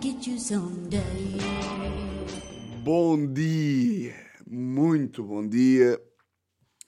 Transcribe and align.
get 0.00 0.26
you 0.26 0.38
someday. 0.38 1.00
Bom 2.84 3.32
dia, 3.32 4.14
muito 4.46 5.22
bom 5.22 5.46
dia, 5.46 6.00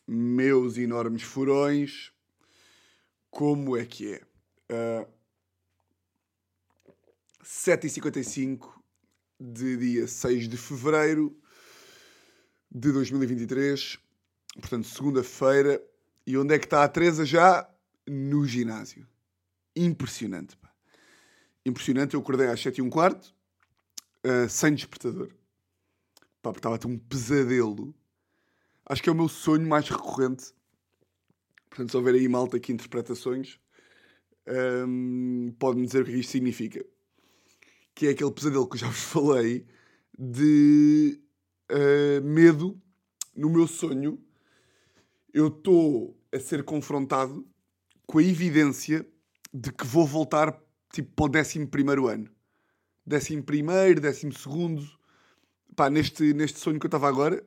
meus 0.06 0.76
enormes 0.76 1.22
furões. 1.22 2.12
Como 3.30 3.76
é 3.76 3.84
que 3.84 4.14
é? 4.14 4.22
Uh, 4.70 5.06
7h55 7.42 8.70
de 9.38 9.76
dia 9.76 10.06
6 10.06 10.48
de 10.48 10.56
fevereiro 10.56 11.36
de 12.70 12.92
2023, 12.92 13.98
portanto, 14.60 14.88
segunda-feira. 14.88 15.82
E 16.26 16.38
onde 16.38 16.54
é 16.54 16.58
que 16.58 16.64
está 16.64 16.82
a 16.82 16.88
Teresa 16.88 17.24
já? 17.26 17.68
No 18.06 18.46
ginásio. 18.46 19.06
Impressionante. 19.76 20.56
Impressionante. 21.64 22.14
Eu 22.14 22.20
acordei 22.20 22.46
às 22.48 22.60
7 22.60 22.78
e 22.78 22.82
um 22.82 22.90
quarto, 22.90 23.34
uh, 24.24 24.48
sem 24.48 24.74
despertador. 24.74 25.28
Pá, 26.42 26.50
porque 26.50 26.58
estava 26.58 26.74
a 26.74 26.78
ter 26.78 26.86
um 26.86 26.98
pesadelo. 26.98 27.94
Acho 28.86 29.02
que 29.02 29.08
é 29.08 29.12
o 29.12 29.14
meu 29.14 29.28
sonho 29.28 29.66
mais 29.66 29.88
recorrente. 29.88 30.52
Portanto, 31.70 31.90
se 31.90 31.96
houver 31.96 32.14
aí 32.14 32.28
malta 32.28 32.56
aqui 32.56 32.72
interpretações, 32.72 33.58
um, 34.86 35.54
pode-me 35.58 35.86
dizer 35.86 36.02
o 36.02 36.04
que 36.04 36.10
é 36.10 36.14
que 36.14 36.20
isto 36.20 36.32
significa. 36.32 36.84
Que 37.94 38.08
é 38.08 38.10
aquele 38.10 38.30
pesadelo 38.30 38.68
que 38.68 38.76
eu 38.76 38.80
já 38.80 38.88
vos 38.88 39.00
falei 39.04 39.66
de 40.18 41.20
uh, 41.72 42.22
medo 42.22 42.80
no 43.34 43.48
meu 43.50 43.66
sonho. 43.66 44.22
Eu 45.32 45.48
estou 45.48 46.16
a 46.30 46.38
ser 46.38 46.62
confrontado 46.64 47.46
com 48.06 48.18
a 48.18 48.22
evidência 48.22 49.06
de 49.52 49.72
que 49.72 49.86
vou 49.86 50.06
voltar 50.06 50.52
tipo 50.94 51.28
para 51.28 51.38
o 51.38 51.40
11 51.40 51.68
ano. 52.12 52.30
11 53.10 53.42
primeiro, 53.42 54.00
12 54.00 54.32
segundo. 54.32 54.88
Pá, 55.76 55.90
neste, 55.90 56.32
neste 56.32 56.60
sonho 56.60 56.78
que 56.78 56.86
eu 56.86 56.88
estava 56.88 57.08
agora, 57.08 57.44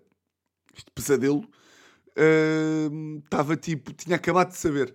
este 0.75 0.91
pesadelo, 0.91 1.47
estava 3.23 3.53
uh, 3.53 3.57
tipo, 3.57 3.93
tinha 3.93 4.17
acabado 4.17 4.49
de 4.49 4.57
saber. 4.57 4.93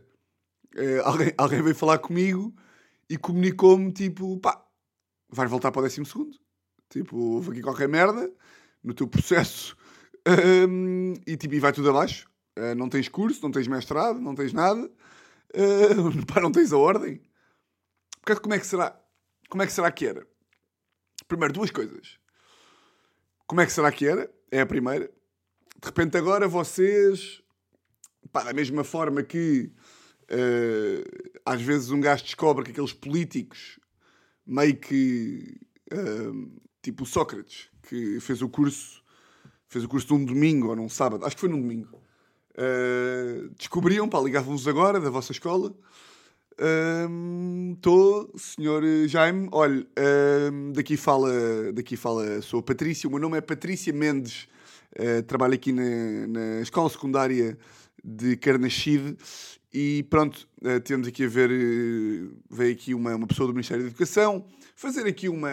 Uh, 0.77 1.01
alguém, 1.05 1.33
alguém 1.39 1.63
veio 1.63 1.75
falar 1.75 1.99
comigo 1.99 2.55
e 3.09 3.17
comunicou-me 3.17 3.91
tipo, 3.91 4.39
pá, 4.39 4.63
vais 5.31 5.51
voltar 5.51 5.73
para 5.73 5.81
o 5.81 5.83
12 5.83 6.05
segundo. 6.05 6.39
Tipo, 6.91 7.17
houve 7.17 7.53
aqui 7.53 7.63
qualquer 7.63 7.89
merda 7.89 8.31
no 8.85 8.93
teu 8.93 9.09
processo 9.09 9.75
um, 10.69 11.15
e, 11.27 11.37
tipo, 11.39 11.55
e 11.55 11.61
vai 11.61 11.73
tudo 11.73 11.89
abaixo. 11.89 12.29
Uh, 12.59 12.75
não 12.75 12.91
tens 12.91 13.09
curso, 13.09 13.43
não 13.43 13.51
tens 13.51 13.67
mestrado, 13.67 14.21
não 14.21 14.35
tens 14.35 14.53
nada. 14.53 14.91
Uh, 15.55 16.25
pá, 16.29 16.39
não 16.41 16.53
tens 16.53 16.71
a 16.71 16.77
ordem. 16.77 17.21
Porque 18.25 18.41
como 18.41 18.55
é 18.55 18.59
que 18.59 18.67
será? 18.67 18.99
Como 19.49 19.63
é 19.63 19.67
que 19.67 19.73
será 19.73 19.91
que 19.91 20.07
era? 20.07 20.27
Primeiro, 21.27 21.53
duas 21.53 21.71
coisas. 21.71 22.19
Como 23.47 23.61
é 23.61 23.67
que 23.67 23.73
será 23.73 23.91
que 23.91 24.07
era? 24.07 24.33
É 24.51 24.61
a 24.61 24.67
primeira. 24.67 25.07
De 25.07 25.87
repente 25.87 26.17
agora 26.17 26.47
vocês, 26.47 27.43
pá, 28.31 28.45
da 28.45 28.53
mesma 28.53 28.85
forma 28.85 29.23
que 29.23 29.73
uh, 30.31 31.41
às 31.45 31.61
vezes 31.61 31.91
um 31.91 32.01
gajo 32.01 32.23
descobre 32.23 32.65
que 32.65 32.71
aqueles 32.71 32.93
políticos 32.93 33.81
meio 34.47 34.77
que 34.77 35.61
uh, 35.93 36.61
tipo 36.81 37.03
o 37.03 37.07
Sócrates, 37.07 37.69
que 37.83 38.21
fez 38.21 38.41
o 38.41 38.49
curso, 38.49 39.03
fez 39.67 39.85
o 39.85 39.89
curso 39.89 40.07
de 40.07 40.15
um 40.15 40.25
domingo 40.25 40.69
ou 40.69 40.77
num 40.77 40.89
sábado, 40.89 41.27
acho 41.27 41.35
que 41.35 41.41
foi 41.41 41.51
num 41.51 41.61
domingo. 41.61 42.01
Uh, 42.53 43.49
descobriam, 43.57 44.09
pá, 44.09 44.21
ligavam-vos 44.21 44.69
agora 44.69 45.01
da 45.01 45.11
vossa 45.11 45.33
escola 45.33 45.75
Estou, 47.75 48.31
um, 48.35 48.39
senhor 48.39 48.83
Jaime. 49.07 49.49
Olha, 49.53 49.87
um, 50.53 50.73
daqui, 50.73 50.97
fala, 50.97 51.73
daqui 51.73 51.97
fala, 51.97 52.41
sou 52.43 52.63
Patrícia. 52.63 53.09
O 53.09 53.11
meu 53.11 53.21
nome 53.21 53.39
é 53.39 53.41
Patrícia 53.41 53.93
Mendes. 53.93 54.49
Uh, 54.99 55.23
trabalho 55.23 55.55
aqui 55.55 55.73
na, 55.73 56.27
na 56.29 56.61
escola 56.61 56.89
secundária 56.91 57.57
de 58.05 58.37
Carnachide. 58.37 59.17
E 59.73 60.03
pronto, 60.11 60.47
uh, 60.63 60.81
temos 60.81 61.09
aqui 61.09 61.25
a 61.25 61.29
ver. 61.29 61.51
Uh, 61.51 62.37
veio 62.51 62.73
aqui 62.73 62.95
uma, 62.95 63.15
uma 63.15 63.27
pessoa 63.27 63.47
do 63.47 63.55
Ministério 63.55 63.83
da 63.83 63.89
Educação 63.89 64.45
fazer 64.83 65.07
aqui 65.07 65.29
uma, 65.29 65.51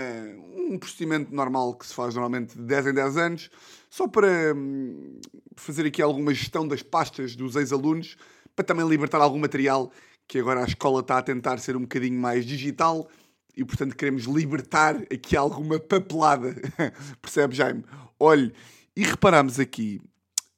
um 0.56 0.78
procedimento 0.80 1.34
normal 1.34 1.76
que 1.76 1.86
se 1.86 1.94
faz 1.94 2.16
normalmente 2.16 2.56
de 2.56 2.64
10 2.64 2.88
em 2.88 2.94
10 2.94 3.18
anos, 3.18 3.52
só 3.88 4.08
para 4.08 4.56
um, 4.56 5.20
fazer 5.56 5.86
aqui 5.86 6.02
alguma 6.02 6.34
gestão 6.34 6.68
das 6.68 6.81
pastas 6.81 7.36
dos 7.36 7.56
ex-alunos, 7.56 8.18
para 8.56 8.66
também 8.66 8.88
libertar 8.88 9.22
algum 9.22 9.38
material 9.38 9.92
que 10.30 10.38
agora 10.38 10.62
a 10.62 10.66
escola 10.66 11.02
está 11.02 11.18
a 11.18 11.24
tentar 11.24 11.58
ser 11.58 11.76
um 11.76 11.82
bocadinho 11.82 12.18
mais 12.18 12.46
digital 12.46 13.10
e, 13.58 13.66
portanto, 13.66 13.96
queremos 13.96 14.26
libertar 14.26 14.96
aqui 15.12 15.36
alguma 15.36 15.80
papelada. 15.80 16.56
Percebe, 17.20 17.56
Jaime? 17.56 17.84
Olhe, 18.20 18.54
e 18.96 19.04
reparámos 19.04 19.60
aqui, 19.60 20.00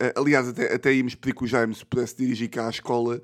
uh, 0.04 0.20
aliás, 0.20 0.50
até, 0.50 0.76
até 0.76 0.94
íamos 0.94 1.16
pedir 1.16 1.34
que 1.34 1.46
o 1.46 1.48
Jaime 1.48 1.74
se 1.74 1.86
pudesse 1.86 2.18
dirigir 2.18 2.50
cá 2.50 2.68
à 2.68 2.70
escola 2.70 3.22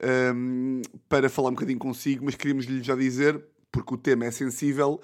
um, 0.00 0.80
ehm, 0.80 0.82
para 1.08 1.28
falar 1.28 1.48
um 1.48 1.54
bocadinho 1.54 1.80
consigo, 1.80 2.24
mas 2.24 2.36
queríamos 2.36 2.66
lhe 2.66 2.80
já 2.80 2.94
dizer, 2.94 3.44
porque 3.72 3.92
o 3.92 3.98
tema 3.98 4.24
é 4.24 4.30
sensível, 4.30 5.00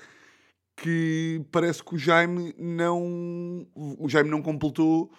que 0.77 1.45
parece 1.51 1.83
que 1.83 1.97
o 1.97 1.99
Jaime 1.99 2.55
não, 2.57 3.67
o 3.75 4.09
Jaime 4.09 4.31
não 4.31 4.41
completou 4.41 5.11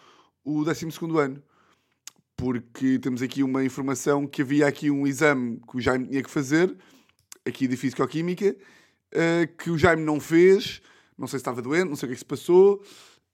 o 0.42 0.64
12 0.64 0.88
ano 1.22 1.44
porque 2.38 3.00
temos 3.00 3.22
aqui 3.22 3.44
uma 3.44 3.64
informação 3.64 4.28
que 4.28 4.42
havia 4.42 4.68
aqui 4.68 4.92
um 4.92 5.08
exame 5.08 5.60
que 5.70 5.78
o 5.78 5.82
Jaime 5.82 6.08
tinha 6.08 6.24
que 6.24 6.30
fazer, 6.30 6.76
aqui 7.46 7.68
de 7.68 7.78
Fisicoquímica, 7.78 8.56
uh, 9.14 9.58
que 9.58 9.70
o 9.70 9.78
Jaime 9.78 10.04
não 10.04 10.20
fez, 10.20 10.82
não 11.18 11.28
sei 11.28 11.40
se 11.40 11.42
estava 11.42 11.62
doente, 11.62 11.90
não 11.90 11.96
sei 11.96 12.08
o 12.08 12.10
que 12.10 12.14
é 12.14 12.16
que 12.16 12.20
se 12.20 12.26
passou. 12.26 12.84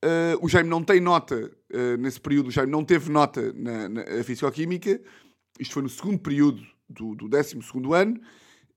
Uh, 0.03 0.43
o 0.43 0.49
Jaime 0.49 0.69
não 0.69 0.83
tem 0.83 0.99
nota, 0.99 1.51
uh, 1.73 1.97
nesse 1.97 2.19
período, 2.19 2.47
o 2.47 2.51
Jaime 2.51 2.71
não 2.71 2.83
teve 2.83 3.11
nota 3.11 3.53
na, 3.53 3.89
na 3.89 4.23
Fisicoquímica, 4.23 4.99
isto 5.59 5.73
foi 5.73 5.83
no 5.83 5.89
segundo 5.89 6.19
período 6.19 6.61
do, 6.89 7.15
do 7.15 7.27
12 7.27 7.57
ano, 7.93 8.19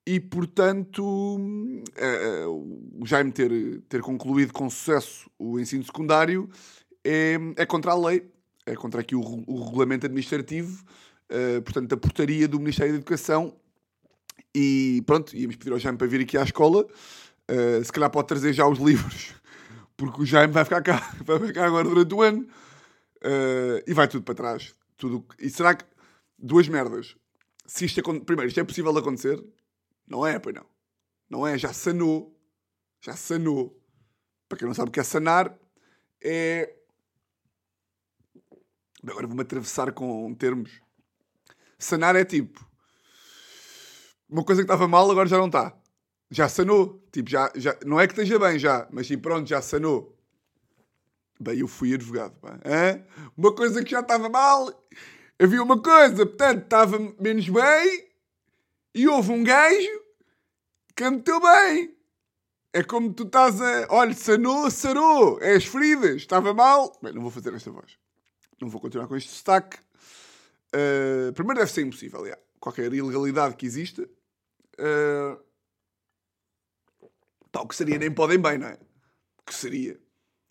e 0.07 0.21
portanto 0.21 1.03
o 1.03 3.07
Jaime 3.07 3.33
ter, 3.33 3.81
ter 3.89 4.03
concluído 4.03 4.53
com 4.53 4.69
sucesso 4.69 5.31
o 5.39 5.59
ensino 5.59 5.83
secundário 5.83 6.47
é, 7.03 7.39
é 7.57 7.65
contra 7.65 7.93
a 7.93 7.99
lei, 7.99 8.23
é 8.67 8.75
contra 8.75 9.01
aqui 9.01 9.15
o, 9.15 9.21
o 9.21 9.65
regulamento 9.65 10.07
administrativo, 10.07 10.85
uh, 11.31 11.63
portanto, 11.63 11.89
da 11.89 11.97
portaria 11.97 12.49
do 12.49 12.59
Ministério 12.59 12.93
da 12.93 12.99
Educação. 12.99 13.55
E 14.55 15.03
pronto, 15.07 15.37
íamos 15.37 15.57
pedir 15.57 15.73
ao 15.73 15.79
Jaime 15.79 15.99
para 15.99 16.07
vir 16.07 16.21
aqui 16.21 16.39
à 16.39 16.43
escola. 16.43 16.87
Uh, 17.51 17.85
se 17.85 17.93
calhar 17.93 18.11
pode 18.11 18.29
trazer 18.29 18.53
já 18.53 18.67
os 18.67 18.79
livros, 18.79 19.35
porque 19.97 20.23
o 20.23 20.27
Jaime 20.27 20.53
vai 20.53 20.65
ficar 20.65 20.83
cá, 20.83 21.15
vai 21.25 21.39
ficar 21.41 21.67
agora 21.67 21.89
durante 21.89 22.15
o 22.15 22.23
ano. 22.23 22.47
Uh, 23.23 23.81
e 23.87 23.95
vai 23.95 24.07
tudo 24.07 24.23
para 24.23 24.35
trás. 24.35 24.75
Tudo... 24.97 25.25
E 25.39 25.49
será 25.49 25.75
que. 25.75 25.85
Duas 26.39 26.69
merdas. 26.69 27.17
Se 27.65 27.87
isto 27.87 28.01
é... 28.01 28.03
Primeiro, 28.21 28.49
isto 28.49 28.61
é 28.61 28.65
possível 28.65 28.93
de 28.93 28.99
acontecer? 28.99 29.43
Não 30.07 30.27
é, 30.27 30.39
pois 30.39 30.55
não. 30.55 30.67
Não 31.31 31.47
é, 31.47 31.57
já 31.57 31.73
sanou. 31.73 32.39
Já 33.01 33.15
sanou. 33.17 33.81
Para 34.47 34.59
quem 34.59 34.69
não 34.69 34.75
sabe 34.75 34.91
o 34.91 34.93
que 34.93 35.01
é 35.01 35.03
sanar, 35.03 35.57
é 36.23 36.75
Agora 39.11 39.27
vou-me 39.27 39.43
atravessar 39.43 39.93
com 39.93 40.35
termos. 40.35 40.81
Sanar 41.79 42.17
é 42.17 42.25
tipo. 42.25 42.67
Uma 44.29 44.45
coisa 44.45 44.63
que 44.63 44.65
estava 44.65 44.89
mal, 44.89 45.11
agora 45.11 45.29
já 45.29 45.37
não 45.37 45.47
está. 45.47 45.77
Já 46.31 46.49
sanou. 46.49 47.07
Tipo, 47.13 47.31
já, 47.31 47.53
já, 47.55 47.77
não 47.85 48.01
é 48.01 48.07
que 48.07 48.13
esteja 48.15 48.39
bem 48.39 48.59
já, 48.59 48.89
mas 48.91 49.07
tipo, 49.07 49.23
pronto, 49.23 49.49
já 49.49 49.61
sanou. 49.61 50.17
Bem, 51.39 51.59
eu 51.59 51.69
fui 51.69 51.95
advogado. 51.95 52.35
Pá. 52.41 52.59
Hã? 52.65 53.05
Uma 53.37 53.55
coisa 53.55 53.85
que 53.85 53.91
já 53.91 54.01
estava 54.01 54.29
mal, 54.29 54.69
havia 55.39 55.63
uma 55.63 55.81
coisa, 55.81 56.25
portanto, 56.25 56.65
estava 56.65 56.99
menos 57.21 57.49
bem 57.49 58.09
e 58.95 59.07
houve 59.09 59.33
um 59.33 59.45
gajo 59.45 60.01
que 60.97 61.11
meteu 61.11 61.41
bem. 61.41 61.95
É 62.73 62.83
como 62.83 63.13
tu 63.13 63.25
estás 63.25 63.61
a. 63.61 63.87
Olha, 63.91 64.15
sanou, 64.15 64.71
sarou. 64.71 65.39
É 65.41 65.55
as 65.55 65.65
feridas. 65.65 66.17
Estava 66.17 66.53
mal. 66.53 66.99
Bem, 67.01 67.13
não 67.13 67.23
vou 67.23 67.31
fazer 67.31 67.55
esta 67.55 67.71
voz. 67.71 68.04
Não 68.61 68.69
vou 68.69 68.81
continuar 68.81 69.07
com 69.07 69.17
este 69.17 69.31
destaque. 69.31 69.79
Uh, 70.75 71.33
primeiro 71.35 71.61
deve 71.61 71.73
ser 71.73 71.83
impossível, 71.83 72.25
qualquer 72.59 72.93
ilegalidade 72.93 73.57
que 73.57 73.67
exista. 73.67 74.03
Uh, 74.79 75.41
tal 77.53 77.69
que 77.69 77.77
seria, 77.77 77.99
nem 77.99 78.11
podem 78.11 78.39
bem, 78.39 78.59
não 78.59 78.69
é? 78.69 78.79
Que 79.47 79.55
seria? 79.55 80.01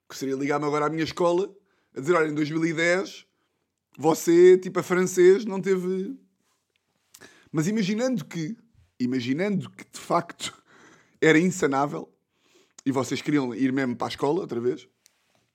Que 0.07 0.17
seria 0.17 0.35
ligar-me 0.35 0.65
agora 0.65 0.85
à 0.85 0.89
minha 0.89 1.03
escola 1.03 1.53
a 1.95 1.99
dizer, 1.99 2.13
olha, 2.13 2.29
em 2.29 2.33
2010 2.33 3.25
você, 3.97 4.57
tipo 4.57 4.79
a 4.79 4.83
francês, 4.83 5.45
não 5.45 5.61
teve... 5.61 6.17
Mas 7.51 7.67
imaginando 7.67 8.25
que, 8.25 8.57
imaginando 8.99 9.69
que 9.69 9.85
de 9.85 9.99
facto 9.99 10.53
era 11.21 11.37
insanável 11.37 12.11
e 12.85 12.91
vocês 12.91 13.21
queriam 13.21 13.53
ir 13.53 13.71
mesmo 13.71 13.95
para 13.95 14.07
a 14.07 14.09
escola 14.09 14.41
outra 14.41 14.59
vez, 14.59 14.87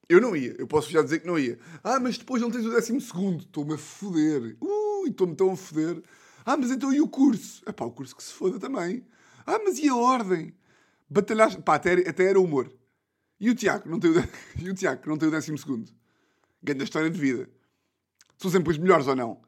eu 0.08 0.20
não 0.20 0.34
ia, 0.34 0.54
eu 0.58 0.66
posso 0.66 0.90
já 0.90 1.02
dizer 1.02 1.20
que 1.20 1.26
não 1.26 1.38
ia. 1.38 1.58
Ah, 1.84 2.00
mas 2.00 2.16
depois 2.18 2.40
não 2.40 2.50
tens 2.50 2.64
o 2.64 2.70
décimo 2.70 3.00
segundo. 3.00 3.40
Estou-me 3.42 3.74
a 3.74 3.78
foder. 3.78 4.56
Ui, 4.60 5.10
estou-me 5.10 5.34
tão 5.34 5.52
a 5.52 5.56
foder. 5.56 6.02
Ah, 6.46 6.56
mas 6.56 6.70
então 6.70 6.92
e 6.92 7.00
o 7.00 7.08
curso? 7.08 7.62
É 7.66 7.72
pá, 7.72 7.84
o 7.84 7.90
curso 7.90 8.16
que 8.16 8.22
se 8.22 8.32
foda 8.32 8.58
também. 8.58 9.04
Ah, 9.46 9.58
mas 9.64 9.78
e 9.78 9.88
a 9.88 9.94
ordem? 9.96 10.54
batalhaste. 11.10 11.60
Pá, 11.62 11.74
até, 11.76 11.92
até 12.08 12.24
era 12.24 12.40
humor. 12.40 12.70
E 13.40 13.50
o 13.50 13.54
Tiago, 13.54 13.88
não 13.88 14.00
tem 14.00 14.10
o, 14.10 14.14
de- 14.20 14.28
e 14.64 14.70
o 14.70 14.74
Tiago, 14.74 15.02
não 15.06 15.16
tem 15.16 15.28
o 15.28 15.30
décimo 15.32 15.56
segundo. 15.58 15.90
Ganha 16.62 16.82
história 16.82 17.08
de 17.10 17.18
vida. 17.18 17.48
São 18.36 18.50
sempre 18.50 18.70
os 18.72 18.78
melhores 18.78 19.06
ou 19.06 19.14
não? 19.16 19.40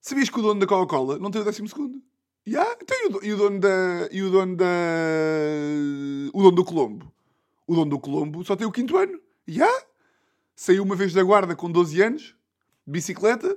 Sabias 0.00 0.30
que 0.30 0.38
o 0.38 0.42
dono 0.42 0.60
da 0.60 0.66
Coca-Cola 0.66 1.18
não 1.18 1.30
tem 1.30 1.40
o 1.42 1.44
décimo 1.44 1.68
segundo? 1.68 2.02
Yeah? 2.46 2.76
Então, 2.80 2.96
e, 2.96 3.06
o, 3.08 3.24
e 3.24 3.32
o 3.34 3.36
dono 3.36 3.60
da. 3.60 4.08
E 4.10 4.22
o 4.22 4.30
dono 4.30 4.56
da. 4.56 4.66
O 6.32 6.42
dono 6.42 6.56
do 6.56 6.64
Colombo? 6.64 7.12
O 7.66 7.74
dono 7.74 7.90
do 7.90 7.98
Colombo 7.98 8.44
só 8.44 8.56
tem 8.56 8.66
o 8.66 8.72
quinto 8.72 8.96
ano. 8.96 9.20
Yeah? 9.50 9.84
Saiu 10.54 10.84
uma 10.84 10.94
vez 10.94 11.12
da 11.12 11.22
guarda 11.24 11.56
com 11.56 11.70
12 11.70 12.00
anos, 12.00 12.22
de 12.86 12.92
bicicleta, 12.92 13.56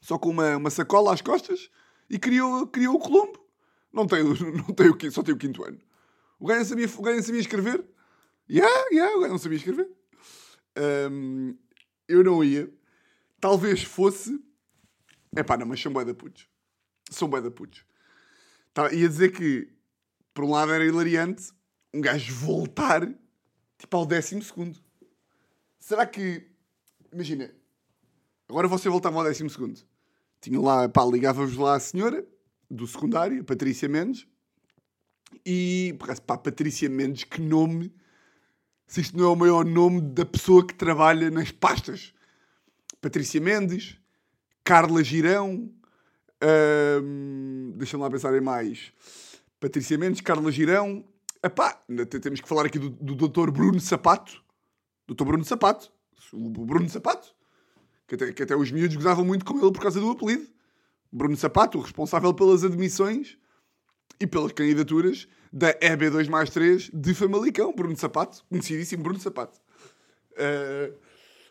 só 0.00 0.18
com 0.18 0.28
uma, 0.28 0.56
uma 0.58 0.70
sacola 0.70 1.14
às 1.14 1.22
costas, 1.22 1.70
e 2.10 2.18
criou, 2.18 2.66
criou 2.66 2.96
o 2.96 2.98
Colombo. 2.98 3.42
Não 3.92 4.06
tem, 4.06 4.22
não 4.24 4.74
tem 4.74 4.88
o, 4.90 4.96
quinto- 4.96 5.14
só 5.14 5.22
tem 5.22 5.34
o 5.34 5.38
quinto 5.38 5.64
ano. 5.64 5.78
O 6.38 6.46
gajo 6.46 6.60
não 6.60 6.66
sabia, 6.66 6.86
o 6.86 7.02
gajo 7.02 7.16
não 7.16 7.22
sabia 7.22 7.40
escrever. 7.40 7.84
Yeah, 8.50 8.86
yeah, 8.92 9.16
o 9.16 9.20
gajo 9.20 9.32
não 9.32 9.38
sabia 9.38 9.56
escrever. 9.58 9.88
Hum, 11.10 11.56
eu 12.08 12.22
não 12.22 12.42
ia. 12.44 12.70
Talvez 13.40 13.82
fosse. 13.82 14.38
É 15.34 15.42
pá, 15.42 15.56
não, 15.56 15.66
mas 15.66 15.80
são 15.80 15.92
bué 15.92 16.04
da 16.04 16.14
putos. 16.14 16.46
São 17.10 17.28
da 17.28 17.50
putos. 17.50 17.84
Tá, 18.74 18.92
ia 18.92 19.08
dizer 19.08 19.32
que, 19.32 19.72
por 20.34 20.44
um 20.44 20.50
lado, 20.50 20.72
era 20.72 20.84
hilariante 20.84 21.52
um 21.94 22.00
gajo 22.00 22.34
voltar 22.34 23.06
tipo 23.78 23.96
ao 23.96 24.04
décimo 24.06 24.42
segundo. 24.42 24.78
Será 25.80 26.06
que. 26.06 26.46
Imagina. 27.12 27.50
Agora 28.48 28.68
você 28.68 28.88
voltava 28.88 29.18
ao 29.18 29.24
décimo 29.24 29.48
segundo. 29.48 29.80
Tinha 30.40 30.60
lá, 30.60 30.88
pá, 30.88 31.04
ligava-vos 31.04 31.56
lá 31.56 31.76
a 31.76 31.80
senhora 31.80 32.24
do 32.70 32.86
secundário, 32.86 33.44
Patrícia 33.44 33.88
Mendes. 33.88 34.26
E, 35.44 35.96
pá, 36.26 36.36
Patrícia 36.36 36.88
Mendes, 36.88 37.24
que 37.24 37.40
nome. 37.40 37.92
Se 38.86 39.00
isto 39.00 39.16
não 39.16 39.24
é 39.24 39.28
o 39.28 39.36
maior 39.36 39.64
nome 39.64 40.00
da 40.00 40.26
pessoa 40.26 40.66
que 40.66 40.74
trabalha 40.74 41.30
nas 41.30 41.50
pastas. 41.50 42.12
Patrícia 43.00 43.40
Mendes, 43.40 43.96
Carla 44.64 45.02
Girão, 45.02 45.72
hum, 47.02 47.72
deixa-me 47.76 48.02
lá 48.02 48.10
pensar 48.10 48.36
em 48.36 48.40
mais. 48.40 48.92
Patrícia 49.58 49.96
Mendes, 49.96 50.20
Carla 50.20 50.50
Girão. 50.50 51.04
Epá, 51.42 51.82
temos 52.20 52.40
que 52.40 52.48
falar 52.48 52.66
aqui 52.66 52.78
do, 52.78 52.90
do 52.90 53.28
Dr. 53.28 53.50
Bruno 53.50 53.80
Sapato. 53.80 54.42
Dr. 55.14 55.24
Bruno 55.24 55.44
Sapato. 55.44 55.90
O 56.32 56.64
Bruno 56.64 56.88
Sapato. 56.88 57.34
Que 58.06 58.14
até, 58.14 58.32
que 58.32 58.42
até 58.42 58.56
os 58.56 58.70
miúdos 58.70 58.96
gozavam 58.96 59.24
muito 59.24 59.44
com 59.44 59.58
ele 59.58 59.72
por 59.72 59.82
causa 59.82 60.00
do 60.00 60.10
apelido. 60.10 60.46
Bruno 61.12 61.36
Sapato, 61.36 61.78
o 61.78 61.80
responsável 61.80 62.32
pelas 62.32 62.62
admissões 62.64 63.36
e 64.20 64.26
pelas 64.26 64.52
candidaturas 64.52 65.26
da 65.52 65.74
EB2 65.80 66.28
mais 66.28 66.50
3 66.50 66.90
de 66.92 67.14
Famalicão. 67.14 67.74
Bruno 67.74 67.96
Sapato, 67.96 68.44
conhecidíssimo 68.48 69.02
Bruno 69.02 69.18
Sapato. 69.18 69.60
Uh, 70.32 70.96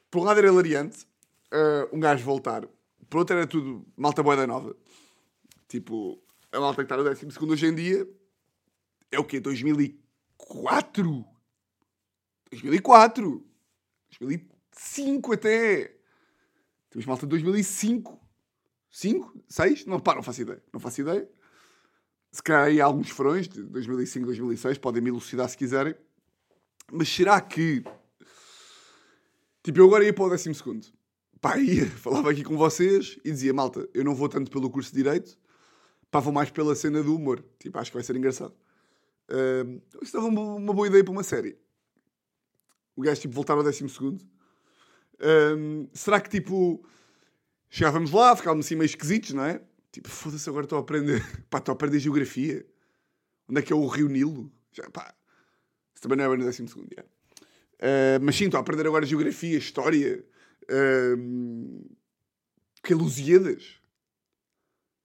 por 0.09 0.21
um 0.21 0.23
lado 0.23 0.37
era 0.39 0.47
hilariante, 0.47 1.05
uh, 1.53 1.95
um 1.95 1.99
gajo 1.99 2.23
voltar. 2.23 2.65
Por 3.09 3.19
outro 3.19 3.35
era 3.35 3.45
tudo 3.47 3.85
malta 3.97 4.23
boeda 4.23 4.47
nova. 4.47 4.75
Tipo, 5.67 6.21
a 6.51 6.59
malta 6.59 6.77
que 6.77 6.91
está 6.91 6.97
no 6.97 7.03
12 7.03 7.27
hoje 7.51 7.67
em 7.67 7.75
dia 7.75 8.09
é 9.11 9.19
o 9.19 9.23
quê? 9.23 9.39
2004? 9.39 11.25
2004? 12.51 13.48
2005 14.09 15.33
até. 15.33 15.95
Temos 16.89 17.05
malta 17.05 17.25
de 17.25 17.29
2005. 17.29 18.19
5? 18.89 19.43
6? 19.47 19.85
Não, 19.85 19.99
pá, 19.99 20.15
não 20.15 20.23
faço 20.23 20.41
ideia. 20.41 20.63
Não 20.73 20.79
faço 20.79 21.01
ideia. 21.01 21.29
Se 22.31 22.43
calhar 22.43 22.65
aí 22.65 22.81
há 22.81 22.85
alguns 22.85 23.09
frões 23.09 23.47
de 23.47 23.63
2005, 23.63 24.25
2006, 24.25 24.77
podem 24.77 25.01
me 25.01 25.09
elucidar 25.09 25.47
se 25.49 25.57
quiserem. 25.57 25.95
Mas 26.91 27.09
será 27.09 27.39
que. 27.41 27.83
Tipo, 29.63 29.79
eu 29.79 29.85
agora 29.85 30.05
ia 30.05 30.13
para 30.13 30.23
o 30.23 30.29
décimo 30.29 30.55
segundo. 30.55 30.87
Pá, 31.41 31.57
ia, 31.57 31.85
falava 31.97 32.31
aqui 32.31 32.43
com 32.43 32.57
vocês 32.57 33.17
e 33.23 33.31
dizia, 33.31 33.53
malta, 33.53 33.87
eu 33.93 34.03
não 34.03 34.13
vou 34.13 34.27
tanto 34.27 34.51
pelo 34.51 34.69
curso 34.69 34.91
de 34.91 34.97
Direito, 34.97 35.37
pá, 36.11 36.19
vou 36.19 36.33
mais 36.33 36.49
pela 36.49 36.75
cena 36.75 37.01
do 37.01 37.15
humor. 37.15 37.43
Tipo, 37.59 37.79
acho 37.79 37.91
que 37.91 37.97
vai 37.97 38.03
ser 38.03 38.15
engraçado. 38.15 38.53
Ahm, 39.29 39.79
isso 40.01 40.13
dava 40.13 40.27
uma 40.27 40.73
boa 40.73 40.87
ideia 40.87 41.03
para 41.03 41.11
uma 41.11 41.23
série. 41.23 41.57
O 42.99 43.01
gajo, 43.01 43.21
tipo, 43.21 43.33
voltar 43.33 43.53
ao 43.53 43.63
décimo 43.63 43.87
segundo. 43.87 44.25
Ahm, 45.21 45.87
será 45.93 46.19
que, 46.19 46.29
tipo, 46.29 46.85
chegávamos 47.69 48.11
lá, 48.11 48.35
ficávamos 48.35 48.65
assim 48.65 48.75
meio 48.75 48.87
esquisitos, 48.87 49.31
não 49.31 49.45
é? 49.45 49.61
Tipo, 49.89 50.09
foda-se, 50.09 50.49
agora 50.49 50.65
estou 50.65 50.77
a 50.77 50.81
aprender. 50.81 51.23
Pá, 51.49 51.59
estou 51.59 51.71
a 51.71 51.75
aprender 51.75 51.97
geografia. 51.99 52.65
Onde 53.47 53.61
é 53.61 53.63
que 53.63 53.71
é 53.71 53.75
o 53.75 53.87
Rio 53.87 54.09
Nilo? 54.09 54.51
Já, 54.73 54.83
pá, 54.89 55.15
isso 55.95 56.03
também 56.03 56.17
não 56.17 56.25
é 56.25 56.27
bem 56.27 56.39
no 56.39 56.43
décimo 56.43 56.67
segundo. 56.67 56.89
Ah, 57.81 58.19
mas 58.21 58.35
sim, 58.35 58.45
estou 58.45 58.57
a 58.57 58.61
aprender 58.61 58.85
agora 58.85 59.05
geografia, 59.05 59.57
história. 59.57 60.21
ahm, 60.69 61.79
que 62.83 62.91
é 62.91 62.95
Lusíadas. 62.97 63.79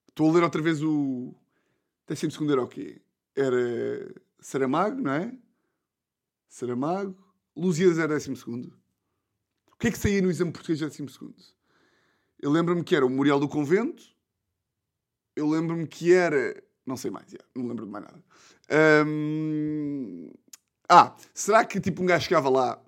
Estou 0.08 0.30
a 0.30 0.34
ler 0.34 0.42
outra 0.42 0.60
vez 0.60 0.82
o. 0.82 1.32
Décimo 2.08 2.32
segundo 2.32 2.52
era 2.52 2.62
o 2.62 2.68
quê? 2.68 3.00
Era 3.36 4.12
Saramago, 4.40 5.00
não 5.00 5.12
é? 5.12 5.32
Saramago. 6.48 7.23
Lusíadas 7.56 7.98
era 7.98 8.14
décimo 8.14 8.36
segundo. 8.36 8.76
O 9.72 9.76
que 9.76 9.88
é 9.88 9.90
que 9.90 9.98
saía 9.98 10.22
no 10.22 10.30
exame 10.30 10.52
português 10.52 10.78
de 10.78 10.86
décimo 10.86 11.08
segundo? 11.08 11.36
Eu 12.40 12.50
lembro-me 12.50 12.82
que 12.82 12.94
era 12.94 13.06
o 13.06 13.08
Memorial 13.08 13.40
do 13.40 13.48
Convento. 13.48 14.02
Eu 15.36 15.48
lembro-me 15.48 15.86
que 15.86 16.12
era. 16.12 16.62
Não 16.86 16.96
sei 16.96 17.10
mais, 17.10 17.30
já, 17.30 17.38
não 17.54 17.66
lembro 17.66 17.86
de 17.86 17.92
mais 17.92 18.04
nada. 18.04 18.22
Ah, 20.88 21.16
será 21.32 21.64
que 21.64 21.80
tipo 21.80 22.02
um 22.02 22.06
gajo 22.06 22.24
chegava 22.24 22.48
lá, 22.48 22.82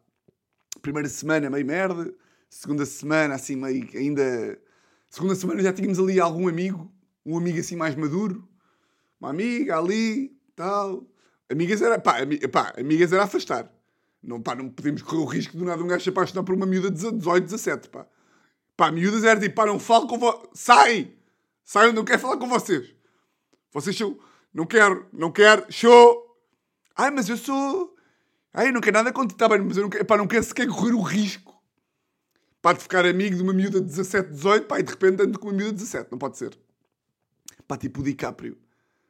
primeira 0.83 1.09
semana 1.09 1.49
meio 1.49 1.65
merda, 1.65 2.15
segunda 2.49 2.85
semana 2.85 3.35
assim 3.35 3.57
meio 3.57 3.89
ainda. 3.95 4.61
Segunda 5.09 5.35
semana 5.35 5.63
já 5.63 5.73
tínhamos 5.73 5.99
ali 5.99 6.21
algum 6.21 6.49
amigo, 6.49 6.93
um 7.25 7.39
amigo 7.39 7.59
assim 7.59 7.77
mais 7.77 7.95
maduro, 7.95 8.47
uma 9.19 9.31
amiga 9.31 9.79
ali, 9.79 10.37
tal. 10.55 11.07
Amigas 11.49 11.81
era, 11.81 11.99
pá, 11.99 12.19
amigas 12.77 13.13
era 13.13 13.25
afastar. 13.25 13.73
Não, 14.27 14.43
pá, 14.43 14.57
não 14.57 14.69
podemos 14.69 15.03
correr 15.03 15.23
o 15.23 15.25
risco 15.25 15.57
de 15.57 15.65
nada 15.65 15.81
um 15.83 15.87
gajo 15.87 16.03
se 16.03 16.11
apaixonar 16.11 16.43
por 16.43 16.55
uma 16.55 16.67
miúda 16.67 16.91
de 16.91 16.97
18, 17.13 17.45
17, 17.45 17.89
pá. 17.89 18.07
Pá, 18.77 18.91
miúdas 18.91 19.23
era 19.23 19.39
tipo, 19.39 19.55
pá, 19.55 19.65
não 19.65 19.79
falo 19.79 20.09
com 20.09 20.19
vocês. 20.19 20.51
Sai! 20.53 21.13
Sai, 21.65 21.89
eu 21.89 21.93
não 21.93 22.05
quero 22.05 22.19
falar 22.19 22.37
com 22.37 22.49
vocês. 22.49 22.93
Vocês 23.73 23.97
são. 23.97 24.19
Não 24.53 24.67
quero, 24.67 25.07
não 25.13 25.31
quero. 25.31 25.65
Show! 25.71 26.37
Ai, 26.97 27.11
mas 27.13 27.29
eu 27.29 27.37
sou. 27.37 27.95
Ai, 28.53 28.69
eu 28.69 28.73
não 28.73 28.81
quero 28.81 28.97
nada 28.97 29.13
contigo. 29.13 29.35
Está 29.35 29.49
bem, 29.49 29.61
mas 29.61 29.77
eu 29.77 29.85
não 29.85 29.91
quero, 29.91 30.05
pá, 30.05 30.17
não 30.17 30.27
quero 30.27 30.43
sequer 30.43 30.67
correr 30.67 30.93
o 30.93 31.03
risco. 31.03 31.55
Pá, 32.61 32.73
de 32.73 32.81
ficar 32.81 33.07
amigo 33.07 33.37
de 33.37 33.43
uma 33.43 33.53
miúda 33.53 33.81
de 33.81 33.87
17, 33.87 34.31
18, 34.31 34.67
pá, 34.67 34.81
e 34.81 34.83
de 34.83 34.91
repente 34.91 35.23
ando 35.23 35.39
com 35.39 35.47
uma 35.47 35.55
miúda 35.55 35.73
de 35.73 35.79
17. 35.79 36.11
Não 36.11 36.19
pode 36.19 36.37
ser. 36.37 36.59
Pá, 37.69 37.77
tipo 37.77 38.01
o 38.01 38.03
DiCaprio. 38.03 38.59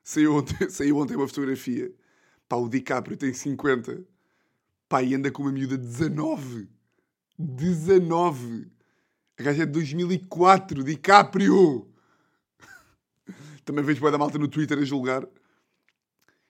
Saiu 0.02 0.36
ontem, 0.36 0.68
saiu 0.68 0.98
ontem 0.98 1.16
uma 1.16 1.26
fotografia. 1.26 1.90
Pá, 2.46 2.56
o 2.56 2.68
DiCaprio 2.68 3.16
tem 3.16 3.32
50. 3.32 4.15
Pá, 4.88 5.02
e 5.02 5.14
anda 5.14 5.30
com 5.30 5.42
uma 5.42 5.52
miúda 5.52 5.76
de 5.76 5.84
19. 5.84 6.68
19. 7.38 8.70
A 9.38 9.42
gaja 9.42 9.64
é 9.64 9.66
de 9.66 9.72
2004. 9.72 10.84
DiCaprio! 10.84 11.90
Também 13.64 13.84
vejo 13.84 14.00
boa 14.00 14.12
da 14.12 14.18
malta 14.18 14.38
no 14.38 14.46
Twitter 14.46 14.78
a 14.78 14.84
julgar. 14.84 15.26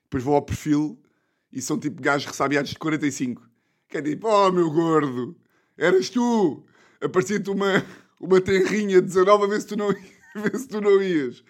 Depois 0.05 0.23
vou 0.23 0.35
ao 0.35 0.43
perfil 0.43 1.03
e 1.51 1.63
são 1.63 1.79
tipo 1.79 2.03
gajos 2.03 2.27
ressabiados 2.27 2.71
de 2.71 2.79
45. 2.79 3.43
Que 3.89 3.99
é 3.99 4.03
tipo, 4.03 4.29
oh 4.29 4.53
meu 4.53 4.71
gordo, 4.71 5.35
eras 5.79 6.11
tu! 6.11 6.65
Aparecia-te 7.01 7.49
uma, 7.51 7.85
uma 8.21 8.41
tenrinha 8.41 9.01
de 9.01 9.07
19 9.07 9.45
a 9.45 9.47
ver 9.47 9.61
se 9.61 9.67
tu 9.67 9.77
não, 9.77 9.89
a 10.35 10.41
ver 10.41 10.59
se 10.59 10.69
tu 10.69 10.81
não 10.81 11.03
ias. 11.03 11.43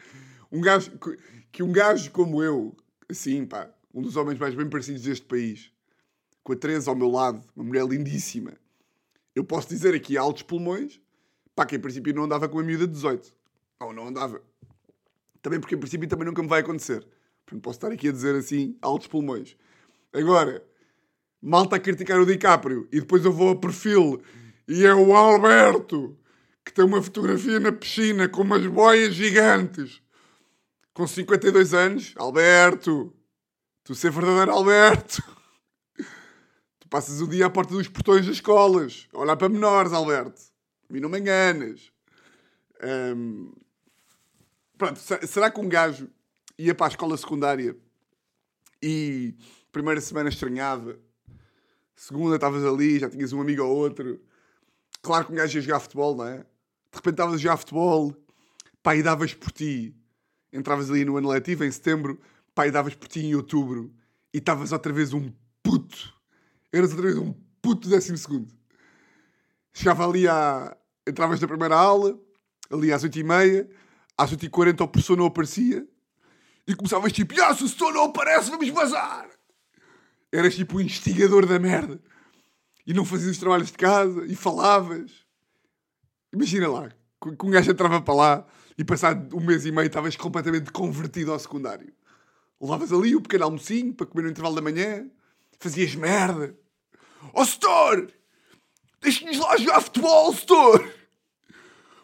Um 0.52 0.60
gajo, 0.60 0.92
que 1.50 1.62
um 1.62 1.72
gajo 1.72 2.10
como 2.12 2.42
eu, 2.42 2.76
assim 3.08 3.44
pá, 3.44 3.68
um 3.92 4.02
dos 4.02 4.16
homens 4.16 4.38
mais 4.38 4.54
bem 4.54 4.68
parecidos 4.68 5.02
deste 5.02 5.26
país, 5.26 5.72
com 6.46 6.52
a 6.52 6.56
Teresa 6.56 6.92
ao 6.92 6.96
meu 6.96 7.10
lado, 7.10 7.42
uma 7.56 7.64
mulher 7.64 7.84
lindíssima, 7.84 8.52
eu 9.34 9.42
posso 9.42 9.68
dizer 9.68 9.96
aqui 9.96 10.16
a 10.16 10.20
altos 10.20 10.44
pulmões, 10.44 11.00
pá, 11.56 11.66
que 11.66 11.74
em 11.74 11.80
princípio 11.80 12.14
não 12.14 12.22
andava 12.22 12.48
com 12.48 12.60
a 12.60 12.62
miúda 12.62 12.86
de 12.86 12.92
18. 12.92 13.34
Ou 13.80 13.92
não 13.92 14.06
andava. 14.06 14.40
Também 15.42 15.58
porque 15.58 15.74
em 15.74 15.78
princípio 15.78 16.08
também 16.08 16.24
nunca 16.24 16.40
me 16.40 16.48
vai 16.48 16.60
acontecer. 16.60 17.04
Portanto, 17.44 17.62
posso 17.64 17.78
estar 17.78 17.90
aqui 17.90 18.10
a 18.10 18.12
dizer 18.12 18.36
assim, 18.36 18.78
altos 18.80 19.08
pulmões. 19.08 19.56
Agora, 20.12 20.64
malta 21.42 21.74
a 21.74 21.80
criticar 21.80 22.20
o 22.20 22.24
DiCaprio 22.24 22.86
e 22.92 23.00
depois 23.00 23.24
eu 23.24 23.32
vou 23.32 23.48
ao 23.48 23.58
perfil 23.58 24.22
e 24.68 24.86
é 24.86 24.94
o 24.94 25.16
Alberto 25.16 26.16
que 26.64 26.72
tem 26.72 26.84
uma 26.84 27.02
fotografia 27.02 27.58
na 27.58 27.72
piscina 27.72 28.28
com 28.28 28.42
umas 28.42 28.64
boias 28.68 29.14
gigantes 29.14 30.00
com 30.94 31.08
52 31.08 31.74
anos. 31.74 32.14
Alberto, 32.16 33.12
tu 33.82 33.96
ser 33.96 34.12
verdadeiro 34.12 34.52
Alberto. 34.52 35.35
Tu 36.86 36.88
passas 36.88 37.20
o 37.20 37.26
dia 37.26 37.46
à 37.46 37.50
porta 37.50 37.74
dos 37.74 37.88
portões 37.88 38.24
das 38.26 38.36
escolas 38.36 39.08
olhar 39.12 39.36
para 39.36 39.48
menores, 39.48 39.92
Alberto. 39.92 40.40
A 40.88 40.92
mim 40.92 41.00
não 41.00 41.08
me 41.08 41.18
enganas. 41.18 41.90
Hum, 43.16 43.52
Pronto, 44.78 44.96
se- 45.00 45.26
será 45.26 45.50
que 45.50 45.58
um 45.60 45.68
gajo 45.68 46.08
ia 46.56 46.76
para 46.76 46.86
a 46.86 46.90
escola 46.90 47.16
secundária 47.16 47.76
e 48.80 49.34
primeira 49.72 50.00
semana 50.00 50.28
estranhava. 50.28 50.96
Segunda 51.96 52.36
estavas 52.36 52.64
ali, 52.64 53.00
já 53.00 53.10
tinhas 53.10 53.32
um 53.32 53.40
amigo 53.40 53.64
ou 53.64 53.74
outro. 53.76 54.20
Claro 55.02 55.26
que 55.26 55.32
um 55.32 55.34
gajo 55.34 55.58
ia 55.58 55.62
jogar 55.62 55.80
futebol, 55.80 56.14
não 56.14 56.26
é? 56.26 56.38
De 56.38 56.44
repente 56.96 57.14
estavas 57.14 57.34
a 57.34 57.38
jogar 57.38 57.56
futebol, 57.56 58.14
pá, 58.80 58.94
e 58.94 59.02
davas 59.02 59.34
por 59.34 59.50
ti. 59.50 59.92
Entravas 60.52 60.88
ali 60.88 61.04
no 61.04 61.16
ano 61.16 61.30
letivo, 61.30 61.64
em 61.64 61.70
setembro, 61.72 62.20
pá, 62.54 62.68
e 62.68 62.70
davas 62.70 62.94
por 62.94 63.08
ti 63.08 63.20
em 63.26 63.34
outubro. 63.34 63.92
E 64.32 64.38
estavas 64.38 64.70
outra 64.70 64.92
vez 64.92 65.12
um 65.12 65.32
puto. 65.64 66.14
Eras 66.76 66.90
outra 66.90 67.06
vez 67.06 67.16
um 67.16 67.32
puto 67.62 67.88
décimo 67.88 68.18
segundo. 68.18 68.52
Chegava 69.72 70.06
ali 70.06 70.28
à... 70.28 70.76
Entravas 71.08 71.40
na 71.40 71.46
primeira 71.46 71.76
aula, 71.76 72.18
ali 72.68 72.92
às 72.92 73.04
oito 73.04 73.16
e 73.16 73.22
meia, 73.22 73.70
às 74.18 74.32
oito 74.32 74.44
e 74.44 74.48
quarenta 74.50 74.82
o 74.82 74.88
professor 74.88 75.16
não 75.16 75.26
aparecia. 75.26 75.86
E 76.66 76.74
começavas 76.74 77.12
tipo, 77.12 77.40
ah, 77.40 77.54
se 77.54 77.62
o 77.62 77.68
setor 77.68 77.94
não 77.94 78.06
aparece, 78.06 78.50
vamos 78.50 78.68
vazar. 78.70 79.28
Eras 80.32 80.56
tipo 80.56 80.78
o 80.78 80.80
instigador 80.80 81.46
da 81.46 81.60
merda. 81.60 82.00
E 82.84 82.92
não 82.92 83.04
fazias 83.04 83.30
os 83.30 83.38
trabalhos 83.38 83.68
de 83.68 83.78
casa, 83.78 84.26
e 84.26 84.34
falavas. 84.34 85.12
Imagina 86.32 86.68
lá, 86.68 86.88
que 86.88 87.46
um 87.46 87.50
gajo 87.50 87.70
entrava 87.70 88.02
para 88.02 88.14
lá 88.14 88.46
e 88.76 88.84
passado 88.84 89.36
um 89.36 89.40
mês 89.40 89.64
e 89.64 89.70
meio 89.70 89.86
estavas 89.86 90.16
completamente 90.16 90.72
convertido 90.72 91.32
ao 91.32 91.38
secundário. 91.38 91.94
Levavas 92.60 92.92
ali 92.92 93.14
o 93.14 93.20
pequeno 93.20 93.44
almocinho 93.44 93.94
para 93.94 94.06
comer 94.06 94.24
no 94.24 94.30
intervalo 94.30 94.56
da 94.56 94.60
manhã, 94.60 95.08
fazias 95.60 95.94
merda. 95.94 96.58
Setor! 97.44 98.12
Deixa-nos 99.00 99.38
lá 99.38 99.56
jogar 99.56 99.80
futebol, 99.80 100.34
setor! 100.34 100.94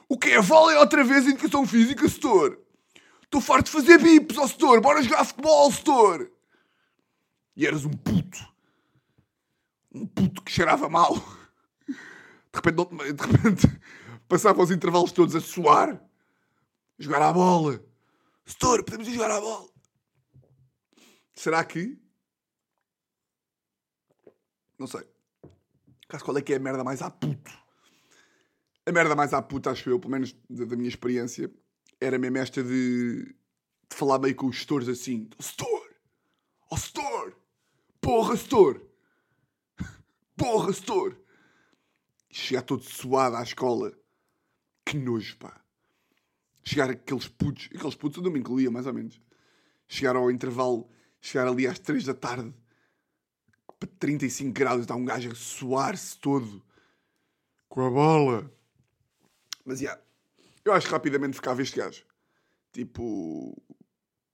O 0.08 0.18
que 0.18 0.30
é? 0.30 0.40
Vale 0.40 0.76
outra 0.76 1.02
vez 1.02 1.26
a 1.26 1.30
educação 1.30 1.66
física, 1.66 2.08
setor? 2.08 2.60
Estou 3.22 3.40
farto 3.40 3.66
de 3.66 3.72
fazer 3.72 3.98
bips, 3.98 4.36
ó 4.38 4.46
setor! 4.46 4.80
Bora 4.80 5.02
jogar 5.02 5.24
futebol, 5.24 5.72
setor! 5.72 6.30
E 7.56 7.66
eras 7.66 7.84
um 7.84 7.90
puto. 7.90 8.38
Um 9.94 10.06
puto 10.06 10.42
que 10.42 10.52
cheirava 10.52 10.88
mal. 10.88 11.14
De 11.86 11.94
repente, 12.54 13.12
de 13.14 13.26
repente 13.26 13.80
passava 14.28 14.62
os 14.62 14.70
intervalos 14.70 15.12
todos 15.12 15.34
a 15.34 15.40
suar. 15.40 15.94
A 15.94 17.02
jogar 17.02 17.22
à 17.22 17.32
bola. 17.32 17.82
Setor, 18.44 18.84
podemos 18.84 19.08
ir 19.08 19.14
jogar 19.14 19.30
à 19.30 19.40
bola. 19.40 19.68
Será 21.34 21.64
que? 21.64 21.98
Não 24.78 24.86
sei. 24.86 25.11
Caso 26.12 26.26
qual 26.26 26.36
é 26.36 26.42
que 26.42 26.52
é 26.52 26.56
a 26.56 26.60
merda 26.60 26.84
mais 26.84 27.00
à 27.00 27.10
puto? 27.10 27.50
A 28.84 28.92
merda 28.92 29.16
mais 29.16 29.32
à 29.32 29.40
puta, 29.40 29.70
acho 29.70 29.88
eu, 29.88 29.98
pelo 29.98 30.10
menos 30.10 30.36
da, 30.50 30.66
da 30.66 30.76
minha 30.76 30.90
experiência, 30.90 31.50
era 31.98 32.18
mesmo 32.18 32.36
esta 32.36 32.62
de, 32.62 33.24
de 33.24 33.96
falar 33.96 34.18
meio 34.18 34.34
com 34.34 34.46
os 34.46 34.60
setores 34.60 34.90
assim. 34.90 35.30
Setor! 35.40 35.96
Oh, 36.70 36.76
setor! 36.76 37.34
Porra, 37.98 38.36
setor! 38.36 38.86
Porra, 40.36 40.74
setor! 40.74 41.18
Chegar 42.30 42.60
todo 42.60 42.82
suado 42.82 43.36
à 43.36 43.42
escola. 43.42 43.90
Que 44.84 44.98
nojo, 44.98 45.38
pá. 45.38 45.64
Chegar 46.62 46.90
aqueles 46.90 47.26
putos, 47.26 47.70
aqueles 47.74 47.94
putos 47.94 48.18
eu 48.18 48.22
não 48.22 48.30
me 48.30 48.40
incluía, 48.40 48.70
mais 48.70 48.86
ou 48.86 48.92
menos. 48.92 49.18
Chegar 49.88 50.14
ao 50.14 50.30
intervalo, 50.30 50.90
chegar 51.22 51.48
ali 51.48 51.66
às 51.66 51.78
3 51.78 52.04
da 52.04 52.12
tarde, 52.12 52.52
35 53.86 54.52
graus, 54.52 54.80
está 54.82 54.94
um 54.94 55.04
gajo 55.04 55.30
a 55.30 55.34
suar-se 55.34 56.18
todo 56.18 56.62
com 57.68 57.86
a 57.86 57.90
bola. 57.90 58.52
Mas, 59.64 59.78
já, 59.78 59.90
yeah, 59.90 60.02
eu 60.64 60.72
acho 60.72 60.86
que 60.86 60.92
rapidamente 60.92 61.36
ficava 61.36 61.62
este 61.62 61.78
gajo. 61.78 62.04
Tipo, 62.72 63.56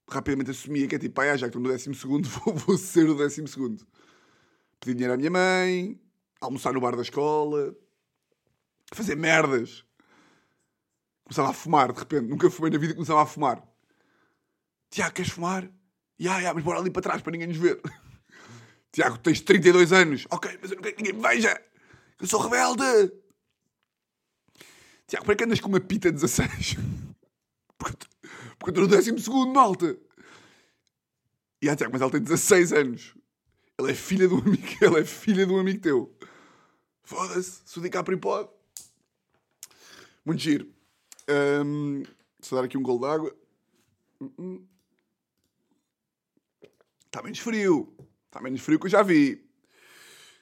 rapidamente 0.09 0.51
assumia 0.51 0.87
que 0.87 0.95
é 0.95 0.99
tipo, 0.99 1.21
ah, 1.21 1.37
já 1.37 1.47
que 1.47 1.51
estou 1.51 1.63
no 1.63 1.69
décimo 1.69 1.95
segundo, 1.95 2.29
vou, 2.29 2.55
vou 2.55 2.79
ser 2.79 3.09
o 3.09 3.17
décimo 3.17 3.49
segundo. 3.49 3.87
Pedi 4.81 4.95
dinheiro 4.95 5.15
à 5.15 5.17
minha 5.17 5.31
mãe, 5.31 6.01
almoçar 6.41 6.73
no 6.73 6.81
bar 6.81 6.97
da 6.97 7.03
escola, 7.03 7.75
fazer 8.93 9.17
merdas. 9.17 9.85
Começava 11.25 11.51
a 11.51 11.53
fumar, 11.53 11.93
de 11.93 11.99
repente. 11.99 12.29
Nunca 12.29 12.51
fumei 12.51 12.71
na 12.71 12.79
vida 12.79 12.95
começava 12.95 13.23
a 13.23 13.27
fumar. 13.27 13.63
Tiago, 14.91 15.15
queres 15.15 15.31
fumar? 15.31 15.71
Ya, 16.19 16.41
ya, 16.41 16.55
mas 16.55 16.65
bora 16.65 16.81
ali 16.81 16.91
para 16.91 17.03
trás 17.03 17.23
para 17.23 17.33
ninguém 17.33 17.49
nos 17.49 17.59
ver. 17.59 17.81
Tiago, 18.99 19.17
tens 19.19 19.41
32 19.41 19.93
anos. 19.93 20.27
Ok, 20.29 20.59
mas 20.61 20.73
eu 20.73 20.75
não 20.75 20.83
quero 20.83 20.97
que 20.97 21.03
ninguém 21.05 21.21
me 21.21 21.29
veja. 21.29 21.63
Eu 22.21 22.27
sou 22.27 22.41
rebelde. 22.41 23.13
Tiago, 25.07 25.25
para 25.25 25.37
que 25.37 25.45
andas 25.45 25.61
com 25.61 25.69
uma 25.69 25.79
pita 25.79 26.11
16? 26.11 26.75
porque, 27.79 28.07
eu 28.65 28.69
estou 28.71 28.83
no 28.83 28.89
décimo 28.89 29.21
segundo, 29.21 29.53
malta. 29.53 29.97
E 31.63 31.69
ah, 31.69 31.77
Tiago, 31.77 31.93
mas 31.93 32.03
ela 32.03 32.11
tem 32.11 32.21
16 32.21 32.73
anos. 32.73 33.15
Ela 33.79 33.93
é 33.93 33.95
filha 33.95 34.29
um 34.29 34.39
amigo, 34.39 34.67
ela 34.83 34.99
é 34.99 35.05
filha 35.05 35.47
um 35.47 35.61
amigo 35.61 35.81
teu. 35.81 36.19
Foda-se, 37.05 37.63
se 37.65 37.79
o 37.79 37.81
DiCaprio 37.81 38.19
pode. 38.19 38.49
Muito 40.25 40.43
giro. 40.43 40.69
Um, 41.65 42.03
só 42.41 42.57
dar 42.57 42.65
aqui 42.65 42.77
um 42.77 42.83
gol 42.83 42.99
d'água. 42.99 43.33
Está 47.07 47.23
menos 47.23 47.39
frio. 47.39 47.97
Está 48.29 48.41
menos 48.41 48.61
frio 48.61 48.79
que 48.79 48.87
eu 48.87 48.91
já 48.91 49.03
vi. 49.03 49.45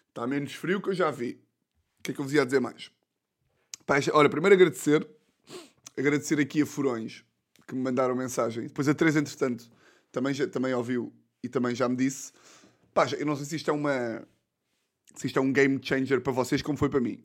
Está 0.09 0.27
menos 0.27 0.53
frio 0.55 0.81
que 0.81 0.91
eu 0.91 0.95
já 0.95 1.11
vi. 1.11 1.41
O 1.99 2.03
que 2.03 2.11
é 2.11 2.15
que 2.15 2.21
eu 2.21 2.25
vos 2.25 2.35
ia 2.35 2.45
dizer 2.45 2.61
mais? 2.61 2.91
Pai, 3.87 4.01
olha, 4.13 4.29
primeiro 4.29 4.55
agradecer. 4.55 5.09
Agradecer 5.97 6.39
aqui 6.39 6.63
a 6.63 6.67
Furões 6.67 7.25
que 7.67 7.75
me 7.75 7.83
mandaram 7.83 8.15
mensagem. 8.15 8.65
Depois 8.65 8.89
a 8.89 8.95
Teresa, 8.95 9.21
entretanto, 9.21 9.71
também, 10.13 10.35
já, 10.35 10.47
também 10.47 10.75
ouviu 10.75 11.13
e 11.43 11.49
também 11.49 11.75
já 11.75 11.89
me 11.89 11.97
disse. 11.97 12.33
Pá, 12.93 13.07
eu 13.19 13.25
não 13.25 13.37
sei 13.37 13.47
se 13.47 13.57
isto 13.57 13.71
é 13.71 13.75
uma. 13.75 14.27
Se 15.15 15.27
isto 15.29 15.39
é 15.39 15.43
um 15.43 15.53
game 15.53 15.81
changer 15.83 16.21
para 16.21 16.33
vocês, 16.33 16.63
como 16.63 16.77
foi 16.77 16.89
para 16.89 17.01
mim. 17.01 17.25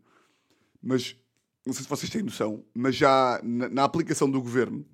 Mas 0.82 1.16
não 1.66 1.74
sei 1.74 1.84
se 1.84 1.90
vocês 1.90 2.10
têm 2.10 2.24
noção, 2.24 2.66
mas 2.74 2.96
já 2.96 3.40
na, 3.44 3.70
na, 3.70 3.84
aplicação 3.84 4.30
do 4.30 4.42
governo, 4.42 4.86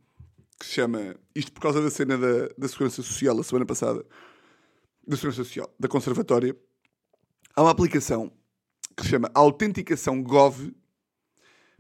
que 0.60 0.66
se 0.66 0.74
chama, 0.74 1.16
isto 1.34 1.52
por 1.52 1.62
causa 1.62 1.82
da 1.82 1.90
cena 1.90 2.18
da, 2.18 2.50
da 2.58 2.68
Segurança 2.68 3.02
Social, 3.02 3.40
a 3.40 3.44
semana 3.44 3.66
passada, 3.66 4.06
da 5.08 5.16
Segurança 5.16 5.44
Social, 5.44 5.74
da 5.80 5.88
Conservatória, 5.88 6.56
há 7.56 7.62
uma 7.62 7.72
aplicação 7.72 8.30
que 8.96 9.04
se 9.04 9.10
chama 9.10 9.32
Autenticação 9.34 10.22
Gov, 10.22 10.76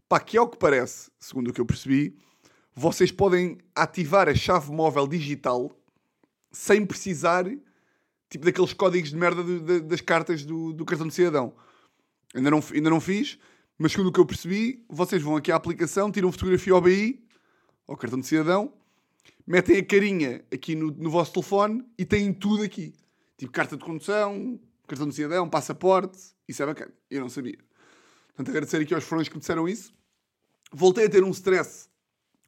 pá, 0.08 0.20
que 0.20 0.38
ao 0.38 0.48
que 0.48 0.58
parece, 0.58 1.12
segundo 1.20 1.50
o 1.50 1.54
que 1.54 1.60
eu 1.60 1.66
percebi, 1.66 2.18
vocês 2.74 3.12
podem 3.12 3.58
ativar 3.76 4.30
a 4.30 4.36
chave 4.36 4.72
móvel 4.72 5.06
digital 5.08 5.70
sem 6.52 6.86
precisar, 6.86 7.44
tipo, 8.30 8.46
daqueles 8.46 8.72
códigos 8.72 9.10
de 9.10 9.18
merda 9.18 9.44
de, 9.44 9.60
de, 9.60 9.80
das 9.82 10.00
cartas 10.00 10.46
do, 10.46 10.72
do 10.72 10.86
cartão 10.86 11.08
de 11.08 11.14
cidadão. 11.14 11.54
Ainda 12.34 12.50
não, 12.50 12.64
ainda 12.74 12.90
não 12.90 13.02
fiz, 13.02 13.38
mas 13.78 13.92
segundo 13.92 14.08
o 14.08 14.12
que 14.14 14.20
eu 14.22 14.26
percebi, 14.26 14.86
vocês 14.88 15.22
vão 15.22 15.36
aqui 15.36 15.52
à 15.52 15.56
aplicação, 15.56 16.12
tiram 16.12 16.32
fotografia 16.32 16.72
ao 16.72 16.82
BI, 16.82 17.28
ao 17.86 17.98
cartão 17.98 18.20
de 18.20 18.28
cidadão, 18.28 18.72
metem 19.46 19.78
a 19.78 19.86
carinha 19.86 20.46
aqui 20.52 20.76
no, 20.76 20.92
no 20.92 21.10
vosso 21.10 21.34
telefone 21.34 21.84
e 21.98 22.06
têm 22.06 22.32
tudo 22.32 22.64
aqui. 22.64 22.94
Tipo 23.38 23.52
carta 23.52 23.78
de 23.78 23.84
condução, 23.84 24.60
cartão 24.88 25.08
de 25.08 25.16
cidadão, 25.16 25.50
passaporte. 25.50 26.18
Isso 26.48 26.64
é 26.64 26.66
bacana. 26.66 26.92
Eu 27.10 27.22
não 27.22 27.30
sabia. 27.30 27.58
Portanto, 28.30 28.50
agradecer 28.50 28.82
aqui 28.82 28.94
aos 28.94 29.04
furões 29.04 29.28
que 29.28 29.36
me 29.36 29.40
disseram 29.40 29.68
isso. 29.68 29.94
Voltei 30.72 31.06
a 31.06 31.10
ter 31.10 31.24
um 31.24 31.32
stress 31.32 31.90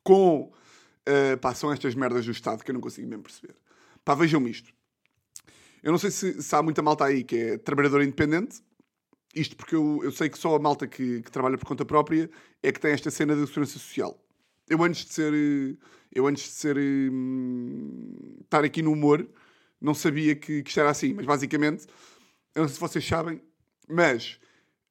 com. 0.03 0.51
Uh, 1.07 1.37
pá, 1.39 1.53
são 1.53 1.71
estas 1.71 1.95
merdas 1.95 2.25
do 2.25 2.31
Estado 2.31 2.63
que 2.63 2.71
eu 2.71 2.73
não 2.73 2.81
consigo 2.81 3.07
mesmo 3.07 3.23
perceber. 3.23 3.55
Pá, 4.03 4.15
vejam 4.15 4.47
isto. 4.47 4.71
Eu 5.81 5.91
não 5.91 5.99
sei 5.99 6.11
se, 6.11 6.41
se 6.41 6.55
há 6.55 6.61
muita 6.61 6.81
malta 6.81 7.05
aí 7.05 7.23
que 7.23 7.35
é 7.35 7.57
trabalhadora 7.57 8.03
independente 8.03 8.61
isto 9.33 9.55
porque 9.55 9.75
eu, 9.75 10.01
eu 10.03 10.11
sei 10.11 10.29
que 10.29 10.37
só 10.37 10.55
a 10.55 10.59
malta 10.59 10.87
que, 10.87 11.21
que, 11.21 11.31
trabalha 11.31 11.57
por 11.57 11.67
conta 11.67 11.85
própria 11.85 12.29
é 12.63 12.71
que 12.71 12.79
tem 12.79 12.91
esta 12.91 13.11
cena 13.11 13.35
da 13.35 13.45
segurança 13.45 13.73
social. 13.73 14.19
Eu 14.67 14.83
antes 14.83 15.05
de 15.05 15.13
ser. 15.13 15.33
Eu 16.13 16.27
antes 16.27 16.43
de 16.43 16.49
ser. 16.49 16.77
Hum, 16.77 18.37
estar 18.41 18.63
aqui 18.63 18.81
no 18.81 18.91
humor, 18.91 19.27
não 19.81 19.93
sabia 19.93 20.35
que, 20.35 20.63
que 20.63 20.69
isto 20.69 20.79
era 20.79 20.89
assim. 20.89 21.13
Mas 21.13 21.25
basicamente, 21.25 21.85
eu 22.55 22.63
não 22.63 22.67
sei 22.67 22.75
se 22.75 22.79
vocês 22.79 23.05
sabem, 23.05 23.41
mas 23.87 24.39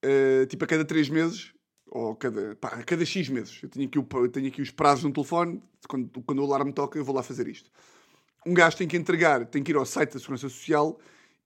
uh, 0.04 0.46
tipo 0.46 0.64
a 0.64 0.66
cada 0.66 0.84
3 0.84 1.08
meses, 1.08 1.52
ou 1.86 2.14
cada, 2.16 2.56
pá, 2.56 2.68
a 2.68 2.82
cada 2.82 3.04
X 3.04 3.28
meses, 3.28 3.58
eu 3.62 3.68
tenho 3.68 3.86
aqui, 3.86 3.98
o, 3.98 4.06
eu 4.12 4.28
tenho 4.28 4.48
aqui 4.48 4.62
os 4.62 4.70
prazos 4.70 5.04
no 5.04 5.12
telefone, 5.12 5.62
quando, 5.88 6.22
quando 6.22 6.38
o 6.40 6.44
alarme 6.44 6.72
toca, 6.72 6.98
eu 6.98 7.04
vou 7.04 7.14
lá 7.14 7.22
fazer 7.22 7.48
isto. 7.48 7.70
Um 8.46 8.54
gajo 8.54 8.76
tem 8.76 8.88
que 8.88 8.96
entregar, 8.96 9.44
tem 9.46 9.62
que 9.62 9.72
ir 9.72 9.76
ao 9.76 9.86
site 9.86 10.12
da 10.12 10.20
Segurança 10.20 10.48
Social 10.48 10.98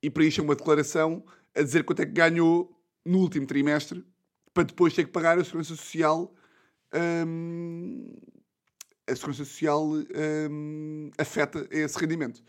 e 0.03 0.11
preencher 0.11 0.41
uma 0.41 0.55
declaração 0.55 1.25
a 1.55 1.63
dizer 1.63 1.85
quanto 1.85 2.03
é 2.03 2.07
que 2.07 2.13
ganhou 2.13 2.77
no 3.05 3.19
último 3.19 3.47
trimestre 3.47 4.05
para 4.53 4.65
depois 4.65 4.93
ter 4.95 5.05
que 5.05 5.11
pagar 5.11 5.39
a 5.39 5.45
segurança 5.45 5.75
social. 5.75 6.35
Hum, 7.27 8.13
a 9.07 9.15
segurança 9.15 9.45
social 9.45 9.85
hum, 10.51 11.11
afeta 11.19 11.67
esse 11.71 11.99
rendimento. 11.99 12.43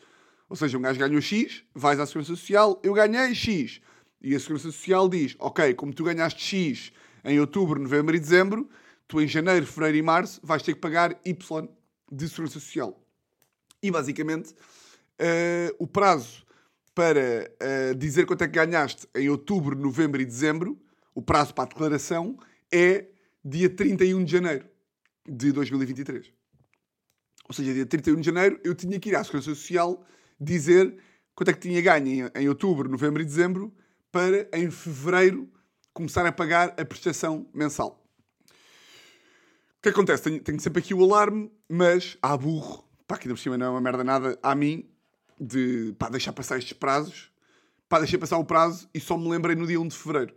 Ou 0.49 0.55
seja, 0.55 0.77
um 0.77 0.81
gajo 0.81 0.99
ganhou 0.99 1.21
X, 1.21 1.63
vais 1.73 1.99
à 1.99 2.05
segurança 2.05 2.35
social, 2.35 2.79
eu 2.83 2.93
ganhei 2.93 3.33
X. 3.33 3.81
E 4.21 4.35
a 4.35 4.39
segurança 4.39 4.71
social 4.71 5.09
diz: 5.09 5.35
Ok, 5.39 5.73
como 5.73 5.93
tu 5.93 6.03
ganhaste 6.03 6.41
X 6.41 6.91
em 7.23 7.39
outubro, 7.39 7.81
novembro 7.81 8.15
e 8.15 8.19
dezembro, 8.19 8.69
tu 9.07 9.21
em 9.21 9.27
janeiro, 9.27 9.65
fevereiro 9.65 9.97
e 9.97 10.01
março 10.01 10.39
vais 10.43 10.61
ter 10.61 10.73
que 10.73 10.79
pagar 10.79 11.19
Y 11.25 11.67
de 12.11 12.29
segurança 12.29 12.59
social. 12.59 12.99
E 13.81 13.91
basicamente, 13.91 14.53
uh, 14.53 15.75
o 15.77 15.87
prazo 15.87 16.43
para 16.95 17.51
uh, 17.61 17.95
dizer 17.95 18.25
quanto 18.25 18.43
é 18.43 18.47
que 18.47 18.53
ganhaste 18.53 19.07
em 19.15 19.29
outubro, 19.29 19.75
novembro 19.75 20.21
e 20.21 20.25
dezembro, 20.25 20.79
o 21.13 21.21
prazo 21.21 21.53
para 21.53 21.65
a 21.65 21.67
declaração 21.67 22.37
é 22.71 23.07
dia 23.43 23.69
31 23.69 24.23
de 24.23 24.31
janeiro 24.31 24.65
de 25.27 25.51
2023. 25.51 26.31
Ou 27.47 27.53
seja, 27.53 27.73
dia 27.73 27.85
31 27.85 28.19
de 28.19 28.25
janeiro 28.25 28.59
eu 28.63 28.73
tinha 28.73 28.99
que 28.99 29.09
ir 29.09 29.15
à 29.15 29.23
Segurança 29.23 29.53
Social 29.53 30.05
dizer 30.43 30.95
quanto 31.35 31.49
é 31.49 31.53
que 31.53 31.59
tinha 31.59 31.81
ganho 31.81 32.31
em, 32.35 32.41
em 32.41 32.49
outubro, 32.49 32.89
novembro 32.89 33.21
e 33.21 33.25
dezembro 33.25 33.73
para 34.11 34.47
em 34.53 34.69
fevereiro 34.69 35.49
começar 35.93 36.25
a 36.25 36.31
pagar 36.31 36.73
a 36.79 36.85
prestação 36.85 37.47
mensal. 37.53 38.03
O 39.77 39.81
que 39.81 39.89
acontece? 39.89 40.23
Tenho, 40.23 40.39
tenho 40.39 40.59
sempre 40.59 40.79
aqui 40.81 40.93
o 40.93 41.03
alarme, 41.03 41.51
mas 41.67 42.17
há 42.21 42.37
burro, 42.37 42.87
pá, 43.07 43.15
ainda 43.15 43.33
por 43.33 43.39
cima 43.39 43.57
não 43.57 43.65
é 43.65 43.69
uma 43.69 43.81
merda 43.81 44.03
nada 44.03 44.39
a 44.41 44.55
mim, 44.55 44.89
de 45.39 45.93
pá, 45.99 46.09
deixar 46.09 46.31
passar 46.31 46.57
estes 46.57 46.73
prazos, 46.73 47.31
pá, 47.89 47.99
deixei 47.99 48.17
passar 48.17 48.37
o 48.37 48.45
prazo 48.45 48.87
e 48.93 48.99
só 48.99 49.17
me 49.17 49.27
lembrei 49.29 49.55
no 49.55 49.67
dia 49.67 49.79
1 49.79 49.87
de 49.87 49.97
fevereiro. 49.97 50.35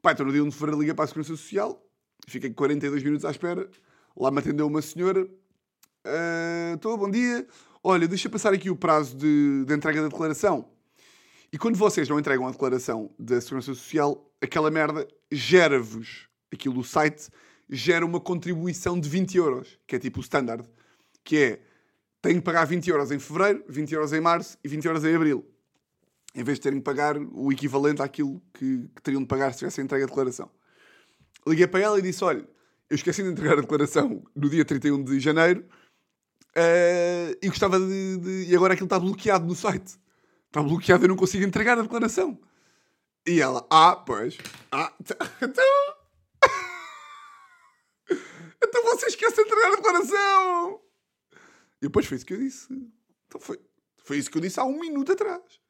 Pá, 0.00 0.12
então 0.12 0.24
no 0.24 0.32
dia 0.32 0.42
1 0.42 0.48
de 0.48 0.54
fevereiro 0.54 0.80
liguei 0.80 0.94
para 0.94 1.04
a 1.04 1.08
Segurança 1.08 1.30
Social, 1.30 1.84
fiquei 2.28 2.50
42 2.50 3.02
minutos 3.02 3.24
à 3.24 3.30
espera, 3.30 3.68
lá 4.16 4.30
me 4.30 4.38
atendeu 4.38 4.66
uma 4.66 4.80
senhora, 4.80 5.28
estou, 6.74 6.94
uh, 6.94 6.98
bom 6.98 7.10
dia, 7.10 7.46
olha, 7.82 8.06
deixa 8.06 8.28
passar 8.28 8.52
aqui 8.52 8.70
o 8.70 8.76
prazo 8.76 9.16
de, 9.16 9.64
de 9.64 9.74
entrega 9.74 10.02
da 10.02 10.08
declaração. 10.08 10.68
E 11.52 11.58
quando 11.58 11.76
vocês 11.76 12.08
não 12.08 12.18
entregam 12.18 12.46
a 12.46 12.50
declaração 12.50 13.10
da 13.18 13.40
Segurança 13.40 13.74
Social, 13.74 14.32
aquela 14.40 14.70
merda 14.70 15.06
gera-vos, 15.32 16.28
aquilo 16.52 16.74
do 16.74 16.84
site, 16.84 17.28
gera 17.68 18.04
uma 18.04 18.20
contribuição 18.20 18.98
de 18.98 19.08
20 19.08 19.36
euros, 19.36 19.78
que 19.86 19.96
é 19.96 19.98
tipo 19.98 20.18
o 20.18 20.22
standard, 20.22 20.68
que 21.24 21.36
é, 21.36 21.60
tenho 22.22 22.36
que 22.36 22.42
pagar 22.42 22.64
20 22.64 22.88
euros 22.88 23.10
em 23.10 23.18
fevereiro, 23.18 23.64
20 23.68 23.92
euros 23.92 24.12
em 24.12 24.20
março 24.20 24.58
e 24.62 24.68
20 24.68 24.84
euros 24.84 25.04
em 25.04 25.14
abril. 25.14 25.44
Em 26.34 26.44
vez 26.44 26.58
de 26.58 26.62
terem 26.62 26.78
que 26.78 26.84
pagar 26.84 27.16
o 27.16 27.50
equivalente 27.50 28.00
àquilo 28.00 28.40
que, 28.54 28.88
que 28.94 29.02
teriam 29.02 29.22
de 29.22 29.26
pagar 29.28 29.52
se 29.52 29.58
tivessem 29.58 29.84
entregue 29.84 30.04
a 30.04 30.06
declaração. 30.06 30.48
Liguei 31.46 31.66
para 31.66 31.80
ela 31.80 31.98
e 31.98 32.02
disse, 32.02 32.22
olha, 32.22 32.46
eu 32.88 32.94
esqueci 32.94 33.22
de 33.22 33.28
entregar 33.28 33.58
a 33.58 33.60
declaração 33.60 34.22
no 34.34 34.48
dia 34.48 34.64
31 34.64 35.02
de 35.02 35.18
janeiro 35.18 35.64
uh, 36.56 37.38
e 37.42 37.48
gostava 37.48 37.78
de, 37.78 38.16
de... 38.18 38.50
E 38.50 38.56
agora 38.56 38.74
aquilo 38.74 38.86
está 38.86 38.98
bloqueado 38.98 39.46
no 39.46 39.54
site. 39.54 39.98
Está 40.46 40.62
bloqueado, 40.62 41.04
eu 41.04 41.08
não 41.08 41.16
consigo 41.16 41.44
entregar 41.44 41.78
a 41.78 41.82
declaração. 41.82 42.38
E 43.26 43.40
ela, 43.40 43.66
ah, 43.70 43.96
pois. 43.96 44.38
Ah, 44.72 44.92
então. 45.42 45.64
então 48.62 48.82
você 48.84 49.06
esquece 49.06 49.36
de 49.36 49.42
entregar 49.42 49.72
a 49.72 49.76
declaração. 49.76 50.80
E 51.80 51.86
depois 51.86 52.06
foi 52.06 52.16
isso 52.16 52.26
que 52.26 52.34
eu 52.34 52.38
disse. 52.38 52.72
Então 53.26 53.40
foi, 53.40 53.58
foi 54.04 54.18
isso 54.18 54.30
que 54.30 54.38
eu 54.38 54.42
disse 54.42 54.58
há 54.58 54.64
um 54.64 54.80
minuto 54.80 55.12
atrás. 55.12 55.60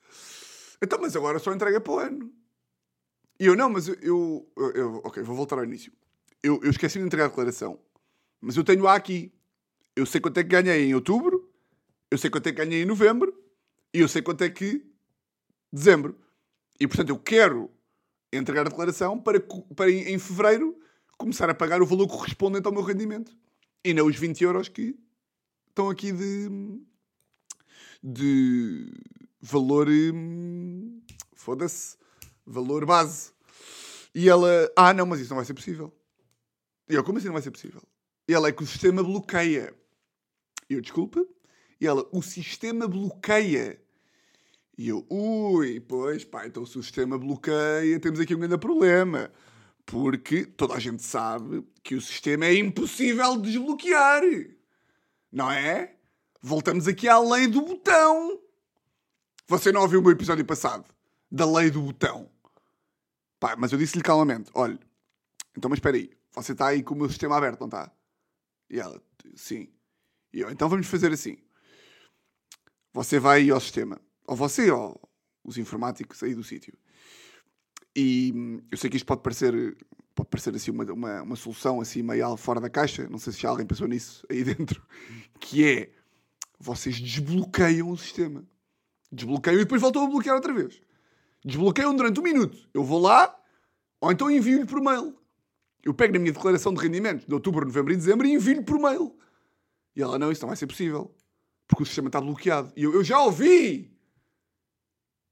Então, 0.83 0.99
mas 1.01 1.15
agora 1.15 1.39
só 1.39 1.53
entrega 1.53 1.81
para 1.81 1.93
o 1.93 1.99
ano. 1.99 2.33
E 3.39 3.47
eu, 3.47 3.57
não, 3.57 3.71
mas 3.71 3.89
eu, 3.89 3.97
eu, 4.57 4.73
eu, 4.75 5.01
Ok, 5.05 5.23
vou 5.23 5.37
voltar 5.37 5.57
ao 5.57 5.65
início. 5.65 5.93
Eu, 6.43 6.61
eu 6.63 6.71
esqueci 6.71 6.99
de 6.99 7.05
entregar 7.05 7.27
a 7.27 7.29
declaração. 7.29 7.79
Mas 8.41 8.57
eu 8.57 8.65
tenho 8.65 8.87
A 8.87 8.95
aqui. 8.95 9.33
Eu 10.01 10.07
sei 10.07 10.19
quanto 10.19 10.39
é 10.39 10.43
que 10.43 10.49
ganhei 10.49 10.87
em 10.87 10.95
outubro. 10.95 11.47
Eu 12.11 12.17
sei 12.17 12.31
quanto 12.31 12.47
é 12.47 12.53
que 12.53 12.65
ganhei 12.65 12.83
em 12.83 12.87
novembro. 12.87 13.39
E 13.93 14.01
eu 14.01 14.09
sei 14.09 14.23
quanto 14.23 14.43
é 14.43 14.49
que 14.49 14.83
dezembro. 15.71 16.19
E 16.81 16.89
portanto 16.89 17.11
eu 17.11 17.19
quero 17.19 17.71
entregar 18.33 18.63
a 18.63 18.71
declaração 18.71 19.21
para, 19.21 19.39
para 19.77 19.91
em 19.91 20.19
fevereiro 20.19 20.75
começar 21.19 21.51
a 21.51 21.55
pagar 21.55 21.83
o 21.83 21.87
valor 21.87 22.09
correspondente 22.09 22.67
ao 22.67 22.73
meu 22.73 22.81
rendimento. 22.81 23.37
E 23.85 23.93
não 23.93 24.07
os 24.07 24.17
20 24.17 24.43
euros 24.43 24.69
que 24.71 24.99
estão 25.69 25.91
aqui 25.91 26.13
de. 26.13 26.49
de 28.03 28.91
valor. 29.39 29.87
Hum, 29.87 31.03
foda-se. 31.35 31.99
Valor 32.47 32.87
base. 32.87 33.33
E 34.15 34.31
ela. 34.31 34.49
Ah, 34.75 34.95
não, 34.95 35.05
mas 35.05 35.21
isso 35.21 35.29
não 35.29 35.37
vai 35.37 35.45
ser 35.45 35.53
possível. 35.53 35.95
E 36.89 36.95
eu, 36.95 37.05
como 37.05 37.19
assim 37.19 37.27
não 37.27 37.35
vai 37.35 37.43
ser 37.43 37.51
possível? 37.51 37.83
E 38.27 38.33
ela 38.33 38.49
é 38.49 38.53
que 38.53 38.63
o 38.63 38.67
sistema 38.67 39.03
bloqueia. 39.03 39.79
Eu, 40.71 40.81
desculpa. 40.81 41.27
E 41.81 41.87
ela, 41.87 42.09
o 42.13 42.23
sistema 42.23 42.87
bloqueia. 42.87 43.83
E 44.79 44.89
eu, 44.89 45.05
ui, 45.11 45.81
pois 45.81 46.25
pá, 46.25 46.47
então 46.47 46.65
se 46.65 46.79
o 46.79 46.83
sistema 46.83 47.19
bloqueia, 47.19 47.99
temos 48.01 48.21
aqui 48.21 48.35
um 48.35 48.39
grande 48.39 48.57
problema. 48.57 49.31
Porque 49.85 50.47
toda 50.47 50.75
a 50.75 50.79
gente 50.79 51.03
sabe 51.03 51.67
que 51.83 51.97
o 51.97 52.01
sistema 52.01 52.47
é 52.47 52.55
impossível 52.55 53.37
de 53.37 53.51
desbloquear. 53.51 54.23
Não 55.33 55.51
é? 55.51 55.97
Voltamos 56.41 56.87
aqui 56.87 57.09
à 57.09 57.19
lei 57.19 57.49
do 57.49 57.63
botão. 57.63 58.41
Você 59.49 59.73
não 59.73 59.83
ouviu 59.83 59.99
o 59.99 60.03
meu 60.03 60.13
episódio 60.13 60.45
passado? 60.45 60.85
Da 61.31 61.45
lei 61.45 61.71
do 61.71 61.83
botão. 61.83 62.31
Pá, 63.41 63.57
mas 63.57 63.73
eu 63.73 63.79
disse-lhe 63.79 64.03
calmamente: 64.03 64.51
olha, 64.55 64.79
então, 65.57 65.69
mas 65.69 65.79
espera 65.79 65.97
aí, 65.97 66.11
você 66.33 66.53
está 66.53 66.69
aí 66.69 66.83
com 66.83 66.95
o 66.95 66.99
meu 66.99 67.09
sistema 67.09 67.37
aberto, 67.37 67.61
não 67.61 67.67
está? 67.67 67.91
E 68.71 68.79
ela, 68.79 69.03
sim. 69.35 69.69
E 70.33 70.41
eu, 70.41 70.51
então 70.51 70.69
vamos 70.69 70.87
fazer 70.87 71.13
assim. 71.13 71.39
Você 72.93 73.19
vai 73.19 73.49
ao 73.51 73.61
sistema. 73.61 74.01
Ou 74.27 74.37
você, 74.37 74.71
ou 74.71 75.01
os 75.45 75.59
informáticos 75.59 76.23
aí 76.23 76.35
do 76.35 76.45
sítio. 76.45 76.75
E 77.95 78.33
hum, 78.35 78.61
eu 78.71 78.79
sei 78.79 78.89
que 78.89 78.97
isto 78.97 79.07
pode 79.07 79.23
parecer, 79.23 79.77
pode 80.15 80.29
parecer 80.29 80.55
assim 80.55 80.71
uma, 80.71 80.85
uma, 80.93 81.23
uma, 81.23 81.37
solução 81.37 81.81
assim 81.81 82.03
meio 82.03 82.37
fora 82.37 82.61
da 82.61 82.71
caixa. 82.71 83.09
Não 83.09 83.19
sei 83.19 83.33
se 83.33 83.41
já 83.41 83.49
alguém 83.49 83.67
pensou 83.67 83.89
nisso 83.89 84.25
aí 84.31 84.45
dentro. 84.45 84.83
Que 85.41 85.67
é, 85.67 85.93
vocês 86.59 87.01
desbloqueiam 87.01 87.91
o 87.91 87.97
sistema. 87.97 88.45
Desbloqueiam 89.11 89.57
e 89.57 89.65
depois 89.65 89.81
voltam 89.81 90.05
a 90.05 90.09
bloquear 90.09 90.37
outra 90.37 90.53
vez. 90.53 90.81
Desbloqueiam 91.45 91.95
durante 91.97 92.21
um 92.21 92.23
minuto. 92.23 92.57
Eu 92.73 92.85
vou 92.85 93.01
lá, 93.01 93.35
ou 94.01 94.13
então 94.13 94.31
envio-lhe 94.31 94.67
por 94.67 94.81
mail. 94.81 95.17
Eu 95.83 95.95
pego 95.95 96.13
na 96.13 96.19
minha 96.19 96.33
declaração 96.33 96.75
de 96.75 96.81
rendimentos 96.81 97.27
de 97.27 97.33
outubro, 97.33 97.65
novembro 97.65 97.93
e 97.93 97.97
dezembro 97.97 98.27
e 98.27 98.33
envio-lhe 98.35 98.63
por 98.63 98.79
mail. 98.79 99.17
E 100.01 100.03
ela, 100.03 100.19
não, 100.19 100.33
isso 100.33 100.41
não 100.41 100.49
vai 100.49 100.57
ser 100.57 100.67
possível 100.67 101.15
porque 101.69 101.83
o 101.83 101.87
sistema 101.87 102.09
está 102.09 102.19
bloqueado. 102.19 102.73
E 102.75 102.83
eu, 102.83 102.95
eu 102.95 103.05
já 103.05 103.21
ouvi! 103.21 103.95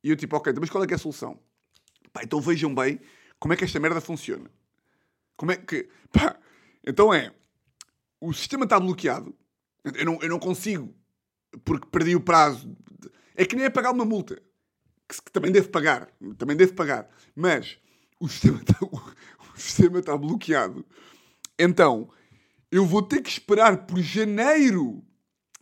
E 0.04 0.10
eu 0.10 0.14
tipo, 0.14 0.36
ok, 0.36 0.50
então, 0.50 0.60
mas 0.60 0.68
qual 0.68 0.84
é 0.84 0.86
que 0.86 0.92
é 0.92 0.96
a 0.96 0.98
solução? 0.98 1.40
Pá, 2.12 2.22
então 2.22 2.38
vejam 2.38 2.74
bem 2.74 3.00
como 3.40 3.54
é 3.54 3.56
que 3.56 3.64
esta 3.64 3.80
merda 3.80 3.98
funciona. 3.98 4.50
Como 5.38 5.52
é 5.52 5.56
que... 5.56 5.88
Pá, 6.12 6.38
então 6.86 7.14
é... 7.14 7.34
O 8.20 8.30
sistema 8.34 8.64
está 8.64 8.78
bloqueado. 8.78 9.34
Eu 9.82 10.04
não, 10.04 10.18
eu 10.20 10.28
não 10.28 10.38
consigo, 10.38 10.94
porque 11.64 11.88
perdi 11.88 12.14
o 12.14 12.20
prazo. 12.20 12.76
É 13.34 13.46
que 13.46 13.56
nem 13.56 13.64
é 13.64 13.70
pagar 13.70 13.92
uma 13.92 14.04
multa. 14.04 14.36
Que, 15.08 15.22
que 15.22 15.32
também 15.32 15.50
devo 15.50 15.70
pagar. 15.70 16.10
Também 16.36 16.56
devo 16.56 16.74
pagar. 16.74 17.08
Mas 17.34 17.78
o 18.20 18.28
sistema 18.28 18.58
está, 18.60 18.76
o, 18.82 18.96
o 19.54 19.58
sistema 19.58 19.98
está 20.00 20.14
bloqueado. 20.16 20.84
Então, 21.58 22.10
eu 22.70 22.84
vou 22.84 23.02
ter 23.02 23.22
que 23.22 23.30
esperar 23.30 23.86
por 23.86 24.00
janeiro 24.00 25.02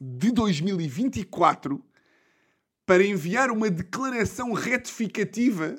de 0.01 0.31
2024 0.33 1.85
para 2.85 3.05
enviar 3.05 3.51
uma 3.51 3.71
declaração 3.71 4.53
retificativa 4.53 5.77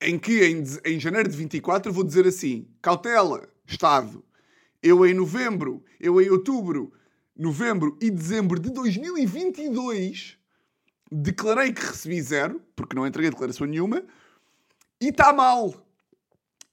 em 0.00 0.18
que 0.18 0.44
em, 0.44 0.64
em 0.84 0.98
janeiro 0.98 1.28
de 1.28 1.36
24 1.36 1.92
vou 1.92 2.04
dizer 2.04 2.26
assim: 2.26 2.66
cautela, 2.80 3.48
Estado, 3.66 4.24
eu 4.82 5.06
em 5.06 5.14
novembro, 5.14 5.84
eu 5.98 6.20
em 6.20 6.30
outubro, 6.30 6.92
novembro 7.36 7.98
e 8.00 8.10
dezembro 8.10 8.58
de 8.58 8.70
2022 8.70 10.38
declarei 11.12 11.72
que 11.72 11.84
recebi 11.84 12.22
zero, 12.22 12.62
porque 12.76 12.94
não 12.94 13.06
entreguei 13.06 13.30
declaração 13.30 13.66
nenhuma, 13.66 14.04
e 15.00 15.08
está 15.08 15.32
mal. 15.32 15.74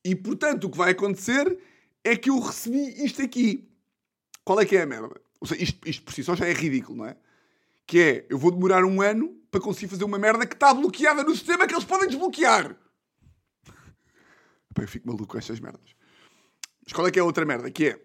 E 0.05 0.15
portanto 0.15 0.65
o 0.65 0.69
que 0.69 0.77
vai 0.77 0.91
acontecer 0.91 1.57
é 2.07 2.15
que 2.15 2.29
eu 2.29 2.39
recebi 2.39 3.03
isto 3.03 3.21
aqui. 3.21 3.69
Qual 4.43 4.59
é 4.59 4.65
que 4.65 4.77
é 4.77 4.81
a 4.81 4.85
merda? 4.85 5.19
Ou 5.39 5.47
seja, 5.47 5.63
isto, 5.63 5.87
isto 5.87 6.03
por 6.03 6.13
si 6.13 6.23
só 6.23 6.35
já 6.35 6.47
é 6.47 6.53
ridículo, 6.53 6.97
não 6.99 7.05
é? 7.05 7.17
Que 7.85 7.99
é, 7.99 8.25
eu 8.29 8.37
vou 8.37 8.51
demorar 8.51 8.83
um 8.83 9.01
ano 9.01 9.29
para 9.51 9.61
conseguir 9.61 9.87
fazer 9.87 10.03
uma 10.03 10.17
merda 10.17 10.45
que 10.45 10.53
está 10.53 10.73
bloqueada 10.73 11.23
no 11.23 11.35
sistema 11.35 11.67
que 11.67 11.73
eles 11.73 11.85
podem 11.85 12.07
desbloquear. 12.07 12.75
Eu 14.75 14.87
fico 14.87 15.07
maluco 15.07 15.27
com 15.27 15.37
estas 15.37 15.59
merdas. 15.59 15.95
Mas 16.83 16.93
qual 16.93 17.07
é 17.07 17.11
que 17.11 17.19
é 17.19 17.21
a 17.21 17.25
outra 17.25 17.45
merda? 17.45 17.69
Que 17.71 17.87
é, 17.87 18.01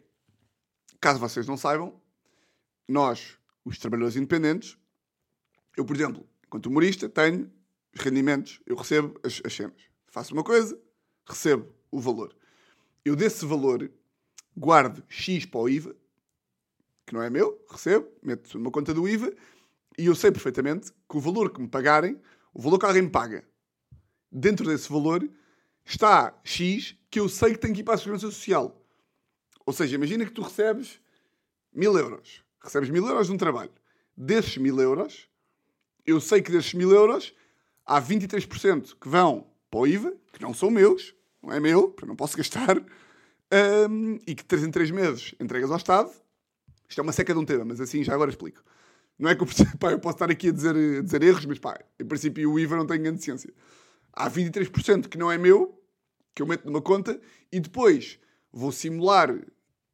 caso 1.00 1.20
vocês 1.20 1.46
não 1.46 1.56
saibam, 1.56 2.00
nós, 2.88 3.38
os 3.64 3.78
trabalhadores 3.78 4.16
independentes, 4.16 4.76
eu, 5.76 5.84
por 5.84 5.94
exemplo, 5.94 6.28
enquanto 6.46 6.66
humorista, 6.66 7.08
tenho 7.08 7.52
os 7.94 8.00
rendimentos, 8.00 8.60
eu 8.66 8.74
recebo 8.74 9.18
as, 9.22 9.40
as 9.44 9.52
cenas. 9.54 9.80
Faço 10.08 10.32
uma 10.34 10.42
coisa, 10.42 10.78
recebo 11.26 11.72
o 11.90 12.00
valor. 12.00 12.34
Eu 13.04 13.16
desse 13.16 13.44
valor 13.44 13.90
guardo 14.56 15.02
X 15.08 15.44
para 15.44 15.60
o 15.60 15.68
IVA, 15.68 15.96
que 17.04 17.14
não 17.14 17.22
é 17.22 17.28
meu, 17.28 17.64
recebo, 17.68 18.08
meto 18.22 18.56
numa 18.56 18.70
conta 18.70 18.94
do 18.94 19.08
IVA 19.08 19.34
e 19.98 20.06
eu 20.06 20.14
sei 20.14 20.30
perfeitamente 20.30 20.92
que 20.92 21.16
o 21.16 21.20
valor 21.20 21.50
que 21.50 21.60
me 21.60 21.68
pagarem, 21.68 22.20
o 22.54 22.62
valor 22.62 22.78
que 22.78 22.86
alguém 22.86 23.02
me 23.02 23.10
paga, 23.10 23.44
dentro 24.30 24.66
desse 24.66 24.90
valor 24.90 25.28
está 25.84 26.38
X 26.44 26.96
que 27.10 27.18
eu 27.18 27.28
sei 27.28 27.52
que 27.52 27.58
tem 27.58 27.72
que 27.72 27.80
ir 27.80 27.84
para 27.84 27.94
a 27.94 27.98
Segurança 27.98 28.26
Social. 28.26 28.80
Ou 29.66 29.72
seja, 29.72 29.96
imagina 29.96 30.24
que 30.24 30.32
tu 30.32 30.42
recebes 30.42 31.00
mil 31.72 31.96
euros. 31.98 32.42
Recebes 32.60 32.88
mil 32.88 33.06
euros 33.06 33.26
de 33.26 33.32
um 33.32 33.36
trabalho. 33.36 33.72
Desses 34.16 34.56
mil 34.56 34.80
euros, 34.80 35.28
eu 36.06 36.20
sei 36.20 36.40
que 36.40 36.52
desses 36.52 36.72
mil 36.74 36.92
euros 36.92 37.34
há 37.84 38.00
23% 38.00 38.96
que 39.00 39.08
vão 39.08 39.46
para 39.70 39.80
o 39.80 39.86
IVA, 39.86 40.14
que 40.32 40.40
não 40.40 40.54
são 40.54 40.70
meus, 40.70 41.14
não 41.42 41.52
é 41.52 41.60
meu, 41.60 41.90
porque 41.90 42.06
não 42.06 42.16
posso 42.16 42.36
gastar, 42.36 42.78
um, 42.78 44.18
e 44.26 44.34
que 44.34 44.44
3 44.44 44.64
em 44.64 44.70
3 44.70 44.90
meses 44.90 45.34
entregas 45.40 45.70
ao 45.70 45.76
Estado. 45.76 46.10
Isto 46.88 47.00
é 47.00 47.02
uma 47.02 47.12
seca 47.12 47.32
de 47.32 47.40
um 47.40 47.44
tema, 47.44 47.64
mas 47.64 47.80
assim 47.80 48.04
já 48.04 48.14
agora 48.14 48.30
explico. 48.30 48.62
Não 49.18 49.28
é 49.30 49.34
que 49.34 49.42
eu, 49.42 49.46
pá, 49.78 49.92
eu 49.92 49.98
posso 49.98 50.16
estar 50.16 50.30
aqui 50.30 50.48
a 50.48 50.52
dizer, 50.52 50.74
a 50.74 51.02
dizer 51.02 51.22
erros, 51.22 51.44
mas 51.46 51.58
pá, 51.58 51.78
em 51.98 52.04
princípio 52.04 52.50
o 52.50 52.58
IVA 52.58 52.76
não 52.76 52.86
tem 52.86 53.02
grande 53.02 53.22
ciência. 53.22 53.52
Há 54.12 54.30
23% 54.30 55.08
que 55.08 55.18
não 55.18 55.30
é 55.30 55.38
meu, 55.38 55.80
que 56.34 56.42
eu 56.42 56.46
meto 56.46 56.66
numa 56.66 56.82
conta, 56.82 57.20
e 57.50 57.60
depois 57.60 58.18
vou 58.52 58.72
simular 58.72 59.34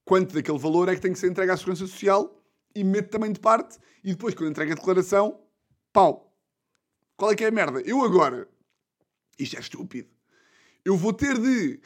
quanto 0.05 0.35
daquele 0.35 0.59
valor 0.59 0.89
é 0.89 0.95
que 0.95 1.01
tem 1.01 1.13
que 1.13 1.19
ser 1.19 1.31
entregue 1.31 1.53
à 1.53 1.57
Segurança 1.57 1.87
Social 1.87 2.35
e 2.75 2.83
meto 2.83 3.11
também 3.11 3.33
de 3.33 3.41
parte, 3.41 3.79
e 4.03 4.13
depois, 4.13 4.35
quando 4.35 4.51
entrega 4.51 4.73
a 4.73 4.77
declaração, 4.77 5.41
pau. 5.93 6.33
Qual 7.17 7.33
é 7.33 7.35
que 7.35 7.45
é 7.45 7.49
a 7.49 7.51
merda? 7.51 7.81
Eu 7.81 8.05
agora, 8.05 8.49
isto 9.39 9.57
é 9.57 9.61
estúpido, 9.61 10.09
eu 10.89 10.97
vou 10.97 11.13
ter 11.13 11.39
de 11.39 11.79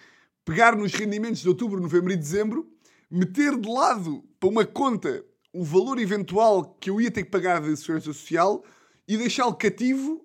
pegar 0.44 0.76
nos 0.76 0.94
rendimentos 0.94 1.40
de 1.40 1.48
outubro, 1.48 1.80
novembro 1.80 2.12
e 2.12 2.16
dezembro, 2.16 2.70
meter 3.10 3.58
de 3.58 3.68
lado 3.68 4.22
para 4.38 4.48
uma 4.48 4.64
conta 4.64 5.24
o 5.52 5.64
valor 5.64 5.98
eventual 5.98 6.76
que 6.76 6.88
eu 6.88 7.00
ia 7.00 7.10
ter 7.10 7.24
que 7.24 7.30
pagar 7.30 7.60
de 7.60 7.76
segurança 7.76 8.06
social 8.06 8.64
e 9.06 9.16
deixá-lo 9.16 9.56
cativo, 9.56 10.24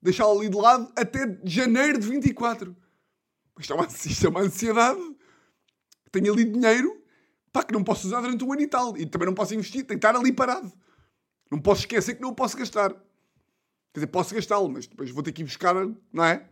deixá-lo 0.00 0.40
ali 0.40 0.48
de 0.48 0.56
lado 0.56 0.90
até 0.96 1.38
janeiro 1.44 1.98
de 1.98 2.08
24. 2.08 2.74
Isto 3.60 3.74
é 3.74 3.76
uma, 3.76 3.86
isto 3.86 4.26
é 4.26 4.30
uma 4.30 4.40
ansiedade. 4.40 5.16
Tenho 6.10 6.32
ali 6.32 6.46
dinheiro 6.46 6.98
pá, 7.52 7.62
que 7.62 7.74
não 7.74 7.84
posso 7.84 8.06
usar 8.06 8.22
durante 8.22 8.42
um 8.42 8.52
ano 8.54 8.62
e 8.62 8.66
tal. 8.66 8.96
E 8.96 9.04
também 9.04 9.26
não 9.26 9.34
posso 9.34 9.54
investir, 9.54 9.84
tem 9.84 9.98
que 9.98 10.06
estar 10.06 10.18
ali 10.18 10.32
parado. 10.32 10.72
Não 11.50 11.60
posso 11.60 11.82
esquecer 11.82 12.14
que 12.14 12.22
não 12.22 12.30
o 12.30 12.34
posso 12.34 12.56
gastar. 12.56 12.90
Quer 12.90 14.00
dizer, 14.00 14.06
posso 14.06 14.34
gastá-lo, 14.34 14.70
mas 14.70 14.86
depois 14.86 15.10
vou 15.10 15.22
ter 15.22 15.30
que 15.30 15.42
ir 15.42 15.44
buscar, 15.44 15.74
não 16.10 16.24
é? 16.24 16.48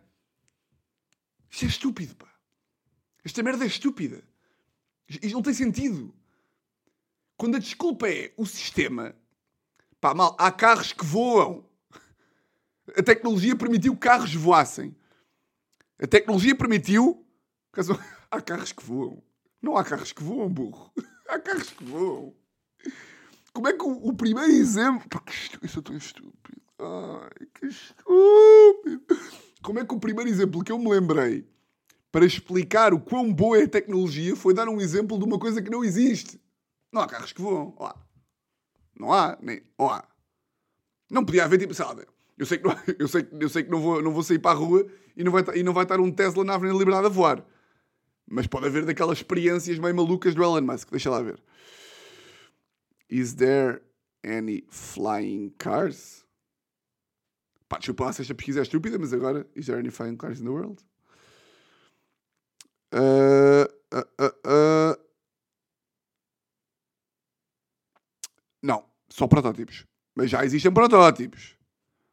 Isto 1.53 1.65
é 1.65 1.67
estúpido, 1.67 2.15
pá. 2.15 2.27
Esta 3.23 3.43
merda 3.43 3.63
é 3.63 3.67
estúpida. 3.67 4.23
Isto 5.07 5.33
não 5.33 5.43
tem 5.43 5.53
sentido. 5.53 6.11
Quando 7.37 7.57
a 7.57 7.59
desculpa 7.59 8.09
é 8.09 8.33
o 8.35 8.43
sistema, 8.43 9.15
pá, 10.01 10.15
mal, 10.15 10.35
há 10.39 10.51
carros 10.51 10.91
que 10.93 11.05
voam. 11.05 11.63
A 12.97 13.03
tecnologia 13.03 13.55
permitiu 13.55 13.93
que 13.93 13.99
carros 13.99 14.33
voassem. 14.33 14.95
A 16.01 16.07
tecnologia 16.07 16.55
permitiu. 16.55 17.23
Há 18.31 18.41
carros 18.41 18.71
que 18.71 18.83
voam. 18.83 19.21
Não 19.61 19.77
há 19.77 19.83
carros 19.83 20.11
que 20.11 20.23
voam, 20.23 20.49
burro. 20.49 20.91
Há 21.29 21.39
carros 21.39 21.69
que 21.69 21.83
voam. 21.83 22.35
Como 23.53 23.67
é 23.67 23.73
que 23.73 23.83
o, 23.83 24.07
o 24.07 24.13
primeiro 24.13 24.51
exemplo. 24.51 25.07
Porque 25.07 25.31
isso 25.61 25.79
é 25.79 25.81
tão 25.83 25.95
estúpido. 25.95 26.61
Ai, 26.79 27.47
que 27.53 27.67
estúpido. 27.67 29.05
Como 29.63 29.79
é 29.79 29.85
que 29.85 29.93
o 29.93 29.99
primeiro 29.99 30.29
exemplo 30.29 30.63
que 30.63 30.71
eu 30.71 30.77
me 30.77 30.89
lembrei 30.89 31.47
para 32.11 32.25
explicar 32.25 32.93
o 32.93 32.99
quão 32.99 33.33
boa 33.33 33.57
é 33.57 33.63
a 33.63 33.67
tecnologia 33.67 34.35
foi 34.35 34.53
dar 34.53 34.67
um 34.67 34.79
exemplo 34.79 35.17
de 35.17 35.23
uma 35.23 35.39
coisa 35.39 35.61
que 35.61 35.69
não 35.69 35.83
existe? 35.83 36.39
Não 36.91 37.01
há 37.01 37.07
carros 37.07 37.31
que 37.31 37.41
voam. 37.41 37.73
Não 38.99 39.11
há. 39.11 39.37
Nem. 39.41 39.63
Ó. 39.77 40.01
Não 41.09 41.25
podia 41.25 41.45
haver 41.45 41.57
tipo, 41.57 41.73
lá, 41.81 41.95
eu 42.37 42.45
sei 42.45 42.57
que 42.57 42.67
não, 42.67 42.75
eu 42.99 43.07
sei, 43.07 43.27
eu 43.39 43.49
sei 43.49 43.63
que 43.63 43.71
não, 43.71 43.79
vou, 43.79 44.01
não 44.01 44.11
vou 44.11 44.21
sair 44.21 44.39
para 44.39 44.51
a 44.51 44.59
rua 44.59 44.85
e 45.15 45.23
não, 45.23 45.31
vai, 45.31 45.43
e 45.55 45.63
não 45.63 45.73
vai 45.73 45.83
estar 45.83 45.99
um 45.99 46.11
Tesla 46.11 46.43
na 46.43 46.55
Avenida 46.55 46.77
Liberdade 46.77 47.05
a 47.05 47.09
voar. 47.09 47.45
Mas 48.29 48.47
pode 48.47 48.65
haver 48.65 48.85
daquelas 48.85 49.19
experiências 49.19 49.79
meio 49.79 49.95
malucas 49.95 50.35
do 50.35 50.43
Elon 50.43 50.61
Musk. 50.61 50.91
Deixa 50.91 51.09
lá 51.09 51.21
ver. 51.21 51.41
Is 53.09 53.35
there 53.35 53.81
any 54.23 54.65
flying 54.69 55.53
cars? 55.57 56.22
Pá, 57.73 57.79
desculpa 57.79 58.05
lá 58.05 58.13
se 58.13 58.21
esta 58.21 58.35
pesquisa 58.35 58.59
é 58.59 58.61
estúpida, 58.61 58.99
mas 58.99 59.11
agora, 59.13 59.47
is 59.55 59.65
there 59.65 59.79
any 59.79 59.89
flying 59.89 60.15
cars 60.15 60.39
in 60.39 60.43
the 60.43 60.49
world? 60.51 60.79
Uh, 62.93 63.65
uh, 63.91 64.27
uh, 64.45 64.95
não, 68.61 68.85
só 69.09 69.25
protótipos. 69.25 69.87
Mas 70.13 70.29
já 70.29 70.45
existem 70.45 70.71
protótipos. 70.71 71.57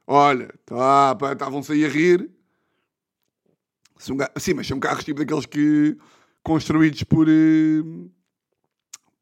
Olha, 0.06 0.48
estavam-se 0.54 1.68
tá, 1.68 1.74
aí 1.74 1.84
a 1.84 1.88
rir 1.90 2.30
sim, 4.38 4.54
mas 4.54 4.66
são 4.66 4.80
carros 4.80 5.04
tipo 5.04 5.18
daqueles 5.18 5.44
que 5.44 5.98
construídos 6.42 7.02
por. 7.02 7.28
Eh, 7.28 7.82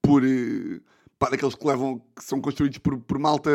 por. 0.01 0.25
Eh, 0.25 0.81
pá, 1.19 1.31
daqueles 1.31 1.57
que 1.57 1.67
levam. 1.67 1.99
que 2.15 2.23
são 2.23 2.41
construídos 2.41 2.79
por, 2.79 2.97
por 3.01 3.19
malta. 3.19 3.51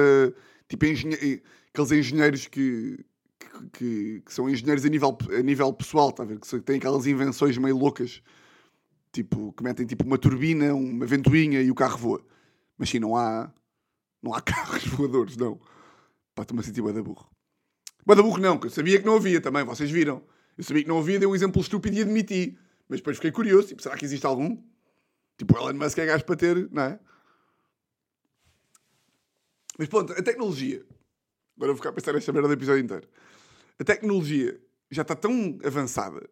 tipo 0.68 0.86
engenhe, 0.86 1.42
aqueles 1.74 1.92
engenheiros 1.92 2.48
que, 2.48 3.04
que, 3.40 3.70
que, 3.72 4.22
que, 4.22 4.34
são 4.34 4.48
engenheiros 4.48 4.86
a 4.86 4.90
nível, 4.90 5.18
a 5.38 5.42
nível 5.42 5.74
pessoal, 5.74 6.10
está 6.10 6.24
a 6.24 6.26
ver? 6.26 6.40
Que 6.40 6.60
têm 6.62 6.78
aquelas 6.78 7.08
invenções 7.08 7.58
meio 7.58 7.78
loucas. 7.78 8.22
Tipo, 9.12 9.54
que 9.54 9.64
metem 9.64 9.86
tipo 9.86 10.06
uma 10.06 10.18
turbina, 10.18 10.74
uma 10.74 11.06
ventoinha 11.06 11.62
e 11.62 11.70
o 11.70 11.76
carro 11.76 11.98
voa. 11.98 12.26
Mas 12.78 12.90
sim, 12.90 13.00
não 13.00 13.16
há. 13.16 13.52
Não 14.22 14.34
há 14.34 14.42
carros 14.42 14.86
voadores, 14.86 15.36
não. 15.36 15.60
Pá, 16.34 16.44
estou-me 16.44 16.62
a 16.62 16.64
sentir 16.64 16.82
da 16.82 17.04
burro. 17.04 17.30
Bué 18.06 18.16
burro 18.16 18.40
não, 18.40 18.58
que 18.58 18.68
eu 18.68 18.72
sabia 18.72 19.00
que 19.00 19.06
não 19.06 19.16
havia 19.16 19.40
também, 19.42 19.64
vocês 19.64 19.90
viram. 19.90 20.24
Eu 20.58 20.64
sabia 20.64 20.84
que 20.84 20.90
não 20.90 21.00
havia, 21.00 21.20
dei 21.20 21.28
um 21.28 21.36
exemplo 21.36 21.62
estúpido 21.62 21.96
e 21.96 22.02
admiti. 22.02 22.58
Mas 22.88 23.00
depois 23.00 23.18
fiquei 23.18 23.32
curioso, 23.32 23.70
tipo, 23.70 23.82
será 23.82 23.96
que 23.96 24.06
existe 24.06 24.26
algum? 24.26 24.62
Tipo, 25.38 25.56
o 25.56 25.58
Elon 25.58 25.80
Musk 25.80 25.98
é 25.98 26.06
gajo 26.06 26.26
para 26.26 26.36
ter, 26.36 26.70
não 26.72 26.84
é? 26.84 27.00
Mas 29.78 29.88
pronto, 29.88 30.14
a 30.14 30.22
tecnologia. 30.22 30.86
Agora 31.56 31.72
vou 31.72 31.78
ficar 31.78 31.90
a 31.90 31.94
pensar 31.94 32.14
nesta 32.14 32.32
merda 32.32 32.48
do 32.48 32.54
episódio 32.54 32.84
inteiro. 32.84 33.08
A 33.80 33.84
tecnologia 33.84 34.60
já 34.90 35.02
está 35.02 35.16
tão 35.16 35.58
avançada 35.64 36.30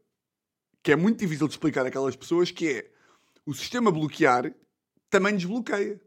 que 0.83 0.91
é 0.91 0.95
muito 0.95 1.19
difícil 1.19 1.47
de 1.47 1.53
explicar 1.53 1.85
àquelas 1.85 2.15
pessoas 2.15 2.51
que 2.51 2.69
é 2.69 2.91
o 3.45 3.53
sistema 3.53 3.91
bloquear 3.91 4.53
também 5.09 5.35
desbloqueia. 5.35 6.01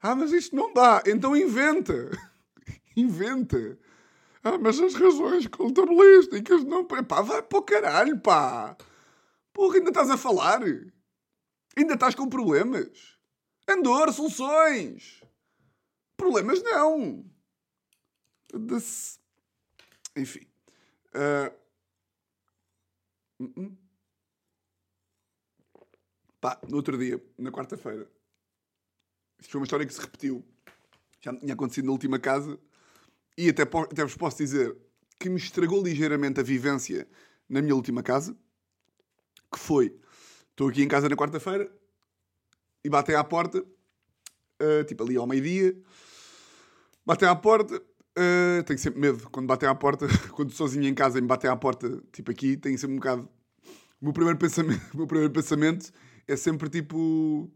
Ah, 0.00 0.14
mas 0.14 0.32
isto 0.32 0.54
não 0.54 0.72
dá, 0.72 1.02
então 1.06 1.36
inventa. 1.36 2.10
inventa. 2.96 3.78
Ah, 4.44 4.58
mas 4.58 4.78
as 4.80 4.94
razões 4.94 5.46
contabilísticas 5.48 6.62
não. 6.64 6.84
Pá, 6.84 7.20
vai 7.20 7.42
para 7.42 7.58
o 7.58 7.62
caralho, 7.62 8.20
pá! 8.20 8.76
Porra, 9.52 9.78
ainda 9.78 9.90
estás 9.90 10.10
a 10.10 10.16
falar? 10.16 10.62
Ainda 11.76 11.94
estás 11.94 12.14
com 12.14 12.28
problemas? 12.28 13.18
Andor, 13.68 14.12
soluções! 14.12 15.20
Problemas 16.16 16.62
não! 16.62 17.24
Enfim. 20.16 20.46
Uh... 21.14 21.68
Uh 23.40 23.52
-uh. 23.56 23.76
Pá, 26.40 26.60
no 26.68 26.76
outro 26.76 26.96
dia, 26.96 27.20
na 27.36 27.50
quarta-feira, 27.50 28.08
isto 29.40 29.50
foi 29.50 29.60
uma 29.60 29.64
história 29.64 29.86
que 29.86 29.92
se 29.92 30.00
repetiu. 30.00 30.44
Já 31.20 31.36
tinha 31.36 31.54
acontecido 31.54 31.86
na 31.86 31.92
última 31.92 32.18
casa 32.18 32.58
e 33.36 33.48
até, 33.48 33.62
até 33.62 34.04
vos 34.04 34.16
posso 34.16 34.38
dizer 34.38 34.76
que 35.18 35.28
me 35.28 35.36
estragou 35.36 35.82
ligeiramente 35.82 36.38
a 36.38 36.42
vivência 36.44 37.08
na 37.48 37.60
minha 37.60 37.74
última 37.74 38.02
casa, 38.02 38.36
que 39.52 39.58
foi, 39.58 39.98
estou 40.50 40.68
aqui 40.68 40.82
em 40.82 40.88
casa 40.88 41.08
na 41.08 41.16
quarta-feira 41.16 41.72
e 42.84 42.88
batem 42.88 43.16
à 43.16 43.24
porta, 43.24 43.60
uh, 43.60 44.84
tipo 44.86 45.02
ali 45.02 45.16
ao 45.16 45.26
meio-dia, 45.26 45.76
batem 47.04 47.28
à 47.28 47.34
porta, 47.34 47.82
uh, 48.18 48.62
tenho 48.64 48.78
sempre 48.78 49.00
medo 49.00 49.28
quando 49.30 49.46
batem 49.46 49.68
à 49.68 49.74
porta, 49.74 50.06
quando 50.32 50.52
sozinho 50.52 50.86
em 50.86 50.94
casa 50.94 51.18
e 51.18 51.22
me 51.22 51.28
batem 51.28 51.50
à 51.50 51.56
porta, 51.56 52.02
tipo 52.12 52.30
aqui, 52.30 52.56
tenho 52.56 52.78
sempre 52.78 52.94
um 52.94 52.98
bocado... 52.98 53.28
O 54.00 54.04
meu 54.04 54.12
primeiro 54.12 54.38
pensamento, 54.38 54.80
meu 54.96 55.06
primeiro 55.06 55.32
pensamento 55.32 55.92
é 56.26 56.36
sempre 56.36 56.68
tipo... 56.68 57.50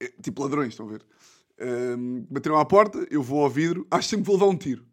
É, 0.00 0.08
tipo 0.22 0.42
ladrões, 0.42 0.68
estão 0.68 0.86
a 0.86 0.90
ver? 0.90 1.04
Um, 1.60 2.26
bateram 2.30 2.58
à 2.58 2.64
porta, 2.64 3.06
eu 3.10 3.22
vou 3.22 3.42
ao 3.44 3.50
vidro, 3.50 3.86
acho 3.90 4.08
sempre 4.08 4.24
que 4.24 4.30
vou 4.30 4.36
levar 4.36 4.50
um 4.50 4.56
tiro. 4.56 4.84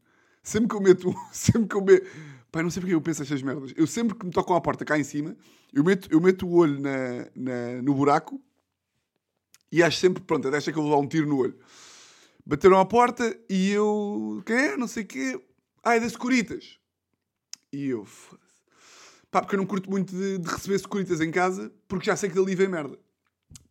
Sempre 0.43 0.69
que 0.69 0.75
eu 0.75 0.81
meto. 0.81 1.13
Sempre 1.31 1.67
que 1.67 1.75
eu 1.75 1.83
meto. 1.83 2.07
Pai, 2.51 2.63
não 2.63 2.71
sei 2.71 2.81
porque 2.81 2.95
eu 2.95 3.01
penso 3.01 3.21
estas 3.21 3.41
merdas. 3.43 3.71
Eu 3.75 3.85
sempre 3.85 4.17
que 4.17 4.25
me 4.25 4.31
tocam 4.31 4.55
à 4.55 4.61
porta 4.61 4.83
cá 4.83 4.97
em 4.97 5.03
cima, 5.03 5.37
eu 5.71 5.83
meto, 5.83 6.07
eu 6.11 6.19
meto 6.19 6.47
o 6.47 6.55
olho 6.55 6.79
na, 6.79 7.27
na, 7.35 7.81
no 7.83 7.93
buraco 7.93 8.41
e 9.71 9.83
acho 9.83 9.99
sempre, 9.99 10.23
pronto, 10.23 10.49
desta 10.49 10.71
que 10.71 10.79
eu 10.79 10.81
vou 10.81 10.91
levar 10.91 11.03
um 11.03 11.07
tiro 11.07 11.27
no 11.27 11.37
olho. 11.37 11.55
Bateram 12.49 12.79
à 12.79 12.85
porta 12.85 13.39
e 13.47 13.69
eu. 13.69 14.41
Quem 14.43 14.55
é? 14.55 14.75
Não 14.75 14.87
sei 14.87 15.03
o 15.03 15.05
quê. 15.05 15.39
Ah, 15.83 15.95
é 15.95 15.99
das 15.99 16.13
Securitas. 16.13 16.79
E 17.71 17.89
eu. 17.89 18.07
Pá, 19.29 19.41
porque 19.41 19.53
eu 19.53 19.59
não 19.59 19.67
curto 19.67 19.87
muito 19.87 20.15
de, 20.15 20.39
de, 20.39 20.49
receber 20.49 20.79
Securitas 20.79 21.21
em 21.21 21.29
casa 21.29 21.71
porque 21.87 22.07
já 22.07 22.15
sei 22.15 22.27
que 22.27 22.35
dali 22.35 22.55
vem 22.55 22.67
merda. 22.67 22.97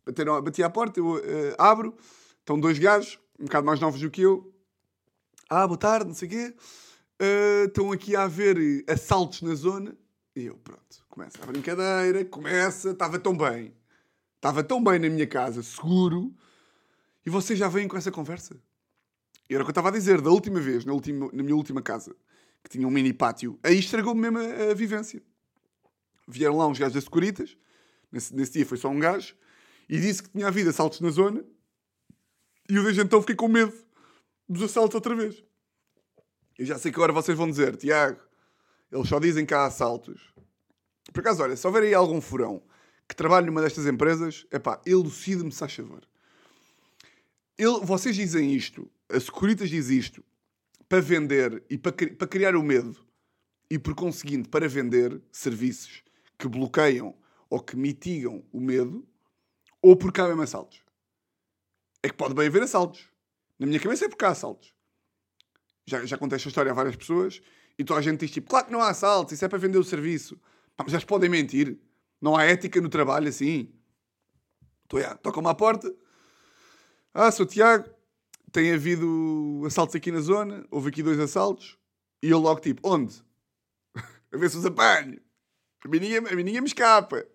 Bateram, 0.05 0.41
bati 0.41 0.63
à 0.63 0.69
porta, 0.69 0.97
eu 0.97 1.15
uh, 1.15 1.21
abro. 1.57 1.93
Estão 2.39 2.57
dois 2.57 2.79
gajos, 2.79 3.19
um 3.37 3.43
bocado 3.43 3.65
mais 3.65 3.81
novos 3.81 3.99
do 3.99 4.09
que 4.09 4.21
eu. 4.21 4.49
Ah, 5.49 5.67
boa 5.67 5.77
tarde, 5.77 6.07
não 6.07 6.15
sei 6.15 6.29
o 6.29 6.31
quê. 6.31 6.55
Uh, 7.21 7.67
estão 7.67 7.91
aqui 7.91 8.15
a 8.15 8.23
haver 8.23 8.85
assaltos 8.87 9.41
na 9.41 9.55
zona. 9.55 9.93
E 10.33 10.45
eu, 10.45 10.55
pronto, 10.55 11.05
começa 11.09 11.37
a 11.43 11.45
brincadeira, 11.45 12.23
começa, 12.23 12.91
estava 12.91 13.19
tão 13.19 13.35
bem. 13.35 13.75
Estava 14.37 14.63
tão 14.63 14.81
bem 14.81 14.99
na 14.99 15.09
minha 15.09 15.27
casa, 15.27 15.61
seguro. 15.61 16.33
E 17.25 17.29
vocês 17.29 17.59
já 17.59 17.67
vêm 17.67 17.85
com 17.85 17.97
essa 17.97 18.09
conversa? 18.09 18.57
Era 19.49 19.63
o 19.63 19.65
que 19.65 19.69
eu 19.69 19.71
estava 19.71 19.89
a 19.89 19.91
dizer, 19.91 20.21
da 20.21 20.29
última 20.29 20.59
vez, 20.59 20.85
na, 20.85 20.93
última, 20.93 21.29
na 21.33 21.41
minha 21.41 21.55
última 21.55 21.81
casa, 21.81 22.15
que 22.63 22.69
tinha 22.69 22.87
um 22.87 22.91
mini 22.91 23.11
pátio, 23.11 23.59
aí 23.63 23.79
estragou-me 23.79 24.21
mesmo 24.21 24.37
a, 24.37 24.71
a, 24.71 24.73
vivência. 24.75 25.23
Vieram 26.27 26.57
lá 26.57 26.67
uns 26.67 26.77
gajos 26.77 26.93
da 26.93 27.01
Securitas, 27.01 27.57
nesse, 28.11 28.35
nesse 28.35 28.53
dia 28.53 28.65
foi 28.65 28.77
só 28.77 28.89
um 28.89 28.99
gajo, 28.99 29.35
e 29.89 29.99
disse 29.99 30.21
que 30.21 30.29
tinha 30.29 30.47
havido 30.47 30.69
assaltos 30.69 31.01
na 31.01 31.09
zona, 31.09 31.43
e 32.69 32.75
eu 32.75 32.83
desde 32.83 33.01
então 33.01 33.21
fiquei 33.21 33.35
com 33.35 33.47
medo 33.47 33.73
dos 34.47 34.61
assaltos 34.61 34.93
outra 34.93 35.15
vez. 35.15 35.43
Eu 36.57 36.65
já 36.65 36.77
sei 36.77 36.91
que 36.91 36.97
agora 36.97 37.11
vocês 37.11 37.35
vão 37.35 37.49
dizer, 37.49 37.75
Tiago, 37.75 38.21
eles 38.91 39.09
só 39.09 39.19
dizem 39.19 39.45
que 39.45 39.53
há 39.53 39.65
assaltos. 39.65 40.31
Por 41.11 41.21
acaso, 41.21 41.41
olha, 41.41 41.55
se 41.55 41.65
houver 41.65 41.83
aí 41.83 41.93
algum 41.93 42.21
furão 42.21 42.61
que 43.07 43.15
trabalhe 43.15 43.47
numa 43.47 43.61
destas 43.61 43.87
empresas, 43.87 44.45
é 44.51 44.59
pá, 44.59 44.79
elucide-me, 44.85 45.51
se 45.51 45.63
a 45.63 45.67
favor. 45.67 46.07
Ele, 47.57 47.79
vocês 47.81 48.15
dizem 48.15 48.53
isto, 48.53 48.89
a 49.09 49.19
Securitas 49.19 49.69
diz 49.69 49.89
isto, 49.89 50.23
para 50.87 51.01
vender 51.01 51.63
e 51.69 51.77
para, 51.77 51.91
para 51.91 52.27
criar 52.27 52.55
o 52.55 52.63
medo 52.63 52.97
e, 53.69 53.77
por 53.77 53.95
conseguinte, 53.95 54.49
para 54.49 54.67
vender 54.67 55.21
serviços 55.31 56.03
que 56.37 56.47
bloqueiam 56.47 57.15
ou 57.49 57.59
que 57.59 57.75
mitigam 57.75 58.43
o 58.51 58.59
medo, 58.59 59.07
ou 59.81 59.95
porque 59.95 60.21
há 60.21 60.27
mesmo 60.27 60.41
assaltos. 60.41 60.81
É 62.03 62.09
que 62.09 62.15
pode 62.15 62.33
bem 62.33 62.47
haver 62.47 62.63
assaltos. 62.63 63.09
Na 63.57 63.65
minha 63.65 63.79
cabeça 63.79 64.05
é 64.05 64.09
porque 64.09 64.23
há 64.25 64.29
assaltos. 64.29 64.73
Já, 65.85 66.05
já 66.05 66.17
contei 66.17 66.35
esta 66.35 66.47
história 66.47 66.71
a 66.71 66.75
várias 66.75 66.95
pessoas 66.95 67.41
e 67.77 67.83
toda 67.83 67.99
a 67.99 68.03
gente 68.03 68.19
diz 68.19 68.31
tipo, 68.31 68.49
claro 68.49 68.67
que 68.67 68.71
não 68.71 68.81
há 68.81 68.89
assaltos, 68.89 69.33
isso 69.33 69.43
é 69.43 69.47
para 69.47 69.57
vender 69.57 69.77
o 69.77 69.83
serviço. 69.83 70.39
Pá, 70.77 70.85
mas 70.89 71.03
podem 71.03 71.29
mentir. 71.29 71.77
Não 72.21 72.35
há 72.35 72.43
ética 72.43 72.79
no 72.79 72.89
trabalho 72.89 73.27
assim. 73.27 73.73
Estou, 74.83 74.99
já, 75.01 75.15
tocam-me 75.15 75.49
à 75.49 75.55
porta, 75.55 75.93
ah, 77.13 77.31
sou 77.31 77.45
Tiago, 77.45 77.89
tem 78.51 78.73
havido 78.73 79.63
assaltos 79.65 79.95
aqui 79.95 80.11
na 80.11 80.21
zona, 80.21 80.65
houve 80.71 80.89
aqui 80.89 81.03
dois 81.03 81.19
assaltos, 81.19 81.77
e 82.21 82.29
eu 82.29 82.39
logo 82.39 82.59
tipo, 82.59 82.81
onde? 82.87 83.23
a 84.31 84.37
ver 84.37 84.49
se 84.49 84.57
os 84.57 84.65
apanho. 84.65 85.19
A 85.83 85.87
menina, 85.87 86.29
a 86.29 86.35
menina 86.35 86.61
me 86.61 86.67
escapa. 86.67 87.25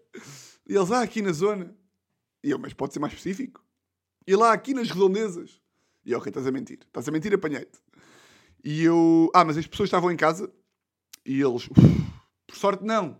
E 0.68 0.74
eles, 0.74 0.90
ah, 0.90 1.02
aqui 1.02 1.22
na 1.22 1.32
zona. 1.32 1.74
E 2.42 2.50
eu, 2.50 2.58
mas 2.58 2.72
pode 2.72 2.92
ser 2.92 2.98
mais 2.98 3.12
específico? 3.12 3.64
E 4.26 4.36
lá, 4.36 4.52
aqui 4.52 4.74
nas 4.74 4.90
redondezas. 4.90 5.60
E 6.04 6.12
eu, 6.12 6.18
ok, 6.18 6.28
estás 6.28 6.46
a 6.46 6.52
mentir. 6.52 6.78
Estás 6.86 7.08
a 7.08 7.12
mentir, 7.12 7.32
apanhei-te. 7.34 7.78
E 8.62 8.82
eu, 8.84 9.30
ah, 9.34 9.44
mas 9.44 9.56
as 9.56 9.66
pessoas 9.66 9.88
estavam 9.88 10.10
em 10.10 10.16
casa. 10.16 10.52
E 11.24 11.40
eles, 11.40 11.68
por 12.46 12.56
sorte 12.56 12.84
não. 12.84 13.18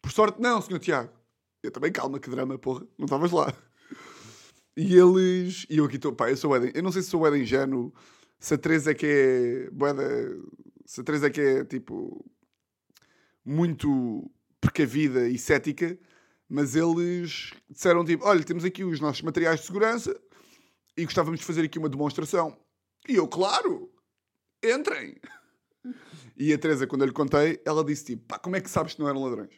Por 0.00 0.12
sorte 0.12 0.40
não, 0.40 0.60
senhor 0.60 0.78
Tiago. 0.78 1.12
Eu 1.62 1.70
também, 1.70 1.90
calma, 1.90 2.20
que 2.20 2.30
drama, 2.30 2.58
porra. 2.58 2.86
Não 2.98 3.06
estavas 3.06 3.32
lá. 3.32 3.52
E 4.76 4.96
eles. 4.96 5.66
E 5.70 5.78
eu 5.78 5.84
aqui 5.84 5.96
estou. 5.96 6.12
Pá, 6.12 6.30
eu 6.30 6.36
sou 6.36 6.54
Eden. 6.56 6.72
Eu 6.74 6.82
não 6.82 6.92
sei 6.92 7.02
se 7.02 7.10
sou 7.10 7.26
Eden 7.26 7.42
ingênuo. 7.42 7.92
Se 8.38 8.54
a 8.54 8.58
Teresa 8.58 8.90
é 8.90 8.94
que 8.94 9.06
é. 9.06 9.70
Boeda, 9.70 10.02
se 10.84 11.00
a 11.00 11.04
Teresa 11.04 11.26
é 11.28 11.30
que 11.30 11.40
é 11.40 11.64
tipo. 11.64 12.24
Muito 13.44 14.30
precavida 14.60 15.28
e 15.28 15.38
cética. 15.38 15.98
Mas 16.48 16.74
eles 16.74 17.52
disseram 17.70 18.04
tipo: 18.04 18.24
olha, 18.24 18.42
temos 18.42 18.64
aqui 18.64 18.84
os 18.84 19.00
nossos 19.00 19.22
materiais 19.22 19.60
de 19.60 19.66
segurança 19.66 20.14
e 20.96 21.04
gostávamos 21.04 21.40
de 21.40 21.46
fazer 21.46 21.62
aqui 21.62 21.78
uma 21.78 21.88
demonstração. 21.88 22.56
E 23.08 23.16
eu, 23.16 23.28
claro! 23.28 23.90
Entrem! 24.62 25.16
E 26.36 26.52
a 26.52 26.58
Teresa, 26.58 26.84
quando 26.84 27.02
eu 27.02 27.06
lhe 27.06 27.12
contei, 27.12 27.62
ela 27.64 27.84
disse 27.84 28.06
tipo: 28.06 28.26
pá, 28.26 28.40
como 28.40 28.56
é 28.56 28.60
que 28.60 28.68
sabes 28.68 28.94
que 28.94 29.00
não 29.00 29.08
eram 29.08 29.22
ladrões? 29.22 29.54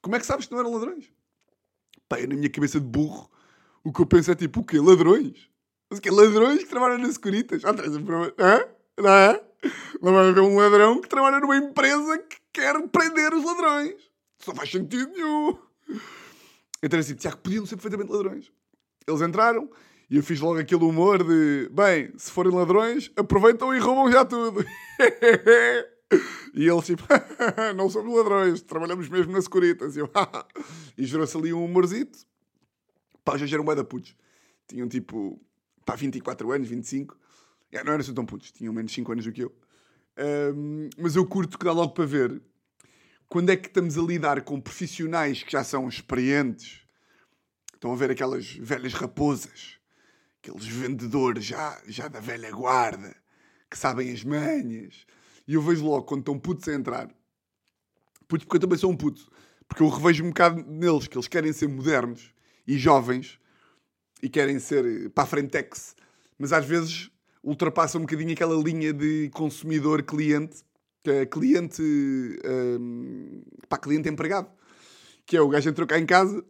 Como 0.00 0.16
é 0.16 0.18
que 0.18 0.26
sabes 0.26 0.46
que 0.46 0.52
não 0.52 0.58
eram 0.58 0.72
ladrões? 0.72 1.12
Pá, 2.08 2.18
eu 2.20 2.26
na 2.26 2.34
minha 2.34 2.50
cabeça 2.50 2.80
de 2.80 2.86
burro 2.86 3.30
o 3.84 3.92
que 3.92 4.00
eu 4.00 4.06
penso 4.06 4.30
é 4.30 4.34
tipo, 4.34 4.60
o 4.60 4.64
quê? 4.64 4.78
Ladrões? 4.78 5.48
Mas 5.90 6.00
que 6.00 6.10
ladrões 6.10 6.62
que 6.62 6.70
trabalham 6.70 6.98
nas 6.98 7.14
Securitas? 7.14 7.64
Ah, 7.64 7.74
tens 7.74 7.94
Hã? 7.94 8.64
Não 8.98 9.10
é? 9.10 9.42
Não 10.00 10.12
vai 10.12 10.28
haver 10.28 10.40
um 10.40 10.56
ladrão 10.56 11.00
que 11.00 11.08
trabalha 11.08 11.40
numa 11.40 11.56
empresa 11.56 12.18
que 12.18 12.36
quer 12.52 12.74
prender 12.88 13.32
os 13.34 13.44
ladrões. 13.44 13.94
Não 14.46 14.54
faz 14.54 14.70
sentido 14.70 15.12
nenhum. 15.12 15.56
Então 16.82 16.98
assim, 16.98 17.14
Tiago, 17.14 17.38
podiam 17.38 17.64
ser 17.66 17.76
perfeitamente 17.76 18.10
ladrões. 18.10 18.50
Eles 19.06 19.20
entraram 19.20 19.70
e 20.10 20.16
eu 20.16 20.22
fiz 20.22 20.40
logo 20.40 20.58
aquele 20.58 20.84
humor 20.84 21.22
de, 21.22 21.68
bem, 21.70 22.12
se 22.18 22.30
forem 22.30 22.52
ladrões, 22.52 23.10
aproveitam 23.16 23.74
e 23.74 23.78
roubam 23.78 24.10
já 24.10 24.24
tudo. 24.24 24.64
e 26.54 26.68
eles 26.68 26.86
tipo, 26.86 27.04
não 27.76 27.88
somos 27.88 28.14
ladrões, 28.16 28.62
trabalhamos 28.62 29.08
mesmo 29.08 29.32
nas 29.32 29.44
Securitas. 29.44 29.96
E, 29.96 30.00
eu, 30.00 30.10
e 30.98 31.04
gerou-se 31.04 31.36
ali 31.36 31.52
um 31.52 31.64
humorzito. 31.64 32.18
Pá, 33.24 33.36
já 33.36 33.46
eram 33.46 33.64
bué 33.64 33.74
da 33.74 33.84
putos. 33.84 34.16
Tinham 34.66 34.88
tipo, 34.88 35.40
pá, 35.84 35.94
24 35.94 36.50
anos, 36.52 36.68
25. 36.68 37.18
É, 37.70 37.82
não 37.82 37.92
eram 37.92 38.00
assim 38.00 38.14
tão 38.14 38.26
putos, 38.26 38.50
tinham 38.52 38.72
menos 38.72 38.92
5 38.92 39.12
anos 39.12 39.24
do 39.24 39.32
que 39.32 39.44
eu. 39.44 39.54
Um, 40.54 40.90
mas 40.98 41.16
eu 41.16 41.26
curto 41.26 41.58
que 41.58 41.64
dá 41.64 41.72
logo 41.72 41.94
para 41.94 42.04
ver 42.04 42.42
quando 43.28 43.48
é 43.50 43.56
que 43.56 43.68
estamos 43.68 43.96
a 43.96 44.02
lidar 44.02 44.42
com 44.42 44.60
profissionais 44.60 45.42
que 45.42 45.52
já 45.52 45.64
são 45.64 45.88
experientes. 45.88 46.82
Estão 47.72 47.92
a 47.92 47.96
ver 47.96 48.10
aquelas 48.10 48.52
velhas 48.52 48.92
raposas, 48.92 49.78
aqueles 50.38 50.66
vendedores 50.66 51.44
já, 51.44 51.80
já 51.86 52.08
da 52.08 52.20
velha 52.20 52.50
guarda, 52.50 53.16
que 53.70 53.76
sabem 53.76 54.12
as 54.12 54.22
manhas. 54.22 55.06
E 55.48 55.54
eu 55.54 55.62
vejo 55.62 55.84
logo 55.84 56.04
quando 56.04 56.20
estão 56.20 56.38
putos 56.38 56.68
a 56.68 56.74
entrar. 56.74 57.08
Putos, 58.28 58.44
porque 58.44 58.56
eu 58.56 58.60
também 58.60 58.78
sou 58.78 58.90
um 58.90 58.96
puto. 58.96 59.28
Porque 59.66 59.82
eu 59.82 59.88
revejo 59.88 60.24
um 60.24 60.28
bocado 60.28 60.62
neles, 60.70 61.08
que 61.08 61.16
eles 61.16 61.26
querem 61.26 61.52
ser 61.52 61.68
modernos 61.68 62.32
e 62.66 62.78
jovens 62.78 63.38
e 64.22 64.28
querem 64.28 64.58
ser 64.58 65.10
para 65.10 65.24
a 65.24 65.26
frentex, 65.26 65.96
mas 66.38 66.52
às 66.52 66.64
vezes 66.64 67.10
ultrapassam 67.42 68.00
um 68.00 68.04
bocadinho 68.04 68.32
aquela 68.32 68.54
linha 68.54 68.92
de 68.92 69.28
consumidor-cliente, 69.34 70.62
que 71.02 71.10
é 71.10 71.26
cliente, 71.26 71.82
um, 71.82 73.42
para 73.68 73.78
cliente 73.78 74.08
empregado, 74.08 74.48
que 75.26 75.36
é 75.36 75.40
o 75.40 75.48
gajo 75.48 75.68
entrou 75.68 75.86
cá 75.86 75.98
em 75.98 76.06
casa, 76.06 76.44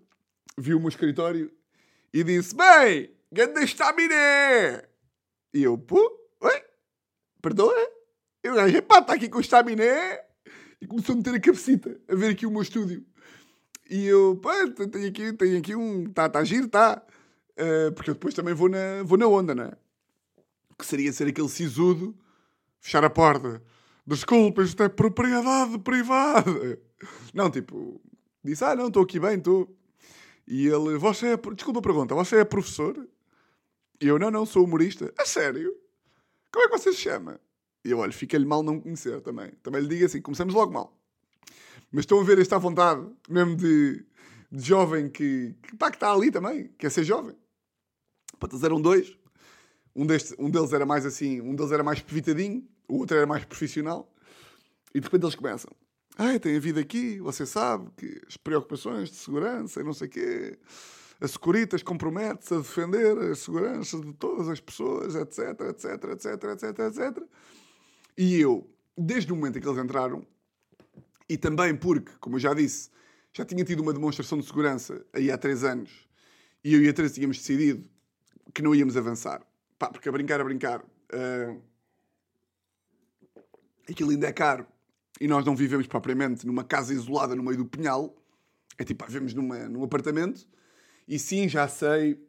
viu 0.58 0.76
o 0.76 0.80
meu 0.80 0.90
escritório 0.90 1.50
e 2.12 2.22
disse: 2.22 2.54
Bem, 2.54 3.10
ganda 3.32 3.62
estaminé! 3.62 4.84
E 5.54 5.62
eu, 5.62 5.78
pô, 5.78 5.98
oi, 6.40 6.62
perdoa? 7.40 7.74
E 8.44 8.50
o 8.50 8.54
gajo, 8.54 8.82
pá, 8.82 8.98
está 8.98 9.14
aqui 9.14 9.28
com 9.28 9.38
o 9.38 9.40
estaminé! 9.40 10.22
E 10.80 10.86
começou 10.86 11.14
a 11.14 11.16
meter 11.16 11.34
a 11.34 11.40
cabecita, 11.40 12.00
a 12.08 12.14
ver 12.14 12.32
aqui 12.32 12.44
o 12.44 12.50
meu 12.50 12.60
estúdio. 12.60 13.06
E 13.92 14.06
eu, 14.06 14.38
pá, 14.40 14.54
tenho 14.90 15.06
aqui, 15.06 15.34
tenho 15.34 15.58
aqui 15.58 15.76
um. 15.76 16.04
Está 16.04 16.26
tá 16.26 16.42
giro, 16.42 16.64
está. 16.64 17.02
Uh, 17.50 17.92
porque 17.92 18.08
eu 18.08 18.14
depois 18.14 18.32
também 18.32 18.54
vou 18.54 18.70
na, 18.70 19.02
vou 19.04 19.18
na 19.18 19.26
onda, 19.26 19.54
não 19.54 19.64
é? 19.64 19.72
Que 20.78 20.86
seria 20.86 21.12
ser 21.12 21.28
aquele 21.28 21.50
sisudo, 21.50 22.16
fechar 22.80 23.04
a 23.04 23.10
porta. 23.10 23.62
Desculpa, 24.06 24.62
isto 24.62 24.82
é 24.82 24.88
propriedade 24.88 25.78
privada. 25.80 26.80
Não, 27.34 27.50
tipo, 27.50 28.00
disse, 28.42 28.64
ah, 28.64 28.74
não, 28.74 28.86
estou 28.86 29.02
aqui 29.02 29.20
bem, 29.20 29.36
estou. 29.36 29.68
E 30.46 30.68
ele, 30.68 30.96
você 30.96 31.34
é. 31.34 31.36
Desculpa 31.36 31.80
a 31.80 31.82
pergunta, 31.82 32.14
você 32.14 32.36
é 32.36 32.44
professor? 32.46 32.96
E 34.00 34.08
eu, 34.08 34.18
não, 34.18 34.30
não, 34.30 34.46
sou 34.46 34.64
humorista. 34.64 35.12
A 35.18 35.26
sério? 35.26 35.76
Como 36.50 36.64
é 36.64 36.68
que 36.68 36.78
você 36.78 36.92
se 36.94 36.98
chama? 36.98 37.38
E 37.84 37.90
eu, 37.90 37.98
olha, 37.98 38.12
fica-lhe 38.12 38.46
mal 38.46 38.62
não 38.62 38.80
conhecer 38.80 39.20
também. 39.20 39.50
Também 39.62 39.82
lhe 39.82 39.88
digo 39.88 40.06
assim, 40.06 40.22
começamos 40.22 40.54
logo 40.54 40.72
mal. 40.72 40.96
Mas 41.92 42.04
estão 42.04 42.18
a 42.18 42.24
ver 42.24 42.38
esta 42.38 42.58
vontade, 42.58 43.06
mesmo 43.28 43.54
de, 43.54 44.04
de 44.50 44.66
jovem 44.66 45.10
que, 45.10 45.54
que, 45.62 45.76
pá, 45.76 45.90
que 45.90 45.96
está 45.96 46.10
ali 46.10 46.30
também, 46.30 46.72
quer 46.78 46.90
ser 46.90 47.04
jovem. 47.04 47.36
Patas 48.40 48.64
eram 48.64 48.80
dois. 48.80 49.16
Um, 49.94 50.06
deste, 50.06 50.34
um 50.38 50.50
deles 50.50 50.72
era 50.72 50.86
mais 50.86 51.04
assim, 51.04 51.40
um 51.42 51.54
deles 51.54 51.70
era 51.70 51.82
mais 51.82 52.00
pevitadinho, 52.00 52.66
o 52.88 52.98
outro 52.98 53.16
era 53.16 53.26
mais 53.26 53.44
profissional. 53.44 54.10
E 54.94 55.00
de 55.00 55.04
repente 55.04 55.24
eles 55.24 55.34
começam. 55.34 55.70
Ah, 56.16 56.38
tem 56.38 56.56
havido 56.56 56.80
aqui, 56.80 57.18
você 57.20 57.46
sabe, 57.46 57.90
que 57.96 58.20
as 58.26 58.36
preocupações 58.36 59.10
de 59.10 59.16
segurança 59.16 59.80
e 59.80 59.84
não 59.84 59.92
sei 59.92 60.08
o 60.08 60.10
quê. 60.10 60.58
A 61.20 61.28
Securitas 61.28 61.82
compromete-se 61.82 62.54
a 62.54 62.58
defender 62.58 63.16
a 63.18 63.34
segurança 63.34 64.00
de 64.00 64.12
todas 64.14 64.48
as 64.48 64.60
pessoas, 64.60 65.14
etc, 65.14 65.60
etc, 65.70 66.04
etc, 66.12 66.44
etc, 66.44 66.78
etc. 66.80 67.24
E 68.18 68.40
eu, 68.40 68.68
desde 68.96 69.32
o 69.32 69.36
momento 69.36 69.58
em 69.58 69.60
que 69.62 69.68
eles 69.68 69.82
entraram, 69.82 70.26
e 71.32 71.38
também 71.38 71.74
porque, 71.74 72.12
como 72.20 72.36
eu 72.36 72.40
já 72.40 72.52
disse, 72.52 72.90
já 73.32 73.42
tinha 73.42 73.64
tido 73.64 73.80
uma 73.80 73.94
demonstração 73.94 74.38
de 74.38 74.44
segurança 74.44 75.02
aí 75.14 75.30
há 75.30 75.38
três 75.38 75.64
anos 75.64 75.90
e 76.62 76.74
eu 76.74 76.82
e 76.82 76.88
a 76.90 76.92
Teresa 76.92 77.14
tínhamos 77.14 77.38
decidido 77.38 77.88
que 78.52 78.60
não 78.60 78.74
íamos 78.74 78.98
avançar. 78.98 79.40
Pá, 79.78 79.88
porque 79.88 80.10
a 80.10 80.12
brincar, 80.12 80.42
a 80.42 80.44
brincar, 80.44 80.80
uh, 80.82 81.62
aquilo 83.88 84.10
ainda 84.10 84.26
é 84.26 84.32
caro 84.32 84.66
e 85.18 85.26
nós 85.26 85.42
não 85.42 85.56
vivemos 85.56 85.86
propriamente 85.86 86.46
numa 86.46 86.64
casa 86.64 86.92
isolada 86.92 87.34
no 87.34 87.42
meio 87.42 87.56
do 87.56 87.64
pinhal. 87.64 88.14
É 88.76 88.84
tipo, 88.84 89.06
vivemos 89.06 89.32
numa, 89.32 89.58
num 89.70 89.82
apartamento 89.82 90.46
e 91.08 91.18
sim, 91.18 91.48
já 91.48 91.66
sei 91.66 92.22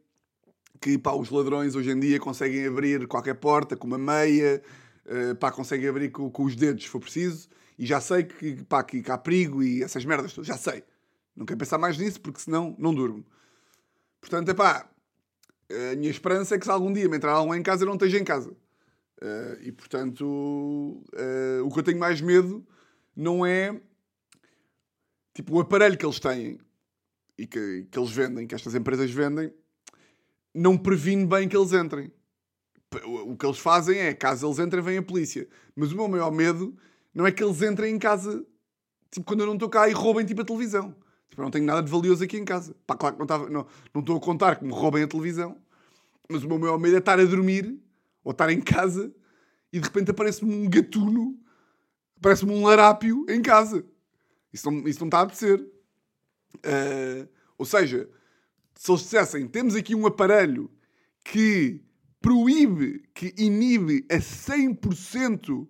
que 0.80 0.96
pá, 0.96 1.12
os 1.12 1.28
ladrões 1.28 1.74
hoje 1.74 1.90
em 1.90 2.00
dia 2.00 2.18
conseguem 2.18 2.66
abrir 2.66 3.06
qualquer 3.06 3.34
porta 3.34 3.76
com 3.76 3.86
uma 3.86 3.98
meia, 3.98 4.62
uh, 5.04 5.34
pá, 5.36 5.52
conseguem 5.52 5.90
abrir 5.90 6.10
com, 6.10 6.30
com 6.30 6.44
os 6.44 6.56
dedos 6.56 6.84
se 6.84 6.88
for 6.88 7.00
preciso 7.00 7.50
e 7.78 7.86
já 7.86 8.00
sei 8.00 8.24
que, 8.24 8.64
pá, 8.64 8.82
que, 8.82 9.02
que 9.02 9.10
há 9.10 9.18
perigo 9.18 9.62
e 9.62 9.82
essas 9.82 10.04
merdas 10.04 10.32
todas, 10.32 10.46
já 10.46 10.56
sei. 10.56 10.84
Não 11.34 11.44
quero 11.44 11.58
pensar 11.58 11.78
mais 11.78 11.98
nisso 11.98 12.20
porque 12.20 12.40
senão 12.40 12.76
não 12.78 12.94
durmo. 12.94 13.24
Portanto, 14.20 14.48
é 14.50 14.54
pá, 14.54 14.88
a 15.92 15.96
minha 15.96 16.10
esperança 16.10 16.54
é 16.54 16.58
que 16.58 16.64
se 16.64 16.70
algum 16.70 16.92
dia 16.92 17.08
me 17.08 17.16
entrar 17.16 17.32
alguém 17.32 17.60
em 17.60 17.62
casa 17.62 17.82
eu 17.82 17.86
não 17.86 17.94
esteja 17.94 18.18
em 18.18 18.24
casa. 18.24 18.50
Uh, 18.50 19.56
e 19.62 19.72
portanto, 19.72 20.24
uh, 20.24 21.64
o 21.64 21.72
que 21.72 21.78
eu 21.78 21.82
tenho 21.82 21.98
mais 21.98 22.20
medo 22.20 22.66
não 23.16 23.44
é 23.44 23.80
tipo 25.32 25.56
o 25.56 25.60
aparelho 25.60 25.96
que 25.96 26.04
eles 26.04 26.20
têm 26.20 26.58
e 27.36 27.46
que, 27.46 27.86
que 27.90 27.98
eles 27.98 28.10
vendem, 28.10 28.46
que 28.46 28.54
estas 28.54 28.74
empresas 28.74 29.10
vendem, 29.10 29.52
não 30.54 30.78
previne 30.78 31.26
bem 31.26 31.48
que 31.48 31.56
eles 31.56 31.72
entrem. 31.72 32.12
O 33.26 33.36
que 33.36 33.44
eles 33.44 33.58
fazem 33.58 33.98
é, 33.98 34.14
caso 34.14 34.46
eles 34.46 34.60
entrem, 34.60 34.80
vem 34.80 34.98
a 34.98 35.02
polícia. 35.02 35.48
Mas 35.74 35.90
o 35.90 35.96
meu 35.96 36.06
maior 36.06 36.30
medo 36.30 36.76
não 37.14 37.26
é 37.26 37.32
que 37.32 37.42
eles 37.42 37.62
entrem 37.62 37.94
em 37.94 37.98
casa, 37.98 38.44
tipo, 39.10 39.24
quando 39.26 39.40
eu 39.40 39.46
não 39.46 39.54
estou 39.54 39.68
cá 39.68 39.88
e 39.88 39.92
roubem, 39.92 40.26
tipo, 40.26 40.42
a 40.42 40.44
televisão. 40.44 40.94
Tipo, 41.28 41.42
eu 41.42 41.44
não 41.44 41.50
tenho 41.50 41.64
nada 41.64 41.82
de 41.82 41.90
valioso 41.90 42.24
aqui 42.24 42.36
em 42.36 42.44
casa. 42.44 42.74
Pá, 42.86 42.96
claro 42.96 43.16
que 43.16 43.24
não, 43.24 43.38
não, 43.48 43.66
não 43.94 44.00
estou 44.00 44.16
a 44.16 44.20
contar 44.20 44.56
que 44.56 44.64
me 44.64 44.72
roubem 44.72 45.02
a 45.02 45.08
televisão, 45.08 45.56
mas 46.28 46.42
o 46.42 46.48
meu 46.48 46.58
maior 46.58 46.78
medo 46.78 46.96
é 46.96 46.98
estar 46.98 47.18
a 47.18 47.24
dormir, 47.24 47.78
ou 48.22 48.32
estar 48.32 48.50
em 48.50 48.60
casa, 48.60 49.14
e 49.72 49.78
de 49.78 49.86
repente 49.86 50.10
aparece-me 50.10 50.54
um 50.54 50.68
gatuno, 50.68 51.38
aparece-me 52.16 52.52
um 52.52 52.64
larápio 52.64 53.26
em 53.28 53.42
casa. 53.42 53.84
Isso 54.52 54.70
não, 54.70 54.86
isso 54.88 55.00
não 55.00 55.08
está 55.08 55.18
a 55.18 55.22
acontecer. 55.22 55.60
Uh, 56.56 57.28
ou 57.58 57.66
seja, 57.66 58.08
se 58.74 58.90
eles 58.90 59.02
dissessem, 59.02 59.48
temos 59.48 59.74
aqui 59.74 59.94
um 59.94 60.06
aparelho 60.06 60.70
que 61.24 61.80
proíbe, 62.20 63.02
que 63.12 63.34
inibe 63.36 64.06
a 64.10 64.16
100%. 64.16 65.68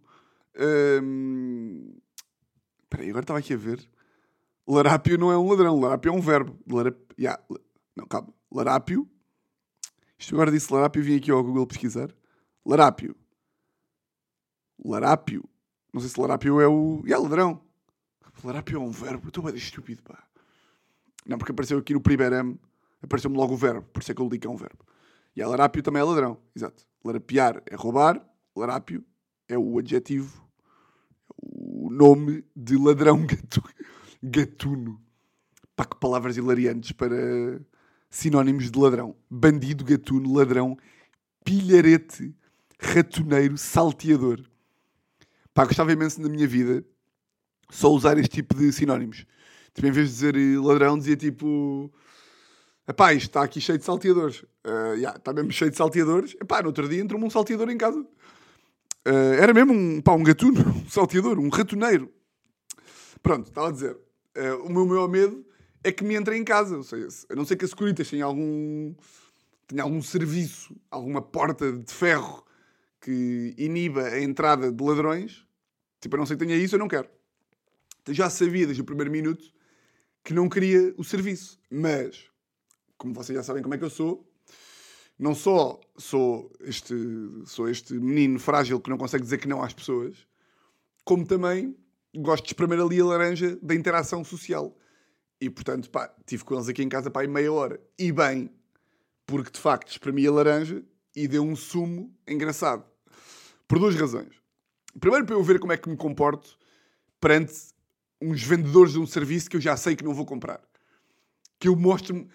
Um... 0.58 1.96
Espera 2.82 3.02
aí, 3.02 3.10
agora 3.10 3.24
estava 3.24 3.38
aqui 3.38 3.54
a 3.54 3.56
ver. 3.56 3.88
Larápio 4.66 5.18
não 5.18 5.30
é 5.30 5.38
um 5.38 5.48
ladrão, 5.48 5.78
larápio 5.78 6.10
é 6.10 6.12
um 6.12 6.20
verbo. 6.20 6.58
Larap... 6.70 6.96
Yeah. 7.18 7.42
Não, 7.96 8.06
calma. 8.06 8.32
Larápio. 8.50 9.08
Isto 10.18 10.34
agora 10.34 10.50
disse 10.50 10.72
larápio, 10.72 11.02
vim 11.02 11.16
aqui 11.16 11.30
ao 11.30 11.42
Google 11.42 11.66
pesquisar. 11.66 12.14
Larápio. 12.64 13.16
Larápio. 14.84 15.44
Não 15.92 16.00
sei 16.00 16.10
se 16.10 16.20
larápio 16.20 16.60
é 16.60 16.68
o. 16.68 17.02
Yeah, 17.04 17.22
ladrão. 17.22 17.62
Larápio 18.42 18.76
é 18.76 18.80
um 18.80 18.90
verbo. 18.90 19.28
Estou 19.28 19.44
bem 19.44 19.54
estúpido, 19.54 20.02
pá. 20.02 20.24
Não, 21.26 21.38
porque 21.38 21.52
apareceu 21.52 21.78
aqui 21.78 21.94
no 21.94 22.00
primeiro 22.00 22.34
M, 22.34 22.60
apareceu-me 23.02 23.36
logo 23.36 23.54
o 23.54 23.56
verbo, 23.56 23.82
por 23.92 24.02
isso 24.02 24.12
é 24.12 24.14
que 24.14 24.20
eu 24.20 24.28
digo 24.28 24.42
que 24.42 24.46
é 24.46 24.50
um 24.50 24.56
verbo. 24.56 24.84
E 25.34 25.42
a 25.42 25.48
larápio 25.48 25.82
também 25.82 26.00
é 26.00 26.04
ladrão, 26.04 26.38
exato. 26.54 26.86
Larapiar 27.02 27.62
é 27.66 27.74
roubar, 27.74 28.22
larápio 28.54 29.04
é 29.48 29.56
o 29.56 29.78
adjetivo, 29.78 30.43
o 31.52 31.90
nome 31.90 32.44
de 32.54 32.76
ladrão 32.76 33.26
gatuno. 34.22 35.00
Pá, 35.76 35.84
que 35.84 35.96
palavras 35.96 36.36
hilariantes 36.36 36.92
para 36.92 37.60
sinónimos 38.08 38.70
de 38.70 38.78
ladrão. 38.78 39.16
Bandido, 39.28 39.84
gatuno, 39.84 40.32
ladrão, 40.32 40.76
pilharete, 41.44 42.34
ratoneiro, 42.80 43.58
salteador. 43.58 44.40
Pá, 45.52 45.64
gostava 45.64 45.92
imenso 45.92 46.20
na 46.20 46.28
minha 46.28 46.46
vida 46.46 46.84
só 47.70 47.90
usar 47.90 48.18
este 48.18 48.36
tipo 48.36 48.54
de 48.54 48.72
sinónimos. 48.72 49.26
Tipo, 49.74 49.88
em 49.88 49.90
vez 49.90 50.08
de 50.08 50.14
dizer 50.14 50.36
eh, 50.36 50.58
ladrão, 50.58 50.96
dizia 50.96 51.16
tipo. 51.16 51.92
Epá, 52.86 53.12
isto 53.12 53.28
está 53.28 53.42
aqui 53.42 53.60
cheio 53.60 53.78
de 53.78 53.84
salteadores. 53.84 54.42
Uh, 54.64 54.94
yeah, 54.94 55.16
está 55.16 55.32
mesmo 55.32 55.50
cheio 55.50 55.70
de 55.70 55.76
salteadores. 55.76 56.36
Epá, 56.40 56.60
no 56.60 56.68
outro 56.68 56.88
dia 56.88 57.02
entrou-me 57.02 57.26
um 57.26 57.30
salteador 57.30 57.70
em 57.70 57.78
casa. 57.78 58.04
Uh, 59.06 59.34
era 59.38 59.52
mesmo 59.52 59.72
um, 59.72 60.00
pá, 60.00 60.12
um 60.12 60.22
gatuno, 60.22 60.60
um 60.84 60.88
salteador, 60.88 61.38
um 61.38 61.48
ratoneiro. 61.48 62.10
Pronto, 63.22 63.48
estava 63.48 63.68
a 63.68 63.72
dizer. 63.72 63.96
Uh, 64.36 64.64
o 64.64 64.72
meu 64.72 64.86
maior 64.86 65.08
medo 65.08 65.44
é 65.82 65.92
que 65.92 66.02
me 66.02 66.14
entre 66.14 66.36
em 66.36 66.44
casa. 66.44 66.76
Ou 66.76 66.82
seja, 66.82 67.08
a 67.30 67.34
não 67.34 67.44
ser 67.44 67.56
que 67.56 67.64
a 67.64 67.68
Securitas 67.68 68.08
tenha 68.08 68.24
algum, 68.24 68.94
tenha 69.66 69.82
algum 69.82 70.00
serviço, 70.00 70.74
alguma 70.90 71.20
porta 71.20 71.70
de 71.72 71.92
ferro 71.92 72.44
que 73.00 73.54
iniba 73.58 74.02
a 74.02 74.22
entrada 74.22 74.72
de 74.72 74.82
ladrões. 74.82 75.46
Tipo, 76.00 76.16
a 76.16 76.18
não 76.18 76.26
ser 76.26 76.36
que 76.36 76.46
tenha 76.46 76.56
isso, 76.56 76.74
eu 76.74 76.78
não 76.78 76.88
quero. 76.88 77.08
Já 78.08 78.28
sabia 78.28 78.66
desde 78.66 78.82
o 78.82 78.84
primeiro 78.84 79.10
minuto 79.10 79.44
que 80.22 80.32
não 80.32 80.48
queria 80.48 80.94
o 80.96 81.04
serviço. 81.04 81.60
Mas, 81.70 82.24
como 82.96 83.12
vocês 83.12 83.36
já 83.36 83.42
sabem 83.42 83.62
como 83.62 83.74
é 83.74 83.78
que 83.78 83.84
eu 83.84 83.90
sou, 83.90 84.26
não 85.18 85.34
só 85.34 85.80
sou 85.96 86.50
este, 86.60 86.94
sou 87.46 87.68
este 87.68 87.94
menino 87.94 88.38
frágil 88.38 88.80
que 88.80 88.90
não 88.90 88.98
consegue 88.98 89.22
dizer 89.22 89.38
que 89.38 89.48
não 89.48 89.62
às 89.62 89.72
pessoas, 89.72 90.26
como 91.04 91.26
também 91.26 91.76
gosto 92.16 92.44
de 92.44 92.50
espremer 92.50 92.80
ali 92.80 93.00
a 93.00 93.04
laranja 93.04 93.58
da 93.62 93.74
interação 93.74 94.24
social. 94.24 94.76
E, 95.40 95.50
portanto, 95.50 95.90
pá, 95.90 96.12
tive 96.26 96.44
com 96.44 96.54
eles 96.54 96.68
aqui 96.68 96.82
em 96.82 96.88
casa, 96.88 97.10
pá, 97.10 97.26
meia 97.26 97.52
hora. 97.52 97.80
E 97.98 98.12
bem, 98.12 98.50
porque 99.26 99.50
de 99.50 99.58
facto 99.58 99.90
espremi 99.90 100.26
a 100.26 100.32
laranja 100.32 100.82
e 101.14 101.28
deu 101.28 101.42
um 101.42 101.56
sumo 101.56 102.14
engraçado. 102.26 102.84
Por 103.66 103.78
duas 103.78 103.94
razões. 103.94 104.34
Primeiro, 104.98 105.26
para 105.26 105.34
eu 105.34 105.42
ver 105.42 105.58
como 105.58 105.72
é 105.72 105.76
que 105.76 105.88
me 105.88 105.96
comporto 105.96 106.56
perante 107.20 107.54
uns 108.20 108.42
vendedores 108.42 108.92
de 108.92 108.98
um 108.98 109.06
serviço 109.06 109.50
que 109.50 109.56
eu 109.56 109.60
já 109.60 109.76
sei 109.76 109.96
que 109.96 110.04
não 110.04 110.14
vou 110.14 110.24
comprar. 110.24 110.60
Que 111.58 111.68
eu 111.68 111.76
mostro-me. 111.76 112.28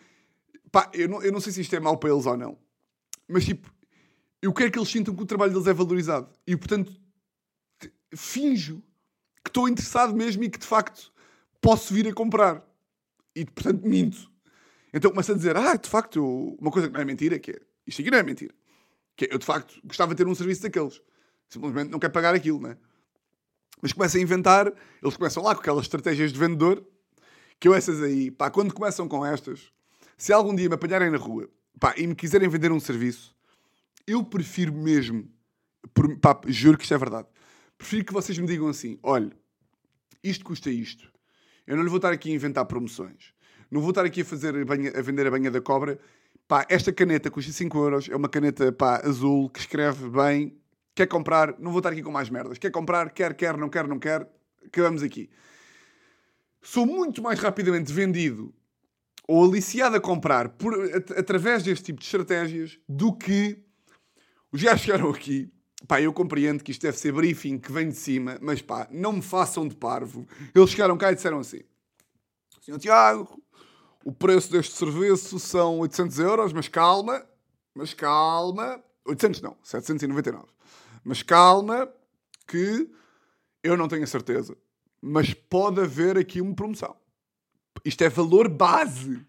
Pá, 0.72 0.90
eu 0.94 1.08
não, 1.08 1.22
eu 1.24 1.32
não 1.32 1.40
sei 1.40 1.54
se 1.54 1.62
isto 1.62 1.76
é 1.76 1.80
mau 1.80 1.98
para 1.98 2.10
eles 2.10 2.26
ou 2.26 2.38
não. 2.38 2.58
Mas 3.30 3.46
tipo, 3.46 3.72
eu 4.42 4.52
quero 4.52 4.72
que 4.72 4.80
eles 4.80 4.90
sintam 4.90 5.16
que 5.16 5.22
o 5.22 5.26
trabalho 5.26 5.54
deles 5.54 5.68
é 5.68 5.74
valorizado. 5.74 6.30
E 6.48 6.58
portanto, 6.58 6.92
finjo 8.16 8.82
que 9.44 9.50
estou 9.50 9.70
interessado 9.70 10.16
mesmo 10.16 10.44
e 10.44 10.50
que 10.50 10.58
de 10.58 10.66
facto 10.66 11.14
posso 11.62 11.94
vir 11.94 12.08
a 12.08 12.14
comprar. 12.14 12.66
E 13.36 13.46
portanto 13.46 13.88
minto. 13.88 14.30
Então 14.92 15.12
começo 15.12 15.32
a 15.32 15.36
dizer, 15.36 15.56
ah, 15.56 15.76
de 15.76 15.88
facto, 15.88 16.58
uma 16.60 16.72
coisa 16.72 16.88
que 16.88 16.94
não 16.94 17.02
é 17.02 17.06
mentira, 17.06 17.38
que 17.38 17.52
é, 17.52 17.62
isto 17.86 18.02
aqui 18.02 18.10
não 18.10 18.18
é 18.18 18.24
mentira. 18.24 18.54
Que 19.16 19.26
é, 19.26 19.34
eu 19.34 19.38
de 19.38 19.46
facto 19.46 19.80
gostava 19.84 20.16
de 20.16 20.18
ter 20.18 20.28
um 20.28 20.34
serviço 20.34 20.64
daqueles. 20.64 21.00
Simplesmente 21.48 21.92
não 21.92 22.00
quero 22.00 22.14
pagar 22.14 22.34
aquilo, 22.34 22.60
não 22.60 22.72
é? 22.72 22.78
Mas 23.82 23.94
começa 23.94 24.18
a 24.18 24.22
inventar, 24.22 24.74
eles 25.02 25.16
começam 25.16 25.44
lá 25.44 25.54
com 25.54 25.62
aquelas 25.62 25.84
estratégias 25.84 26.34
de 26.34 26.40
vendedor, 26.40 26.84
que 27.60 27.68
eu 27.68 27.74
essas 27.74 28.02
aí, 28.02 28.32
pá, 28.32 28.50
quando 28.50 28.74
começam 28.74 29.08
com 29.08 29.26
estas, 29.26 29.72
se 30.18 30.34
algum 30.34 30.54
dia 30.54 30.68
me 30.68 30.76
apanharem 30.76 31.10
na 31.10 31.18
rua, 31.18 31.50
pá, 31.80 31.94
e 31.98 32.08
me 32.08 32.16
quiserem 32.16 32.48
vender 32.48 32.72
um 32.72 32.80
serviço, 32.80 33.36
eu 34.08 34.24
prefiro 34.24 34.74
mesmo, 34.74 35.30
por, 35.94 36.18
pá, 36.20 36.40
juro 36.48 36.78
que 36.78 36.84
isto 36.84 36.94
é 36.94 36.98
verdade, 36.98 37.28
prefiro 37.78 38.06
que 38.06 38.14
vocês 38.14 38.38
me 38.38 38.48
digam 38.48 38.68
assim, 38.68 38.98
olha, 39.04 39.32
isto 40.24 40.46
custa 40.46 40.70
isto, 40.70 41.12
eu 41.68 41.76
não 41.76 41.84
lhe 41.84 41.90
vou 41.90 41.98
estar 41.98 42.14
aqui 42.14 42.32
a 42.32 42.36
inventar 42.36 42.66
promoções, 42.66 43.34
não 43.70 43.82
vou 43.82 43.90
estar 43.90 44.06
aqui 44.06 44.22
a, 44.22 44.26
fazer 44.26 44.56
a, 44.56 44.66
banha, 44.66 44.92
a 44.98 45.02
vender 45.02 45.28
a 45.28 45.32
banha 45.32 45.52
da 45.52 45.60
cobra, 45.60 46.00
pá, 46.48 46.66
esta 46.70 46.94
caneta 46.94 47.30
custa 47.30 47.52
5 47.52 47.78
euros, 47.78 48.10
é 48.10 48.16
uma 48.16 48.30
caneta, 48.30 48.72
pá, 48.72 49.02
azul, 49.04 49.50
que 49.50 49.60
escreve 49.60 50.10
bem, 50.10 50.60
Quer 51.00 51.08
comprar? 51.08 51.58
Não 51.58 51.72
vou 51.72 51.80
estar 51.80 51.92
aqui 51.92 52.04
com 52.04 52.12
mais 52.12 52.30
merdas. 52.30 52.58
Quer 52.58 52.72
comprar? 52.72 53.12
Quer, 53.12 53.34
quer, 53.34 53.56
não 53.56 53.70
quer, 53.70 53.88
não 53.88 53.98
quer. 53.98 54.28
Acabamos 54.66 55.02
aqui. 55.02 55.30
Sou 56.62 56.86
muito 56.86 57.24
mais 57.24 57.40
rapidamente 57.40 57.94
vendido 57.94 58.54
ou 59.30 59.46
aliciado 59.46 59.96
a 59.96 60.02
comprar 60.02 60.50
por, 60.50 60.74
através 61.16 61.62
deste 61.62 61.86
tipo 61.86 62.00
de 62.00 62.06
estratégias 62.06 62.80
do 62.90 63.14
que 63.16 63.64
os 64.52 64.64
gajos 64.64 64.82
chegaram 64.82 65.12
aqui. 65.12 65.54
Pá, 65.88 66.02
eu 66.02 66.12
compreendo 66.12 66.64
que 66.64 66.72
isto 66.72 66.82
deve 66.82 66.98
ser 66.98 67.12
briefing 67.14 67.60
que 67.60 67.72
vem 67.72 67.90
de 67.90 67.96
cima, 67.96 68.40
mas 68.42 68.60
pá, 68.60 68.88
não 68.90 69.14
me 69.14 69.22
façam 69.22 69.68
de 69.68 69.76
parvo. 69.76 70.28
Eles 70.54 70.72
chegaram 70.72 70.98
cá 70.98 71.12
e 71.12 71.16
disseram 71.16 71.38
assim: 71.38 71.62
Senhor 72.60 72.80
Tiago, 72.80 73.40
o 74.04 74.12
preço 74.12 74.52
deste 74.52 74.76
serviço 74.76 75.38
são 75.38 75.78
800 75.78 76.18
euros, 76.18 76.52
mas 76.52 76.68
calma, 76.68 77.24
mas 77.76 77.94
calma. 77.94 78.84
800 79.06 79.42
não, 79.42 79.56
799. 79.62 80.44
Mas 81.04 81.22
calma, 81.22 81.88
que 82.48 82.90
eu 83.62 83.78
não 83.78 83.88
tenho 83.88 84.04
a 84.04 84.08
certeza. 84.08 84.58
Mas 85.00 85.36
pode 85.36 85.82
haver 85.82 86.18
aqui 86.18 86.42
uma 86.42 86.56
promoção. 86.56 86.98
Isto 87.86 88.04
é 88.04 88.10
valor 88.10 88.50
base. 88.50 89.29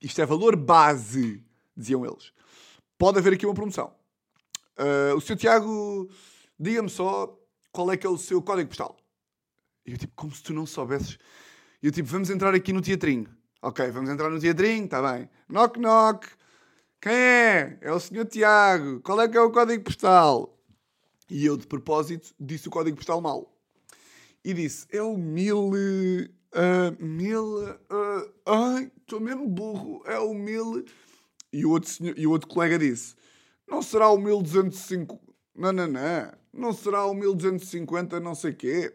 Isto 0.00 0.22
é 0.22 0.26
valor 0.26 0.56
base, 0.56 1.44
diziam 1.76 2.04
eles. 2.04 2.32
Pode 2.96 3.18
haver 3.18 3.34
aqui 3.34 3.44
uma 3.44 3.54
promoção. 3.54 3.92
Uh, 4.78 5.14
o 5.16 5.20
Sr. 5.20 5.36
Tiago, 5.36 6.10
diga-me 6.58 6.88
só 6.88 7.38
qual 7.70 7.90
é 7.92 7.96
que 7.96 8.06
é 8.06 8.10
o 8.10 8.16
seu 8.16 8.40
código 8.40 8.68
postal. 8.68 8.96
E 9.86 9.92
eu, 9.92 9.98
tipo, 9.98 10.12
como 10.14 10.34
se 10.34 10.42
tu 10.42 10.54
não 10.54 10.66
soubesses. 10.66 11.18
E 11.82 11.86
eu, 11.86 11.92
tipo, 11.92 12.08
vamos 12.08 12.30
entrar 12.30 12.54
aqui 12.54 12.72
no 12.72 12.80
teatrinho. 12.80 13.28
Ok, 13.62 13.90
vamos 13.90 14.08
entrar 14.08 14.30
no 14.30 14.40
teatrinho, 14.40 14.84
está 14.84 15.02
bem. 15.02 15.28
Knock, 15.48 15.78
knock. 15.78 16.28
Quem 17.00 17.12
é? 17.12 17.78
É 17.80 17.92
o 17.92 18.00
Sr. 18.00 18.26
Tiago. 18.26 19.00
Qual 19.00 19.20
é 19.20 19.28
que 19.28 19.36
é 19.36 19.40
o 19.40 19.50
código 19.50 19.84
postal? 19.84 20.58
E 21.28 21.44
eu, 21.44 21.56
de 21.56 21.66
propósito, 21.66 22.34
disse 22.40 22.68
o 22.68 22.70
código 22.70 22.96
postal 22.96 23.20
mal. 23.20 23.54
E 24.44 24.54
disse, 24.54 24.86
é 24.90 25.02
o 25.02 25.16
mil... 25.16 25.70
Uh, 26.52 27.02
mil... 27.02 27.64
Uh, 27.64 28.32
ai, 28.46 28.90
estou 29.00 29.20
mesmo 29.20 29.48
burro. 29.48 30.02
É 30.06 30.18
o 30.18 30.34
mil... 30.34 30.84
E 31.52 31.66
o, 31.66 31.70
outro 31.70 31.90
senhor, 31.90 32.16
e 32.16 32.26
o 32.26 32.30
outro 32.30 32.48
colega 32.48 32.78
disse, 32.78 33.16
não 33.68 33.82
será 33.82 34.08
o 34.10 34.18
1205... 34.18 35.20
Não, 35.54 35.72
não, 35.72 35.86
não. 35.88 36.32
Não 36.52 36.72
será 36.72 37.04
o 37.06 37.14
1250 37.14 38.18
não 38.20 38.34
sei 38.34 38.52
quê. 38.52 38.94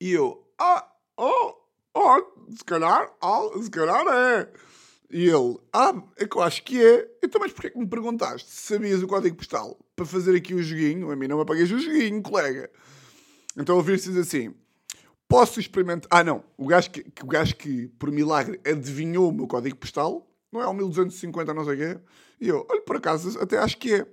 E 0.00 0.12
eu, 0.12 0.42
ah, 0.58 0.90
oh, 1.16 1.54
oh, 1.94 2.54
se 2.56 2.64
calhar, 2.64 3.12
oh, 3.22 3.62
se 3.62 3.70
calhar 3.70 4.06
é. 4.08 4.52
E 5.10 5.28
ele, 5.28 5.58
ah, 5.72 5.92
é 6.16 6.26
que 6.26 6.36
eu 6.36 6.42
acho 6.42 6.64
que 6.64 6.82
é. 6.82 7.08
Então, 7.22 7.38
mas 7.40 7.52
porquê 7.52 7.70
que 7.70 7.78
me 7.78 7.86
perguntaste 7.86 8.50
se 8.50 8.72
sabias 8.72 9.02
o 9.02 9.06
código 9.06 9.36
postal 9.36 9.78
para 9.94 10.06
fazer 10.06 10.34
aqui 10.34 10.54
o 10.54 10.62
joguinho? 10.62 11.10
A 11.10 11.16
mim 11.16 11.28
não 11.28 11.36
me 11.36 11.42
apagues 11.42 11.70
o 11.70 11.78
joguinho, 11.78 12.22
colega. 12.22 12.70
Então 13.56 13.82
diz 13.82 14.08
assim: 14.16 14.54
posso 15.32 15.58
experimentar. 15.58 16.08
Ah, 16.10 16.22
não. 16.22 16.44
O 16.58 16.66
gajo 16.66 16.90
que, 16.90 17.04
o 17.22 17.26
gajo 17.26 17.56
que 17.56 17.88
por 17.98 18.10
milagre, 18.10 18.60
adivinhou 18.66 19.30
o 19.30 19.32
meu 19.32 19.46
código 19.46 19.76
postal, 19.76 20.26
não 20.52 20.60
é 20.60 20.66
o 20.66 20.74
1250, 20.74 21.54
não 21.54 21.64
sei 21.64 21.74
o 21.74 21.76
quê. 21.78 22.00
E 22.38 22.48
eu, 22.48 22.66
olha, 22.70 22.82
por 22.82 22.96
acaso, 22.96 23.40
até 23.40 23.56
acho 23.56 23.78
que 23.78 23.94
é. 23.94 24.06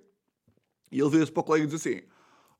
E 0.89 0.99
ele 0.99 1.09
vira-se 1.09 1.31
para 1.31 1.41
o 1.41 1.43
colega 1.43 1.65
e 1.65 1.67
diz 1.67 1.81
assim: 1.81 2.01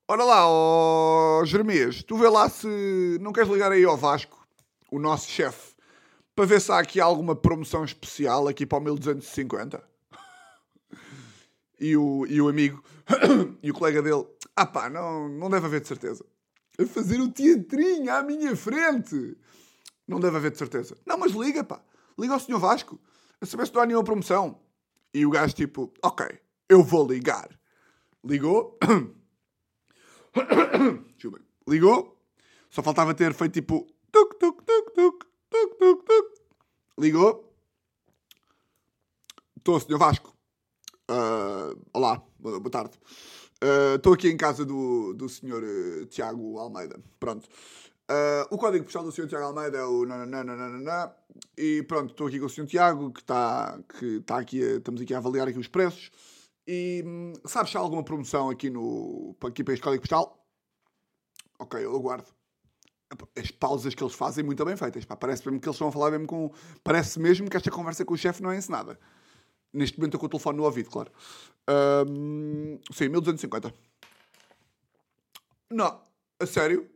Ora 0.08 0.26
lá, 0.26 0.44
ó 0.46 1.46
Jeremias, 1.46 2.04
tu 2.04 2.18
vê 2.18 2.28
lá 2.28 2.50
se 2.50 3.18
não 3.22 3.32
queres 3.32 3.50
ligar 3.50 3.72
aí 3.72 3.86
ao 3.86 3.96
Vasco, 3.96 4.46
o 4.92 5.00
nosso 5.00 5.30
chefe, 5.30 5.74
para 6.36 6.46
ver 6.46 6.60
se 6.60 6.72
há 6.72 6.80
aqui 6.80 7.00
alguma 7.00 7.36
promoção 7.36 7.86
especial 7.86 8.48
aqui 8.48 8.66
para 8.66 8.78
o 8.80 8.82
1250. 8.82 9.82
E 11.82 11.96
o, 11.96 12.26
e 12.28 12.42
o 12.42 12.50
amigo 12.50 12.84
e 13.64 13.72
o 13.72 13.74
colega 13.74 14.02
dele, 14.02 14.28
ah 14.54 14.66
pá, 14.66 14.90
não, 14.90 15.30
não 15.30 15.50
deve 15.50 15.66
haver 15.66 15.80
de 15.80 15.88
certeza. 15.88 16.26
A 16.80 16.86
fazer 16.86 17.20
o 17.20 17.30
teatrinho 17.30 18.14
à 18.14 18.24
minha 18.24 18.56
frente. 18.56 19.38
Não 20.08 20.20
deve 20.20 20.38
haver 20.38 20.52
de 20.52 20.58
certeza. 20.58 20.98
Não, 21.06 21.18
mas 21.18 21.34
liga, 21.34 21.64
pá. 21.64 21.84
Liga 22.18 22.34
ao 22.34 22.40
senhor 22.40 22.60
Vasco. 22.60 23.00
A 23.42 23.46
saber 23.46 23.68
se 23.68 23.74
não 23.74 23.82
há 23.82 23.86
nenhuma 23.86 24.04
promoção. 24.04 24.60
E 25.14 25.26
o 25.26 25.30
gajo 25.30 25.54
tipo, 25.54 25.94
ok, 26.04 26.26
eu 26.70 26.84
vou 26.84 27.08
ligar. 27.08 27.50
Ligou. 28.24 28.78
Ligou. 31.68 32.18
Só 32.70 32.82
faltava 32.82 33.14
ter 33.14 33.34
feito 33.34 33.54
tipo. 33.54 33.88
Tuc, 34.12 34.40
tuc, 34.40 34.64
tuc, 34.64 34.94
tuc, 34.96 35.26
tuc, 35.50 35.78
tuc, 35.80 36.06
tuc. 36.06 36.26
Ligou. 37.00 37.54
Estou, 39.58 39.80
senhor 39.80 40.00
Vasco. 40.00 40.36
Uh, 41.10 41.80
olá, 41.94 42.22
boa 42.40 42.70
tarde. 42.70 43.00
Estou 43.96 44.14
uh, 44.14 44.16
aqui 44.16 44.30
em 44.30 44.38
casa 44.38 44.66
do, 44.66 45.14
do 45.14 45.28
senhor 45.28 45.62
uh, 45.62 46.06
Tiago 46.06 46.58
Almeida. 46.58 47.00
Pronto. 47.20 47.48
Uh, 48.10 48.48
o 48.50 48.58
código 48.58 48.86
postal 48.86 49.04
do 49.04 49.12
senhor 49.12 49.28
Tiago 49.28 49.46
Almeida 49.46 49.78
é 49.78 49.84
o 49.84 50.06
nananana. 50.06 51.14
E 51.58 51.84
pronto, 51.84 52.12
estou 52.12 52.28
aqui 52.28 52.40
com 52.40 52.46
o 52.46 52.50
senhor 52.50 52.68
Tiago, 52.68 53.12
que 53.12 53.20
está 53.20 53.80
que 54.00 54.22
tá 54.22 54.40
aqui, 54.40 54.64
a, 54.64 54.78
estamos 54.78 55.02
aqui 55.02 55.14
a 55.14 55.18
avaliar 55.18 55.48
aqui 55.48 55.60
os 55.60 55.68
preços. 55.68 56.10
E 56.66 57.04
hum, 57.06 57.34
sabes 57.46 57.72
se 57.72 57.78
há 57.78 57.82
alguma 57.82 58.04
promoção 58.04 58.50
aqui, 58.50 58.70
no, 58.70 59.36
aqui 59.46 59.64
para 59.64 59.74
este 59.74 59.84
código 59.84 60.02
postal? 60.02 60.40
Ok, 61.60 61.84
eu 61.84 61.96
aguardo. 61.96 62.28
As 63.36 63.52
pausas 63.52 63.94
que 63.94 64.04
eles 64.04 64.14
fazem 64.14 64.44
muito 64.44 64.64
bem 64.64 64.78
feitas. 64.78 65.04
Pá, 65.04 65.16
parece 65.16 65.46
mesmo 65.46 65.60
que 65.60 65.68
eles 65.68 65.76
estão 65.76 65.90
a 65.90 65.92
falar 65.92 66.12
mesmo 66.12 66.28
com... 66.28 66.52
Parece 66.84 67.20
mesmo 67.20 67.50
que 67.50 67.58
esta 67.58 67.70
conversa 67.70 68.06
com 68.06 68.14
o 68.14 68.18
chefe 68.18 68.42
não 68.42 68.52
é 68.52 68.58
ensinada. 68.58 69.00
Neste 69.74 69.98
momento 69.98 70.16
estou 70.16 70.20
com 70.20 70.26
o 70.26 70.30
telefone 70.30 70.58
no 70.58 70.64
ouvido, 70.64 70.90
claro. 70.90 71.12
Um, 71.70 72.80
sim, 72.92 73.10
1250. 73.10 73.74
Não, 75.70 76.02
a 76.40 76.46
sério? 76.46 76.90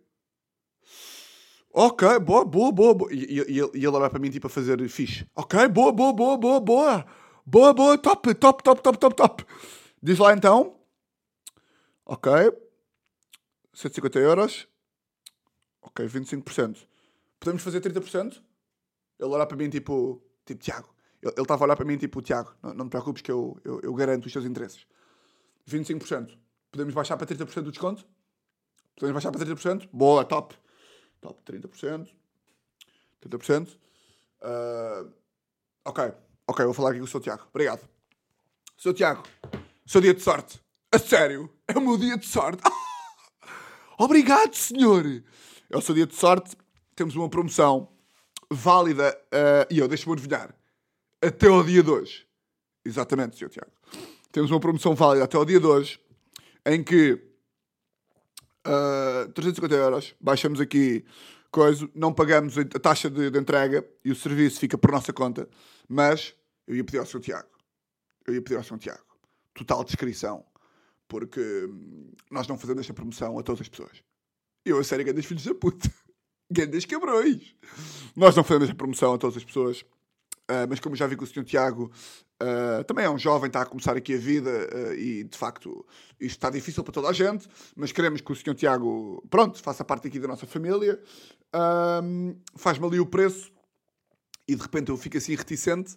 Ok, 1.72 2.20
boa, 2.20 2.46
boa, 2.46 2.72
boa. 2.72 2.94
boa. 2.94 3.14
E, 3.14 3.42
e, 3.42 3.56
e 3.58 3.60
ele 3.60 3.88
olha 3.88 4.10
para 4.10 4.20
mim 4.20 4.30
tipo 4.30 4.48
a 4.48 4.50
fazer 4.50 4.88
fixe. 4.90 5.28
Ok, 5.36 5.68
boa, 5.70 5.92
boa, 5.92 6.14
boa, 6.14 6.38
boa, 6.38 6.60
boa. 6.60 7.06
Boa, 7.46 7.74
boa, 7.74 7.98
top, 7.98 8.34
top, 8.36 8.64
top, 8.64 8.82
top, 8.82 8.98
top, 8.98 9.16
top. 9.16 9.46
Diz 10.02 10.18
lá 10.18 10.34
então. 10.34 10.80
Ok. 12.06 12.32
150 13.74 14.20
euros. 14.20 14.68
Ok, 15.82 16.06
25%. 16.06 16.88
Podemos 17.40 17.62
fazer 17.62 17.82
30%? 17.82 18.42
Ele 19.20 19.30
olha 19.30 19.46
para 19.46 19.58
mim 19.58 19.70
tipo, 19.70 20.22
tipo, 20.46 20.62
Tiago. 20.62 20.93
Ele 21.24 21.42
estava 21.42 21.64
a 21.64 21.66
olhar 21.66 21.76
para 21.76 21.86
mim 21.86 21.98
tipo, 21.98 22.22
Tiago, 22.22 22.54
não, 22.62 22.74
não 22.74 22.86
te 22.88 22.92
preocupes 22.92 23.22
que 23.22 23.32
eu, 23.32 23.58
eu, 23.64 23.80
eu 23.82 23.94
garanto 23.94 24.26
os 24.26 24.34
teus 24.34 24.46
interesses. 24.46 24.86
25%. 25.70 26.38
Podemos 26.70 26.94
baixar 26.94 27.16
para 27.16 27.28
30% 27.28 27.62
do 27.62 27.72
desconto? 27.72 28.06
Podemos 28.96 29.14
baixar 29.14 29.32
para 29.32 29.46
30%? 29.46 29.90
Boa, 29.92 30.26
top. 30.26 30.56
Top, 31.22 31.42
30%. 31.50 32.10
30%. 33.22 33.70
Uh, 34.42 35.14
ok. 35.86 36.14
Ok, 36.46 36.66
vou 36.66 36.74
falar 36.74 36.90
aqui 36.90 37.00
com 37.00 37.06
o 37.06 37.08
Sr. 37.08 37.22
Tiago. 37.22 37.44
Obrigado. 37.50 37.88
Sr. 38.78 38.94
Tiago, 38.94 39.24
seu 39.86 40.02
dia 40.02 40.14
de 40.14 40.22
sorte. 40.22 40.62
A 40.92 41.00
sério? 41.00 41.50
É 41.68 41.78
o 41.78 41.82
meu 41.82 41.98
dia 41.98 42.18
de 42.18 42.26
sorte. 42.28 42.62
Obrigado, 43.98 44.54
senhor. 44.54 45.06
É 45.70 45.78
o 45.78 45.82
seu 45.82 45.96
dia 45.96 46.06
de 46.06 46.16
sorte. 46.16 46.58
Temos 46.96 47.16
uma 47.16 47.30
promoção 47.30 47.88
válida. 48.52 49.18
Uh, 49.28 49.74
e 49.74 49.80
eu, 49.80 49.88
deixa-me 49.88 50.14
adivinhar. 50.14 50.54
Até 51.26 51.48
ao 51.48 51.64
dia 51.64 51.82
de 51.82 51.90
hoje. 51.90 52.28
Exatamente, 52.84 53.38
Sr. 53.38 53.50
Tiago. 53.50 53.72
Temos 54.32 54.52
uma 54.52 54.60
promoção 54.60 54.94
válida 54.94 55.24
até 55.24 55.38
ao 55.38 55.46
dia 55.46 55.60
de 55.60 55.66
hoje. 55.66 56.00
Em 56.66 56.84
que 56.84 57.14
uh, 58.68 59.32
350 59.34 59.76
euros. 59.76 60.16
Baixamos 60.20 60.60
aqui 60.60 61.06
coisa, 61.52 61.88
não 61.94 62.12
pagamos 62.14 62.58
a 62.58 62.66
taxa 62.66 63.10
de, 63.10 63.30
de, 63.30 63.40
entrega 63.40 63.88
e 64.04 64.12
o 64.12 64.16
serviço 64.16 64.60
fica 64.60 64.78
por 64.78 64.92
nossa 64.92 65.14
conta. 65.14 65.48
Mas 65.88 66.36
eu 66.68 66.76
ia 66.76 66.84
pedir 66.84 66.98
ao 66.98 67.06
Sr. 67.06 67.20
Tiago, 67.20 67.50
eu 68.26 68.34
ia 68.34 68.42
pedir 68.42 68.58
ao 68.58 68.64
Sr. 68.64 68.80
Tiago, 68.80 69.06
total 69.54 69.84
descrição, 69.84 70.44
porque 71.08 71.40
hum, 71.40 72.12
nós 72.32 72.48
não 72.48 72.58
fazemos 72.58 72.82
esta 72.82 72.94
promoção 72.94 73.38
a 73.38 73.44
todas 73.44 73.62
as 73.62 73.70
pessoas. 73.70 74.04
Eu, 74.66 74.80
a 74.80 74.84
sério, 74.84 75.06
grandes 75.06 75.26
filhos 75.26 75.46
da 75.46 75.54
puta. 75.54 75.90
Grandes 76.52 76.86
cabrões. 76.86 77.56
Nós 78.16 78.36
não 78.36 78.44
fazemos 78.44 78.66
esta 78.66 78.76
promoção 78.76 79.14
a 79.14 79.18
todas 79.18 79.38
as 79.38 79.44
pessoas. 79.44 79.84
Uh, 80.50 80.68
mas 80.68 80.80
como 80.82 80.94
já 80.94 81.08
vi 81.08 81.16
que 81.16 81.24
o 81.24 81.28
Sr. 81.28 81.46
Tiago 81.46 81.90
uh, 82.42 82.84
também 82.84 83.06
é 83.06 83.10
um 83.10 83.18
jovem, 83.18 83.48
está 83.48 83.62
a 83.62 83.66
começar 83.66 83.96
aqui 83.96 84.14
a 84.14 84.18
vida 84.18 84.50
uh, 84.50 84.94
e 84.94 85.24
de 85.24 85.38
facto 85.38 85.86
isto 86.20 86.36
está 86.36 86.50
difícil 86.50 86.84
para 86.84 86.92
toda 86.94 87.08
a 87.08 87.14
gente, 87.14 87.48
mas 87.78 87.94
queremos 87.94 88.20
que 88.20 88.30
o 88.30 88.36
Sr. 88.36 88.54
Tiago, 88.54 89.24
pronto, 89.30 89.62
faça 89.62 89.86
parte 89.86 90.08
aqui 90.08 90.20
da 90.20 90.28
nossa 90.28 90.46
família, 90.46 91.02
faz-me 92.58 92.86
ali 92.86 93.00
o 93.00 93.06
preço 93.06 93.52
e 94.46 94.54
de 94.54 94.62
repente 94.62 94.90
eu 94.90 94.98
fico 94.98 95.18
assim 95.18 95.34
reticente, 95.34 95.96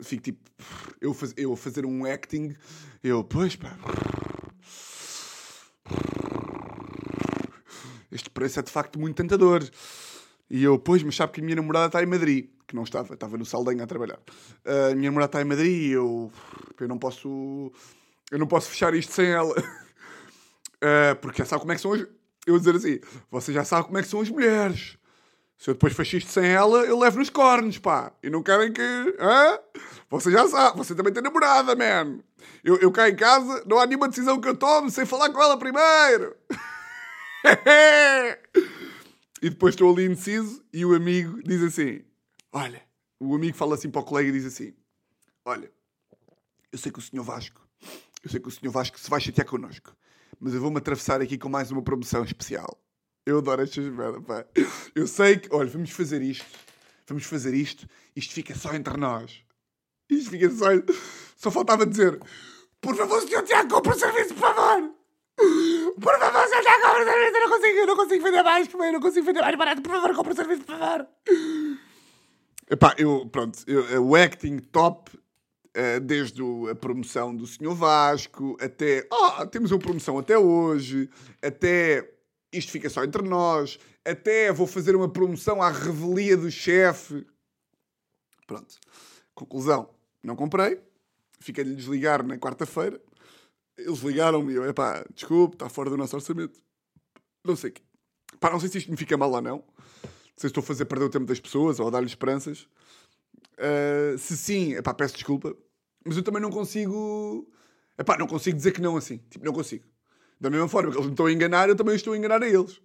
fico 0.00 0.22
tipo, 0.22 0.50
eu, 0.98 1.12
faz, 1.12 1.34
eu 1.36 1.54
fazer 1.54 1.84
um 1.84 2.06
acting, 2.06 2.54
eu, 3.02 3.22
pois 3.22 3.54
pá, 3.54 3.76
este 8.10 8.30
preço 8.30 8.60
é 8.60 8.62
de 8.62 8.70
facto 8.70 8.98
muito 8.98 9.16
tentador. 9.16 9.62
E 10.50 10.62
eu, 10.62 10.78
pois, 10.78 11.02
mas 11.02 11.16
sabe 11.16 11.32
que 11.32 11.40
a 11.40 11.44
minha 11.44 11.56
namorada 11.56 11.86
está 11.86 12.02
em 12.02 12.06
Madrid, 12.06 12.50
não 12.74 12.82
estava, 12.82 13.14
estava 13.14 13.36
no 13.36 13.44
Saldanha 13.44 13.84
a 13.84 13.86
trabalhar. 13.86 14.18
Uh, 14.64 14.92
a 14.92 14.94
minha 14.94 15.10
namorada 15.10 15.28
está 15.28 15.42
em 15.42 15.44
Madrid 15.44 15.90
e 15.90 15.92
eu, 15.92 16.30
eu 16.80 16.88
não 16.88 16.98
posso, 16.98 17.72
eu 18.30 18.38
não 18.38 18.46
posso 18.46 18.70
fechar 18.70 18.94
isto 18.94 19.12
sem 19.12 19.26
ela. 19.26 19.54
Uh, 19.58 21.16
porque 21.22 21.38
já 21.38 21.44
sabe 21.46 21.60
como 21.60 21.72
é 21.72 21.74
que 21.76 21.80
são 21.80 21.92
as, 21.92 22.06
eu 22.46 22.58
dizer 22.58 22.76
assim, 22.76 23.00
você 23.30 23.52
já 23.52 23.64
sabe 23.64 23.86
como 23.86 23.98
é 23.98 24.02
que 24.02 24.08
são 24.08 24.20
as 24.20 24.30
mulheres. 24.30 24.96
Se 25.62 25.70
eu 25.70 25.74
depois 25.74 25.92
faço 25.92 26.16
isto 26.16 26.28
sem 26.28 26.50
ela, 26.50 26.78
eu 26.80 26.98
levo 26.98 27.20
nos 27.20 27.30
cornos, 27.30 27.78
pá. 27.78 28.12
E 28.20 28.28
não 28.28 28.42
querem 28.42 28.72
que. 28.72 28.82
Hã? 28.82 29.60
Você 30.10 30.28
já 30.32 30.48
sabe, 30.48 30.76
você 30.76 30.92
também 30.92 31.12
tem 31.12 31.22
namorada, 31.22 31.76
man. 31.76 32.18
Eu, 32.64 32.78
eu 32.80 32.90
cá 32.90 33.08
em 33.08 33.14
casa, 33.14 33.62
não 33.64 33.78
há 33.78 33.86
nenhuma 33.86 34.08
decisão 34.08 34.40
que 34.40 34.48
eu 34.48 34.56
tome 34.56 34.90
sem 34.90 35.06
falar 35.06 35.30
com 35.30 35.40
ela 35.40 35.56
primeiro. 35.56 36.34
e 39.40 39.50
depois 39.50 39.74
estou 39.74 39.92
ali 39.92 40.06
indeciso 40.06 40.64
e 40.72 40.84
o 40.84 40.96
amigo 40.96 41.40
diz 41.44 41.62
assim: 41.62 42.02
Olha, 42.52 42.82
o 43.18 43.34
amigo 43.34 43.56
fala 43.56 43.74
assim 43.74 43.90
para 43.90 44.02
o 44.02 44.04
colega 44.04 44.28
e 44.28 44.32
diz 44.32 44.44
assim: 44.44 44.74
Olha, 45.44 45.72
eu 46.70 46.78
sei 46.78 46.92
que 46.92 46.98
o 46.98 47.02
senhor 47.02 47.22
Vasco, 47.22 47.66
eu 48.22 48.30
sei 48.30 48.40
que 48.40 48.48
o 48.48 48.50
senhor 48.50 48.70
Vasco 48.70 49.00
se 49.00 49.08
vai 49.08 49.20
chatear 49.20 49.46
connosco, 49.46 49.96
mas 50.38 50.52
eu 50.52 50.60
vou-me 50.60 50.76
atravessar 50.76 51.22
aqui 51.22 51.38
com 51.38 51.48
mais 51.48 51.70
uma 51.70 51.82
promoção 51.82 52.22
especial. 52.22 52.78
Eu 53.24 53.38
adoro 53.38 53.62
estas 53.62 53.84
merdas, 53.86 54.22
pá. 54.24 54.44
Eu 54.94 55.06
sei 55.06 55.38
que, 55.38 55.48
olha, 55.54 55.70
vamos 55.70 55.90
fazer 55.90 56.20
isto. 56.20 56.44
Vamos 57.06 57.24
fazer 57.24 57.54
isto. 57.54 57.88
Isto 58.14 58.34
fica 58.34 58.54
só 58.54 58.74
entre 58.74 58.96
nós. 58.98 59.42
Isto 60.10 60.30
fica 60.30 60.50
só. 60.50 60.66
Só 61.36 61.50
faltava 61.50 61.86
dizer: 61.86 62.20
Por 62.82 62.94
favor, 62.94 63.22
senhor 63.22 63.44
Tiago, 63.44 63.70
compre 63.70 63.92
o 63.92 63.98
serviço, 63.98 64.34
por 64.34 64.40
favor. 64.40 64.94
Por 65.36 66.18
favor, 66.18 66.48
senhor 66.48 66.62
Tiago, 66.62 66.82
compre 66.82 67.02
o 67.02 67.06
serviço. 67.06 67.34
Eu 67.34 67.40
não 67.40 67.48
consigo, 67.48 67.78
eu 67.78 67.86
não 67.86 67.96
consigo 67.96 68.24
vender 68.24 68.42
mais, 68.42 68.68
eu 68.72 68.92
não 68.92 69.00
consigo 69.00 69.26
vender 69.26 69.40
mais 69.40 69.56
barato. 69.56 69.80
Por 69.80 69.90
favor, 69.90 70.14
compre 70.14 70.32
o 70.32 70.36
serviço, 70.36 70.62
por 70.64 70.78
favor. 70.78 71.08
Epá, 72.72 72.94
eu, 72.96 73.28
pronto, 73.28 73.62
eu, 73.66 74.02
o 74.02 74.16
acting 74.16 74.56
top, 74.56 75.14
uh, 75.14 76.00
desde 76.00 76.42
a 76.70 76.74
promoção 76.74 77.36
do 77.36 77.46
Senhor 77.46 77.74
Vasco 77.74 78.56
até. 78.58 79.06
Ah, 79.12 79.42
oh, 79.42 79.46
temos 79.46 79.70
uma 79.70 79.78
promoção 79.78 80.18
até 80.18 80.38
hoje, 80.38 81.10
até 81.42 82.10
isto 82.50 82.72
fica 82.72 82.88
só 82.88 83.04
entre 83.04 83.20
nós, 83.28 83.78
até 84.02 84.50
vou 84.50 84.66
fazer 84.66 84.96
uma 84.96 85.06
promoção 85.06 85.60
à 85.60 85.68
revelia 85.68 86.34
do 86.34 86.50
chefe. 86.50 87.26
Pronto. 88.46 88.78
Conclusão, 89.34 89.90
não 90.22 90.34
comprei. 90.34 90.80
Fiquei-lhe 91.40 91.74
desligar 91.74 92.26
na 92.26 92.38
quarta-feira. 92.38 92.98
Eles 93.76 93.98
ligaram-me 93.98 94.50
e 94.50 94.56
eu, 94.56 94.64
epá, 94.64 95.04
desculpe, 95.14 95.56
está 95.56 95.68
fora 95.68 95.90
do 95.90 95.98
nosso 95.98 96.16
orçamento. 96.16 96.58
Não 97.44 97.54
sei 97.54 97.70
que. 97.70 97.82
Pá, 98.40 98.50
não 98.50 98.58
sei 98.58 98.70
se 98.70 98.78
isto 98.78 98.90
me 98.90 98.96
fica 98.96 99.14
mal 99.18 99.30
ou 99.30 99.42
não. 99.42 99.62
Se 100.36 100.46
estou 100.46 100.62
a 100.62 100.66
fazer 100.66 100.84
perder 100.86 101.04
o 101.06 101.10
tempo 101.10 101.26
das 101.26 101.40
pessoas 101.40 101.78
ou 101.78 101.88
a 101.88 101.90
dar-lhes 101.90 102.12
esperanças. 102.12 102.66
Uh, 103.58 104.16
se 104.18 104.36
sim, 104.36 104.74
epá, 104.74 104.94
peço 104.94 105.14
desculpa. 105.14 105.54
Mas 106.04 106.16
eu 106.16 106.22
também 106.22 106.42
não 106.42 106.50
consigo. 106.50 107.48
Epá, 107.98 108.16
não 108.18 108.26
consigo 108.26 108.56
dizer 108.56 108.72
que 108.72 108.80
não 108.80 108.96
assim. 108.96 109.18
Tipo, 109.30 109.44
não 109.44 109.52
consigo. 109.52 109.84
Da 110.40 110.50
mesma 110.50 110.68
forma 110.68 110.90
que 110.90 110.96
eles 110.96 111.06
me 111.06 111.12
estão 111.12 111.26
a 111.26 111.32
enganar, 111.32 111.68
eu 111.68 111.76
também 111.76 111.94
estou 111.94 112.14
a 112.14 112.16
enganar 112.16 112.42
a 112.42 112.48
eles. 112.48 112.78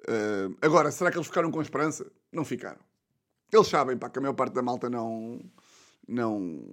Uh, 0.00 0.56
agora, 0.60 0.90
será 0.90 1.10
que 1.10 1.16
eles 1.16 1.26
ficaram 1.26 1.50
com 1.50 1.62
esperança? 1.62 2.10
Não 2.32 2.44
ficaram. 2.44 2.80
Eles 3.52 3.68
sabem, 3.68 3.96
pá, 3.96 4.10
que 4.10 4.18
a 4.18 4.22
maior 4.22 4.34
parte 4.34 4.54
da 4.54 4.62
malta 4.62 4.90
não. 4.90 5.40
Não. 6.06 6.64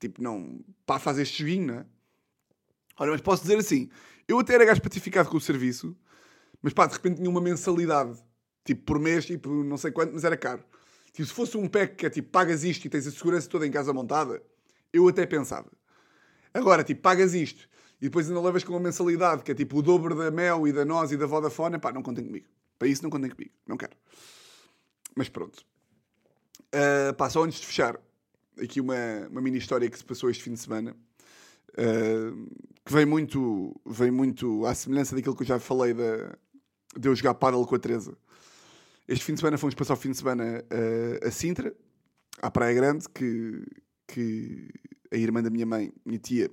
Tipo, 0.00 0.22
não. 0.22 0.60
Pá, 0.86 0.98
faz 0.98 1.18
este 1.18 1.40
joguinho, 1.40 1.66
não 1.66 1.74
é? 1.74 1.86
Ora, 2.98 3.10
mas 3.10 3.20
posso 3.20 3.42
dizer 3.42 3.58
assim: 3.58 3.90
eu 4.26 4.38
até 4.38 4.54
era 4.54 4.64
gajo 4.64 4.80
patificado 4.80 5.28
com 5.28 5.36
o 5.36 5.40
serviço, 5.40 5.96
mas 6.62 6.72
pá, 6.72 6.86
de 6.86 6.94
repente 6.94 7.16
tinha 7.16 7.30
uma 7.30 7.40
mensalidade. 7.40 8.18
Tipo, 8.66 8.82
por 8.82 8.98
mês, 8.98 9.24
tipo, 9.24 9.48
não 9.48 9.76
sei 9.76 9.92
quanto, 9.92 10.12
mas 10.12 10.24
era 10.24 10.36
caro. 10.36 10.62
Tipo, 11.12 11.26
se 11.26 11.32
fosse 11.32 11.56
um 11.56 11.68
pack 11.68 11.94
que 11.94 12.06
é 12.06 12.10
tipo, 12.10 12.28
pagas 12.30 12.64
isto 12.64 12.84
e 12.84 12.90
tens 12.90 13.06
a 13.06 13.10
segurança 13.12 13.48
toda 13.48 13.66
em 13.66 13.70
casa 13.70 13.92
montada, 13.92 14.42
eu 14.92 15.06
até 15.08 15.24
pensava. 15.24 15.70
Agora, 16.52 16.82
tipo, 16.82 17.00
pagas 17.00 17.32
isto 17.32 17.68
e 18.00 18.06
depois 18.06 18.28
ainda 18.28 18.40
levas 18.40 18.64
com 18.64 18.72
uma 18.72 18.80
mensalidade 18.80 19.42
que 19.42 19.52
é 19.52 19.54
tipo 19.54 19.78
o 19.78 19.82
dobro 19.82 20.14
da 20.14 20.30
Mel 20.30 20.66
e 20.66 20.72
da 20.72 20.84
Nós 20.84 21.12
e 21.12 21.16
da 21.16 21.26
Vodafone, 21.26 21.78
pá, 21.78 21.92
não 21.92 22.02
contem 22.02 22.24
comigo. 22.24 22.48
Para 22.78 22.88
isso 22.88 23.02
não 23.02 23.10
contem 23.10 23.30
comigo. 23.30 23.52
Não 23.66 23.76
quero. 23.76 23.96
Mas 25.14 25.28
pronto. 25.28 25.64
Uh, 26.74 27.14
pá, 27.14 27.30
só 27.30 27.44
antes 27.44 27.60
de 27.60 27.66
fechar, 27.66 27.98
aqui 28.60 28.80
uma, 28.80 29.28
uma 29.30 29.40
mini 29.40 29.58
história 29.58 29.88
que 29.88 29.96
se 29.96 30.04
passou 30.04 30.28
este 30.28 30.42
fim 30.42 30.52
de 30.52 30.60
semana. 30.60 30.94
Uh, 31.70 32.46
que 32.84 32.92
vem 32.92 33.06
muito, 33.06 33.80
vem 33.86 34.10
muito 34.10 34.66
à 34.66 34.74
semelhança 34.74 35.14
daquilo 35.14 35.36
que 35.36 35.42
eu 35.42 35.46
já 35.46 35.58
falei 35.58 35.94
da, 35.94 36.36
de 36.98 37.08
eu 37.08 37.14
jogar 37.14 37.34
paddle 37.34 37.66
com 37.66 37.74
a 37.74 37.78
Teresa. 37.78 38.16
Este 39.08 39.24
fim 39.24 39.34
de 39.34 39.40
semana 39.40 39.56
fomos 39.56 39.74
passar 39.76 39.94
o 39.94 39.96
fim 39.96 40.10
de 40.10 40.16
semana 40.16 40.64
uh, 40.64 41.26
a 41.26 41.30
Sintra, 41.30 41.72
à 42.42 42.50
Praia 42.50 42.74
Grande, 42.74 43.08
que, 43.08 43.64
que 44.08 44.68
a 45.12 45.16
irmã 45.16 45.40
da 45.40 45.48
minha 45.48 45.64
mãe, 45.64 45.92
minha 46.04 46.18
tia, 46.18 46.50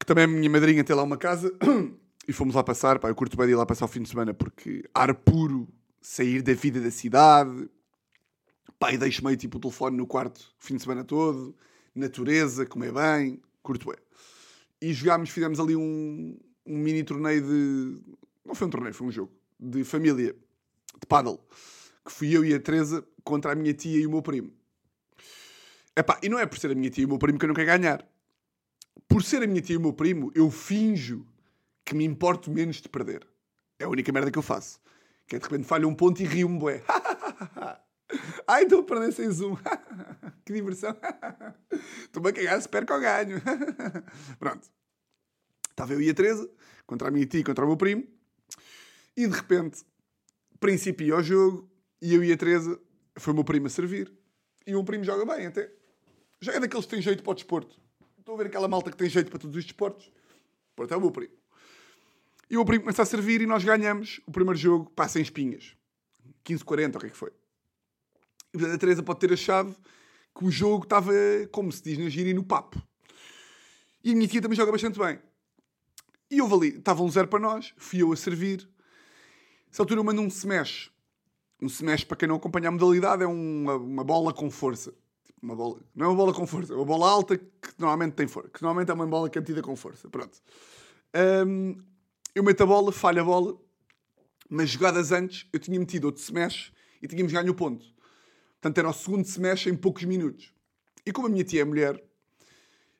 que 0.00 0.04
também 0.04 0.24
é 0.24 0.26
minha 0.26 0.50
madrinha, 0.50 0.82
tem 0.82 0.96
lá 0.96 1.04
uma 1.04 1.16
casa, 1.16 1.56
e 2.26 2.32
fomos 2.32 2.56
lá 2.56 2.64
passar. 2.64 2.98
Pá, 2.98 3.08
eu 3.08 3.14
curto 3.14 3.36
bem 3.36 3.46
de 3.46 3.52
ir 3.52 3.56
lá 3.56 3.64
passar 3.64 3.84
o 3.84 3.88
fim 3.88 4.02
de 4.02 4.08
semana 4.08 4.34
porque 4.34 4.82
ar 4.92 5.14
puro, 5.14 5.68
sair 6.00 6.42
da 6.42 6.54
vida 6.54 6.80
da 6.80 6.90
cidade, 6.90 7.70
pá, 8.76 8.92
e 8.92 8.98
deixo 8.98 9.24
meio 9.24 9.36
tipo 9.36 9.58
o 9.58 9.60
telefone 9.60 9.96
no 9.96 10.08
quarto 10.08 10.40
o 10.60 10.64
fim 10.64 10.74
de 10.74 10.82
semana 10.82 11.04
todo, 11.04 11.54
natureza, 11.94 12.66
comer 12.66 12.92
bem, 12.92 13.40
curto 13.62 13.86
bem. 13.86 13.98
E 14.82 14.92
jogámos, 14.92 15.30
fizemos 15.30 15.60
ali 15.60 15.76
um, 15.76 16.36
um 16.66 16.76
mini 16.76 17.04
torneio 17.04 17.42
de. 17.42 18.00
Não 18.44 18.56
foi 18.56 18.66
um 18.66 18.70
torneio, 18.70 18.92
foi 18.92 19.06
um 19.06 19.12
jogo 19.12 19.32
de 19.58 19.84
família 19.84 20.34
de 21.00 21.06
paddle, 21.06 21.40
que 22.04 22.12
fui 22.12 22.36
eu 22.36 22.44
e 22.44 22.54
a 22.54 22.60
Teresa 22.60 23.06
contra 23.24 23.52
a 23.52 23.54
minha 23.54 23.74
tia 23.74 23.98
e 23.98 24.06
o 24.06 24.10
meu 24.10 24.22
primo. 24.22 24.52
Epá, 25.96 26.18
e 26.22 26.28
não 26.28 26.38
é 26.38 26.46
por 26.46 26.58
ser 26.58 26.70
a 26.70 26.74
minha 26.74 26.90
tia 26.90 27.02
e 27.02 27.06
o 27.06 27.08
meu 27.08 27.18
primo 27.18 27.38
que 27.38 27.44
eu 27.44 27.48
não 27.48 27.54
quero 27.54 27.66
ganhar. 27.66 28.06
Por 29.08 29.22
ser 29.22 29.42
a 29.42 29.46
minha 29.46 29.62
tia 29.62 29.74
e 29.74 29.76
o 29.78 29.80
meu 29.80 29.92
primo, 29.92 30.30
eu 30.34 30.50
finjo 30.50 31.26
que 31.84 31.94
me 31.94 32.04
importo 32.04 32.50
menos 32.50 32.80
de 32.82 32.88
perder. 32.88 33.26
É 33.78 33.84
a 33.84 33.88
única 33.88 34.12
merda 34.12 34.30
que 34.30 34.38
eu 34.38 34.42
faço. 34.42 34.80
Que 35.26 35.36
é 35.36 35.38
de 35.38 35.44
repente 35.44 35.64
falha 35.66 35.88
um 35.88 35.94
ponto 35.94 36.20
e 36.20 36.24
rio-me, 36.24 36.58
bué. 36.58 36.82
Ai, 38.46 38.64
estou 38.64 38.80
a 38.80 38.82
perder 38.84 39.12
sem 39.12 39.30
zoom. 39.30 39.56
que 40.44 40.52
diversão. 40.52 40.96
Estou-me 42.04 42.30
a 42.30 42.32
cagar 42.32 42.62
se 42.62 42.68
perco 42.68 42.92
ou 42.92 43.00
ganho. 43.00 43.42
Pronto. 44.38 44.68
Estava 45.70 45.92
eu 45.92 46.00
e 46.00 46.08
a 46.08 46.14
Teresa, 46.14 46.48
contra 46.86 47.08
a 47.08 47.10
minha 47.10 47.26
tia 47.26 47.40
e 47.40 47.44
contra 47.44 47.64
o 47.64 47.68
meu 47.68 47.76
primo. 47.76 48.06
E 49.16 49.26
de 49.26 49.34
repente, 49.34 49.84
principio 50.56 51.16
ao 51.16 51.22
jogo 51.22 51.68
e 52.00 52.14
eu 52.14 52.22
e 52.22 52.32
a 52.32 52.36
Teresa 52.36 52.80
foi 53.18 53.32
o 53.32 53.36
meu 53.36 53.44
primo 53.44 53.66
a 53.66 53.70
servir. 53.70 54.12
E 54.66 54.72
o 54.72 54.76
meu 54.76 54.84
primo 54.84 55.04
joga 55.04 55.24
bem 55.24 55.46
até. 55.46 55.70
Já 56.40 56.52
é 56.52 56.60
daqueles 56.60 56.84
que 56.84 56.90
têm 56.90 57.02
jeito 57.02 57.22
para 57.22 57.32
o 57.32 57.34
desporto. 57.34 57.80
Estou 58.18 58.34
a 58.34 58.38
ver 58.38 58.46
aquela 58.46 58.68
malta 58.68 58.90
que 58.90 58.96
tem 58.96 59.08
jeito 59.08 59.30
para 59.30 59.38
todos 59.38 59.56
os 59.56 59.64
desportos. 59.64 60.10
Pronto, 60.74 60.92
é 60.92 60.96
o 60.96 61.00
meu 61.00 61.10
primo. 61.10 61.32
E 62.50 62.56
o 62.56 62.58
meu 62.58 62.64
primo 62.64 62.82
começa 62.82 63.02
a 63.02 63.06
servir 63.06 63.40
e 63.40 63.46
nós 63.46 63.64
ganhamos 63.64 64.20
o 64.26 64.30
primeiro 64.30 64.58
jogo, 64.58 64.90
passa 64.90 65.18
em 65.18 65.22
espinhas. 65.22 65.76
15-40, 66.44 66.96
o 66.96 66.98
que 66.98 67.06
é 67.06 67.10
que 67.10 67.16
foi? 67.16 67.32
E 68.54 68.64
a 68.64 68.78
Teresa 68.78 69.02
pode 69.02 69.20
ter 69.20 69.32
achado 69.32 69.74
que 70.36 70.44
o 70.44 70.50
jogo 70.50 70.84
estava, 70.84 71.12
como 71.50 71.72
se 71.72 71.82
diz 71.82 71.98
na 71.98 72.08
gíria, 72.08 72.34
no 72.34 72.44
papo. 72.44 72.80
E 74.04 74.12
a 74.12 74.14
minha 74.14 74.28
tia 74.28 74.40
também 74.40 74.56
joga 74.56 74.70
bastante 74.70 74.98
bem. 74.98 75.18
E 76.30 76.38
eu 76.38 76.52
ali, 76.52 76.76
estava 76.76 77.02
um 77.02 77.10
zero 77.10 77.28
para 77.28 77.40
nós, 77.40 77.72
fui 77.76 78.02
eu 78.02 78.12
a 78.12 78.16
servir, 78.16 78.68
essa 79.70 79.82
altura 79.82 80.00
eu 80.00 80.04
mando 80.04 80.20
um 80.20 80.28
smash. 80.28 80.90
Um 81.60 81.66
smash, 81.66 82.04
para 82.04 82.16
quem 82.16 82.28
não 82.28 82.36
acompanha 82.36 82.68
a 82.68 82.72
modalidade, 82.72 83.22
é 83.22 83.26
uma, 83.26 83.76
uma 83.76 84.04
bola 84.04 84.32
com 84.32 84.50
força. 84.50 84.92
Tipo, 85.24 85.38
uma 85.42 85.56
bola, 85.56 85.80
não 85.94 86.06
é 86.06 86.08
uma 86.08 86.16
bola 86.16 86.34
com 86.34 86.46
força, 86.46 86.72
é 86.72 86.76
uma 86.76 86.84
bola 86.84 87.08
alta 87.08 87.36
que 87.36 87.46
normalmente 87.78 88.14
tem 88.14 88.26
força. 88.26 88.50
Que 88.50 88.62
normalmente 88.62 88.90
é 88.90 88.94
uma 88.94 89.06
bola 89.06 89.30
que 89.30 89.38
é 89.38 89.40
metida 89.40 89.62
com 89.62 89.74
força. 89.74 90.08
Pronto. 90.08 90.38
Um, 91.46 91.76
eu 92.34 92.42
meto 92.42 92.62
a 92.62 92.66
bola, 92.66 92.92
falho 92.92 93.22
a 93.22 93.24
bola, 93.24 93.58
mas 94.48 94.70
jogadas 94.70 95.12
antes 95.12 95.46
eu 95.52 95.58
tinha 95.58 95.78
metido 95.78 96.04
outro 96.04 96.22
smash 96.22 96.72
e 97.02 97.08
tínhamos 97.08 97.32
ganho 97.32 97.52
o 97.52 97.54
ponto. 97.54 97.86
Portanto, 98.60 98.78
era 98.78 98.88
o 98.88 98.92
segundo 98.92 99.24
smash 99.24 99.66
em 99.66 99.74
poucos 99.74 100.04
minutos. 100.04 100.52
E 101.04 101.12
como 101.12 101.28
a 101.28 101.30
minha 101.30 101.44
tia 101.44 101.62
é 101.62 101.64
mulher, 101.64 102.02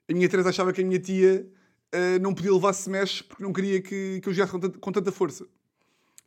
a 0.09 0.12
minha 0.12 0.29
Teresa 0.29 0.51
achava 0.51 0.73
que 0.73 0.81
a 0.81 0.85
minha 0.85 1.01
tia 1.01 1.47
uh, 1.95 2.19
não 2.21 2.33
podia 2.35 2.53
levar 2.53 2.71
smash 2.71 3.23
porque 3.23 3.43
não 3.43 3.53
queria 3.53 3.83
que, 3.83 4.21
que 4.21 4.29
eu 4.29 4.33
jogasse 4.33 4.53
com 4.53 4.81
com 4.81 4.93
tanta 4.93 5.12
força. 5.12 5.47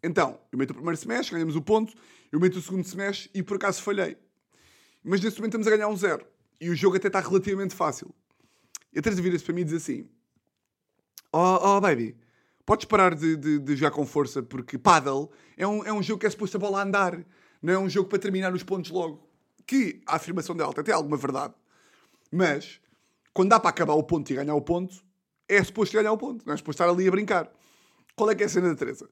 Então, 0.01 0.39
eu 0.51 0.57
meto 0.57 0.71
o 0.71 0.73
primeiro 0.73 0.97
smash, 0.97 1.29
ganhamos 1.29 1.55
o 1.55 1.61
ponto, 1.61 1.93
eu 2.31 2.39
meto 2.39 2.57
o 2.57 2.61
segundo 2.61 2.85
smash 2.85 3.29
e 3.33 3.43
por 3.43 3.57
acaso 3.57 3.81
falhei. 3.81 4.17
Mas 5.03 5.21
nesse 5.21 5.37
momento 5.37 5.53
estamos 5.53 5.67
a 5.67 5.71
ganhar 5.71 5.87
um 5.87 5.95
zero. 5.95 6.25
E 6.59 6.69
o 6.69 6.75
jogo 6.75 6.97
até 6.97 7.07
está 7.07 7.19
relativamente 7.19 7.73
fácil. 7.73 8.13
E 8.93 8.99
a 8.99 9.01
Teresa 9.01 9.21
vira-se 9.21 9.43
para 9.43 9.53
mim 9.53 9.61
e 9.61 9.65
diz 9.65 9.75
assim: 9.75 10.09
Oh, 11.31 11.77
oh 11.77 11.81
baby, 11.81 12.17
podes 12.65 12.85
parar 12.85 13.15
de, 13.15 13.35
de, 13.35 13.59
de, 13.59 13.75
jogar 13.75 13.91
com 13.91 14.05
força 14.05 14.41
porque 14.41 14.77
paddle 14.77 15.31
é 15.55 15.67
um, 15.67 15.83
é 15.85 15.93
um 15.93 16.01
jogo 16.01 16.19
que 16.19 16.25
é 16.25 16.29
suposto 16.29 16.57
a 16.57 16.59
bola 16.59 16.83
andar, 16.83 17.23
não 17.61 17.73
é 17.73 17.79
um 17.79 17.89
jogo 17.89 18.09
para 18.09 18.19
terminar 18.19 18.53
os 18.53 18.63
pontos 18.63 18.91
logo. 18.91 19.27
Que 19.65 20.01
a 20.07 20.15
afirmação 20.15 20.55
dela 20.55 20.73
tem 20.73 20.93
alguma 20.93 21.15
verdade, 21.15 21.53
mas 22.31 22.81
quando 23.33 23.49
dá 23.49 23.59
para 23.59 23.69
acabar 23.69 23.93
o 23.93 24.03
ponto 24.03 24.29
e 24.31 24.35
ganhar 24.35 24.55
o 24.55 24.61
ponto, 24.61 25.03
é 25.47 25.63
suposto 25.63 25.95
ganhar 25.95 26.11
o 26.11 26.17
ponto, 26.17 26.45
não 26.45 26.53
é 26.53 26.57
suposto 26.57 26.83
estar 26.83 26.91
ali 26.91 27.07
a 27.07 27.11
brincar. 27.11 27.51
Qual 28.15 28.29
é 28.29 28.35
que 28.35 28.43
é 28.43 28.47
a 28.47 28.49
cena 28.49 28.69
da 28.69 28.75
Teresa? 28.75 29.09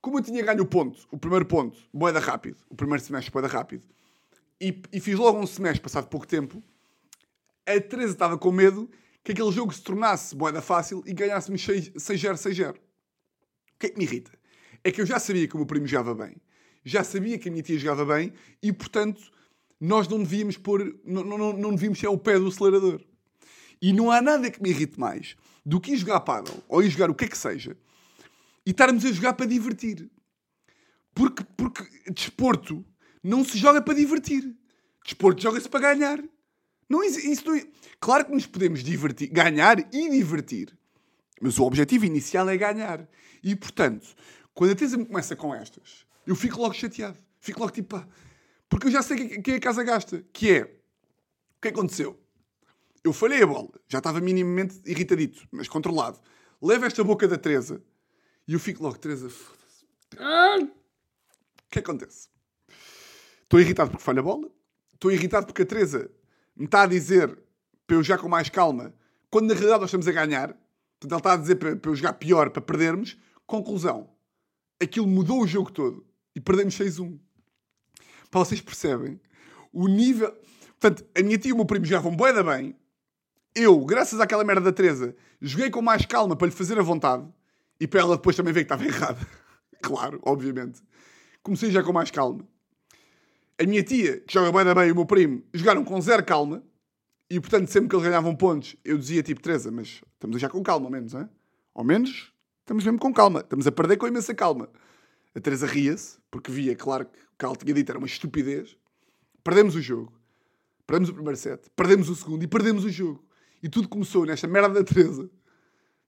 Como 0.00 0.18
eu 0.18 0.22
tinha 0.22 0.42
ganho 0.42 0.62
o 0.62 0.66
ponto, 0.66 1.06
o 1.10 1.18
primeiro 1.18 1.44
ponto, 1.44 1.78
boeda 1.92 2.18
rápido, 2.18 2.56
o 2.70 2.74
primeiro 2.74 3.04
semestre 3.04 3.30
boeda 3.30 3.48
rápido, 3.48 3.84
e, 4.58 4.80
e, 4.92 5.00
fiz 5.00 5.14
logo 5.16 5.38
um 5.38 5.46
semestre 5.46 5.80
passado 5.80 6.08
pouco 6.08 6.26
tempo, 6.26 6.62
a 7.66 7.80
Teresa 7.80 8.12
estava 8.12 8.36
com 8.38 8.50
medo 8.50 8.90
que 9.22 9.32
aquele 9.32 9.50
jogo 9.52 9.72
se 9.72 9.82
tornasse 9.82 10.34
boeda 10.34 10.60
fácil 10.60 11.02
e 11.06 11.12
ganhássemos 11.12 11.60
6-0, 11.62 11.94
6-0. 12.34 12.70
O 12.70 12.78
que 13.78 13.86
é 13.86 13.90
que 13.90 13.98
me 13.98 14.04
irrita? 14.04 14.30
É 14.82 14.90
que 14.90 15.00
eu 15.00 15.06
já 15.06 15.18
sabia 15.18 15.46
que 15.46 15.54
o 15.54 15.58
meu 15.58 15.66
primo 15.66 15.86
jogava 15.86 16.14
bem, 16.14 16.36
já 16.84 17.04
sabia 17.04 17.38
que 17.38 17.48
a 17.48 17.52
minha 17.52 17.62
tia 17.62 17.78
jogava 17.78 18.14
bem 18.14 18.32
e, 18.62 18.72
portanto, 18.72 19.30
nós 19.78 20.08
não 20.08 20.18
devíamos 20.18 20.56
pôr, 20.56 20.98
não, 21.04 21.24
não, 21.24 21.52
não 21.52 21.74
devíamos 21.74 21.98
ser 21.98 22.08
o 22.08 22.18
pé 22.18 22.38
do 22.38 22.48
acelerador. 22.48 23.00
E 23.80 23.92
não 23.92 24.10
há 24.10 24.20
nada 24.20 24.50
que 24.50 24.62
me 24.62 24.70
irrite 24.70 24.98
mais 24.98 25.36
do 25.64 25.80
que 25.80 25.92
ir 25.92 25.96
jogar 25.96 26.20
paddle 26.20 26.62
ou 26.68 26.82
ir 26.82 26.90
jogar 26.90 27.10
o 27.10 27.14
que 27.14 27.24
é 27.24 27.28
que 27.28 27.36
seja 27.36 27.76
e 28.70 28.72
estarmos 28.72 29.04
a 29.04 29.10
jogar 29.10 29.32
para 29.32 29.46
divertir. 29.46 30.08
Porque, 31.12 31.42
porque 31.56 31.82
desporto 32.08 32.86
não 33.20 33.44
se 33.44 33.58
joga 33.58 33.82
para 33.82 33.94
divertir. 33.94 34.56
Desporto 35.04 35.42
joga-se 35.42 35.68
para 35.68 35.92
ganhar. 35.92 36.22
Não, 36.88 37.02
isso 37.02 37.44
não, 37.44 37.60
claro 37.98 38.26
que 38.26 38.32
nos 38.32 38.46
podemos 38.46 38.84
divertir, 38.84 39.28
ganhar 39.28 39.92
e 39.92 40.08
divertir. 40.08 40.72
Mas 41.40 41.58
o 41.58 41.64
objetivo 41.64 42.04
inicial 42.04 42.48
é 42.48 42.56
ganhar. 42.56 43.08
E, 43.42 43.56
portanto, 43.56 44.06
quando 44.54 44.70
a 44.70 44.74
Teresa 44.76 44.96
me 44.96 45.04
começa 45.04 45.34
com 45.34 45.52
estas, 45.52 46.06
eu 46.24 46.36
fico 46.36 46.60
logo 46.60 46.74
chateado. 46.74 47.18
Fico 47.40 47.58
logo 47.58 47.72
tipo, 47.72 47.96
pá. 47.96 48.06
Porque 48.68 48.86
eu 48.86 48.92
já 48.92 49.02
sei 49.02 49.16
que, 49.16 49.42
que 49.42 49.50
a 49.52 49.60
casa 49.60 49.82
gasta. 49.82 50.24
Que 50.32 50.52
é, 50.52 50.62
o 50.62 51.60
que 51.60 51.68
aconteceu? 51.68 52.16
Eu 53.02 53.12
falhei 53.12 53.42
a 53.42 53.46
bola. 53.46 53.72
Já 53.88 53.98
estava 53.98 54.20
minimamente 54.20 54.80
irritadito, 54.86 55.48
mas 55.50 55.66
controlado. 55.66 56.20
Levo 56.62 56.84
esta 56.84 57.02
boca 57.02 57.26
da 57.26 57.36
Teresa 57.36 57.82
e 58.46 58.52
eu 58.54 58.60
fico 58.60 58.82
logo, 58.82 58.98
Teresa, 58.98 59.28
foda-se. 59.28 59.84
O 60.66 61.70
que 61.70 61.78
acontece? 61.78 62.28
Estou 63.42 63.60
irritado 63.60 63.90
porque 63.90 64.04
falha 64.04 64.20
a 64.20 64.22
bola. 64.22 64.50
Estou 64.92 65.10
irritado 65.10 65.46
porque 65.46 65.62
a 65.62 65.66
Teresa 65.66 66.10
me 66.56 66.66
está 66.66 66.82
a 66.82 66.86
dizer 66.86 67.38
para 67.86 67.96
eu 67.96 68.02
jogar 68.02 68.20
com 68.20 68.28
mais 68.28 68.48
calma, 68.48 68.94
quando 69.30 69.48
na 69.48 69.54
realidade 69.54 69.80
nós 69.80 69.88
estamos 69.88 70.06
a 70.06 70.12
ganhar. 70.12 70.48
Portanto, 70.98 71.12
ela 71.12 71.18
está 71.18 71.32
a 71.32 71.36
dizer 71.36 71.56
para, 71.56 71.76
para 71.76 71.90
eu 71.90 71.96
jogar 71.96 72.12
pior, 72.14 72.50
para 72.50 72.60
perdermos. 72.62 73.16
Conclusão. 73.46 74.10
Aquilo 74.80 75.06
mudou 75.06 75.42
o 75.42 75.46
jogo 75.46 75.72
todo. 75.72 76.06
E 76.34 76.40
perdemos 76.40 76.76
6-1. 76.78 77.18
Para 78.30 78.40
vocês 78.40 78.60
percebem 78.60 79.20
o 79.72 79.88
nível... 79.88 80.30
Portanto, 80.78 81.04
a 81.18 81.22
minha 81.22 81.36
tia 81.38 81.50
e 81.50 81.52
o 81.52 81.56
meu 81.56 81.66
primo 81.66 81.84
jogavam 81.84 82.14
bué 82.14 82.32
da 82.32 82.42
bem. 82.42 82.76
Eu, 83.54 83.84
graças 83.84 84.20
àquela 84.20 84.44
merda 84.44 84.62
da 84.62 84.72
Teresa, 84.72 85.14
joguei 85.40 85.70
com 85.70 85.82
mais 85.82 86.06
calma 86.06 86.36
para 86.36 86.46
lhe 86.46 86.52
fazer 86.52 86.78
a 86.78 86.82
vontade. 86.82 87.26
E 87.80 87.88
para 87.88 88.00
ela 88.00 88.16
depois 88.16 88.36
também 88.36 88.52
ver 88.52 88.64
que 88.64 88.72
estava 88.72 88.84
errada. 88.86 89.26
claro, 89.82 90.20
obviamente. 90.22 90.82
Comecei 91.42 91.70
já 91.70 91.82
com 91.82 91.92
mais 91.92 92.10
calma. 92.10 92.46
a 93.58 93.64
minha 93.64 93.82
tia, 93.82 94.20
que 94.20 94.32
joga 94.32 94.52
bem 94.52 94.64
da 94.64 94.74
bem, 94.74 94.88
e 94.88 94.92
o 94.92 94.94
meu 94.94 95.06
primo, 95.06 95.42
jogaram 95.54 95.82
com 95.82 96.00
zero 96.00 96.24
calma. 96.24 96.62
E, 97.30 97.40
portanto, 97.40 97.68
sempre 97.68 97.88
que 97.88 97.94
eles 97.94 98.04
ganhavam 98.06 98.34
pontos, 98.34 98.76
eu 98.84 98.98
dizia 98.98 99.22
tipo, 99.22 99.40
Teresa, 99.40 99.70
mas 99.70 100.02
estamos 100.14 100.40
jogar 100.40 100.52
com 100.52 100.62
calma, 100.62 100.86
ao 100.86 100.90
menos, 100.90 101.14
hein? 101.14 101.28
Ao 101.72 101.84
menos, 101.84 102.32
estamos 102.60 102.84
mesmo 102.84 102.98
com 102.98 103.12
calma. 103.12 103.40
Estamos 103.40 103.66
a 103.66 103.72
perder 103.72 103.96
com 103.96 104.06
imensa 104.06 104.34
calma. 104.34 104.68
A 105.34 105.40
Teresa 105.40 105.66
ria-se, 105.66 106.18
porque 106.30 106.50
via, 106.50 106.74
claro, 106.74 107.06
que 107.06 107.18
o 107.18 107.38
que 107.38 107.44
ela 107.44 107.56
tinha 107.56 107.72
dito 107.72 107.90
era 107.90 107.98
uma 107.98 108.06
estupidez. 108.06 108.76
Perdemos 109.44 109.76
o 109.76 109.80
jogo. 109.80 110.12
Perdemos 110.86 111.08
o 111.08 111.14
primeiro 111.14 111.38
set. 111.38 111.70
Perdemos 111.76 112.08
o 112.08 112.16
segundo 112.16 112.42
e 112.42 112.48
perdemos 112.48 112.84
o 112.84 112.90
jogo. 112.90 113.24
E 113.62 113.68
tudo 113.68 113.88
começou 113.88 114.26
nesta 114.26 114.48
merda 114.48 114.74
da 114.74 114.84
Teresa. 114.84 115.30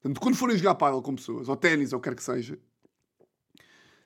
Portanto, 0.03 0.21
quando 0.21 0.37
forem 0.37 0.57
jogar 0.57 0.75
pádel 0.75 1.01
com 1.01 1.15
pessoas, 1.15 1.49
ou 1.49 1.57
ténis, 1.57 1.93
ou 1.93 2.01
quer 2.01 2.17
que 2.17 2.25
seja, 2.25 2.59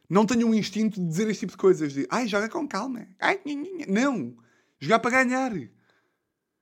não 0.09 0.26
tenham 0.26 0.51
um 0.51 0.55
instinto 0.55 1.01
de 1.01 1.07
dizer 1.07 1.28
este 1.28 1.40
tipo 1.40 1.53
de 1.53 1.57
coisas. 1.57 1.92
De, 1.94 2.07
ai, 2.11 2.28
joga 2.28 2.49
com 2.51 2.68
calma. 2.68 3.09
Ai, 3.18 3.40
nha. 3.47 3.86
Não. 3.88 4.36
Jogar 4.78 4.99
para 4.99 5.24
ganhar. 5.24 5.53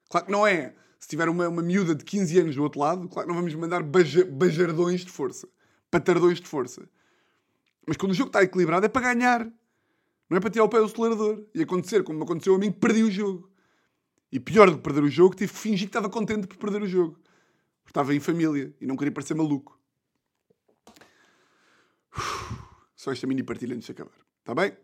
Claro 0.08 0.26
que 0.26 0.32
não 0.32 0.46
é. 0.46 0.74
Se 1.00 1.08
tiver 1.08 1.28
uma, 1.28 1.48
uma 1.48 1.62
miúda 1.62 1.94
de 1.94 2.04
15 2.04 2.38
anos 2.38 2.56
do 2.56 2.62
outro 2.62 2.80
lado, 2.80 3.08
claro 3.08 3.28
que 3.28 3.34
não 3.34 3.40
vamos 3.40 3.54
mandar 3.56 3.82
baja, 3.82 4.24
bajardões 4.24 5.04
de 5.04 5.10
força. 5.10 5.48
Patardões 5.90 6.40
de 6.40 6.46
força. 6.46 6.88
Mas 7.86 7.96
quando 7.96 8.12
o 8.12 8.14
jogo 8.14 8.28
está 8.28 8.42
equilibrado 8.42 8.86
é 8.86 8.88
para 8.88 9.14
ganhar. 9.14 9.52
Não 10.30 10.38
é 10.38 10.40
para 10.40 10.48
tirar 10.48 10.64
o 10.64 10.68
pé 10.68 10.78
do 10.78 10.84
acelerador. 10.84 11.44
E 11.52 11.62
acontecer, 11.62 12.04
como 12.04 12.22
aconteceu 12.22 12.54
a 12.54 12.58
mim, 12.58 12.70
perdi 12.70 13.02
o 13.02 13.10
jogo. 13.10 13.50
E 14.30 14.40
pior 14.40 14.70
do 14.70 14.76
que 14.76 14.82
perder 14.82 15.02
o 15.02 15.10
jogo, 15.10 15.34
tive 15.34 15.52
que 15.52 15.58
fingir 15.58 15.86
que 15.86 15.90
estava 15.90 16.08
contente 16.08 16.46
por 16.46 16.56
perder 16.56 16.82
o 16.82 16.86
jogo. 16.86 17.18
Estava 17.86 18.14
em 18.14 18.20
família 18.20 18.74
e 18.80 18.86
não 18.86 18.96
queria 18.96 19.12
parecer 19.12 19.34
maluco. 19.34 19.78
Só 22.96 23.12
esta 23.12 23.26
mini 23.26 23.42
partilha 23.42 23.74
antes 23.74 23.86
de 23.86 23.92
acabar. 23.92 24.16
Está 24.40 24.54
bem? 24.54 24.76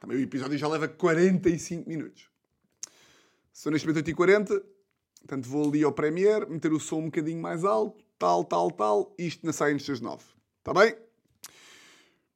Também 0.00 0.18
o 0.18 0.20
episódio 0.20 0.58
já 0.58 0.68
leva 0.68 0.88
45 0.88 1.88
minutos. 1.88 2.28
São 3.52 3.72
neste 3.72 3.86
momento 3.86 4.04
8h40. 4.04 4.62
Portanto, 5.20 5.48
vou 5.48 5.68
ali 5.68 5.82
ao 5.82 5.92
Premiere, 5.92 6.46
meter 6.46 6.72
o 6.72 6.78
som 6.78 6.98
um 6.98 7.04
bocadinho 7.06 7.40
mais 7.40 7.64
alto, 7.64 8.04
tal, 8.18 8.44
tal, 8.44 8.70
tal. 8.70 9.14
Isto 9.18 9.46
na 9.46 9.52
sai 9.52 9.72
antes 9.72 9.86
das 9.86 10.00
9. 10.00 10.22
Está 10.58 10.74
bem? 10.74 10.94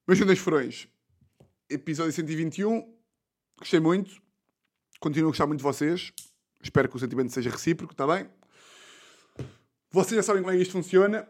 Meus 0.06 0.18
grandes 0.18 0.38
furões. 0.38 0.88
Episódio 1.68 2.12
121. 2.12 2.90
Gostei 3.58 3.80
muito. 3.80 4.22
Continuo 5.00 5.28
a 5.28 5.32
gostar 5.32 5.46
muito 5.46 5.58
de 5.58 5.64
vocês. 5.64 6.12
Espero 6.62 6.88
que 6.88 6.96
o 6.96 6.98
sentimento 6.98 7.30
seja 7.30 7.50
recíproco, 7.50 7.92
está 7.92 8.06
bem? 8.06 8.26
Vocês 9.90 10.16
já 10.16 10.22
sabem 10.22 10.42
como 10.42 10.52
é 10.52 10.56
que 10.56 10.62
isto 10.62 10.72
funciona. 10.72 11.26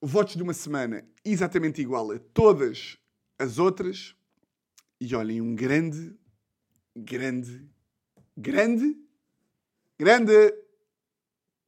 Votos 0.00 0.36
de 0.36 0.42
uma 0.42 0.54
semana 0.54 1.04
exatamente 1.24 1.82
igual 1.82 2.12
a 2.12 2.18
todas 2.18 2.96
as 3.38 3.58
outras. 3.58 4.14
E 5.00 5.14
olhem, 5.14 5.40
um 5.40 5.54
grande, 5.54 6.16
grande, 6.96 7.68
grande, 8.36 8.96
grande, 9.98 10.54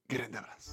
grande 0.09 0.37
abraço. 0.37 0.73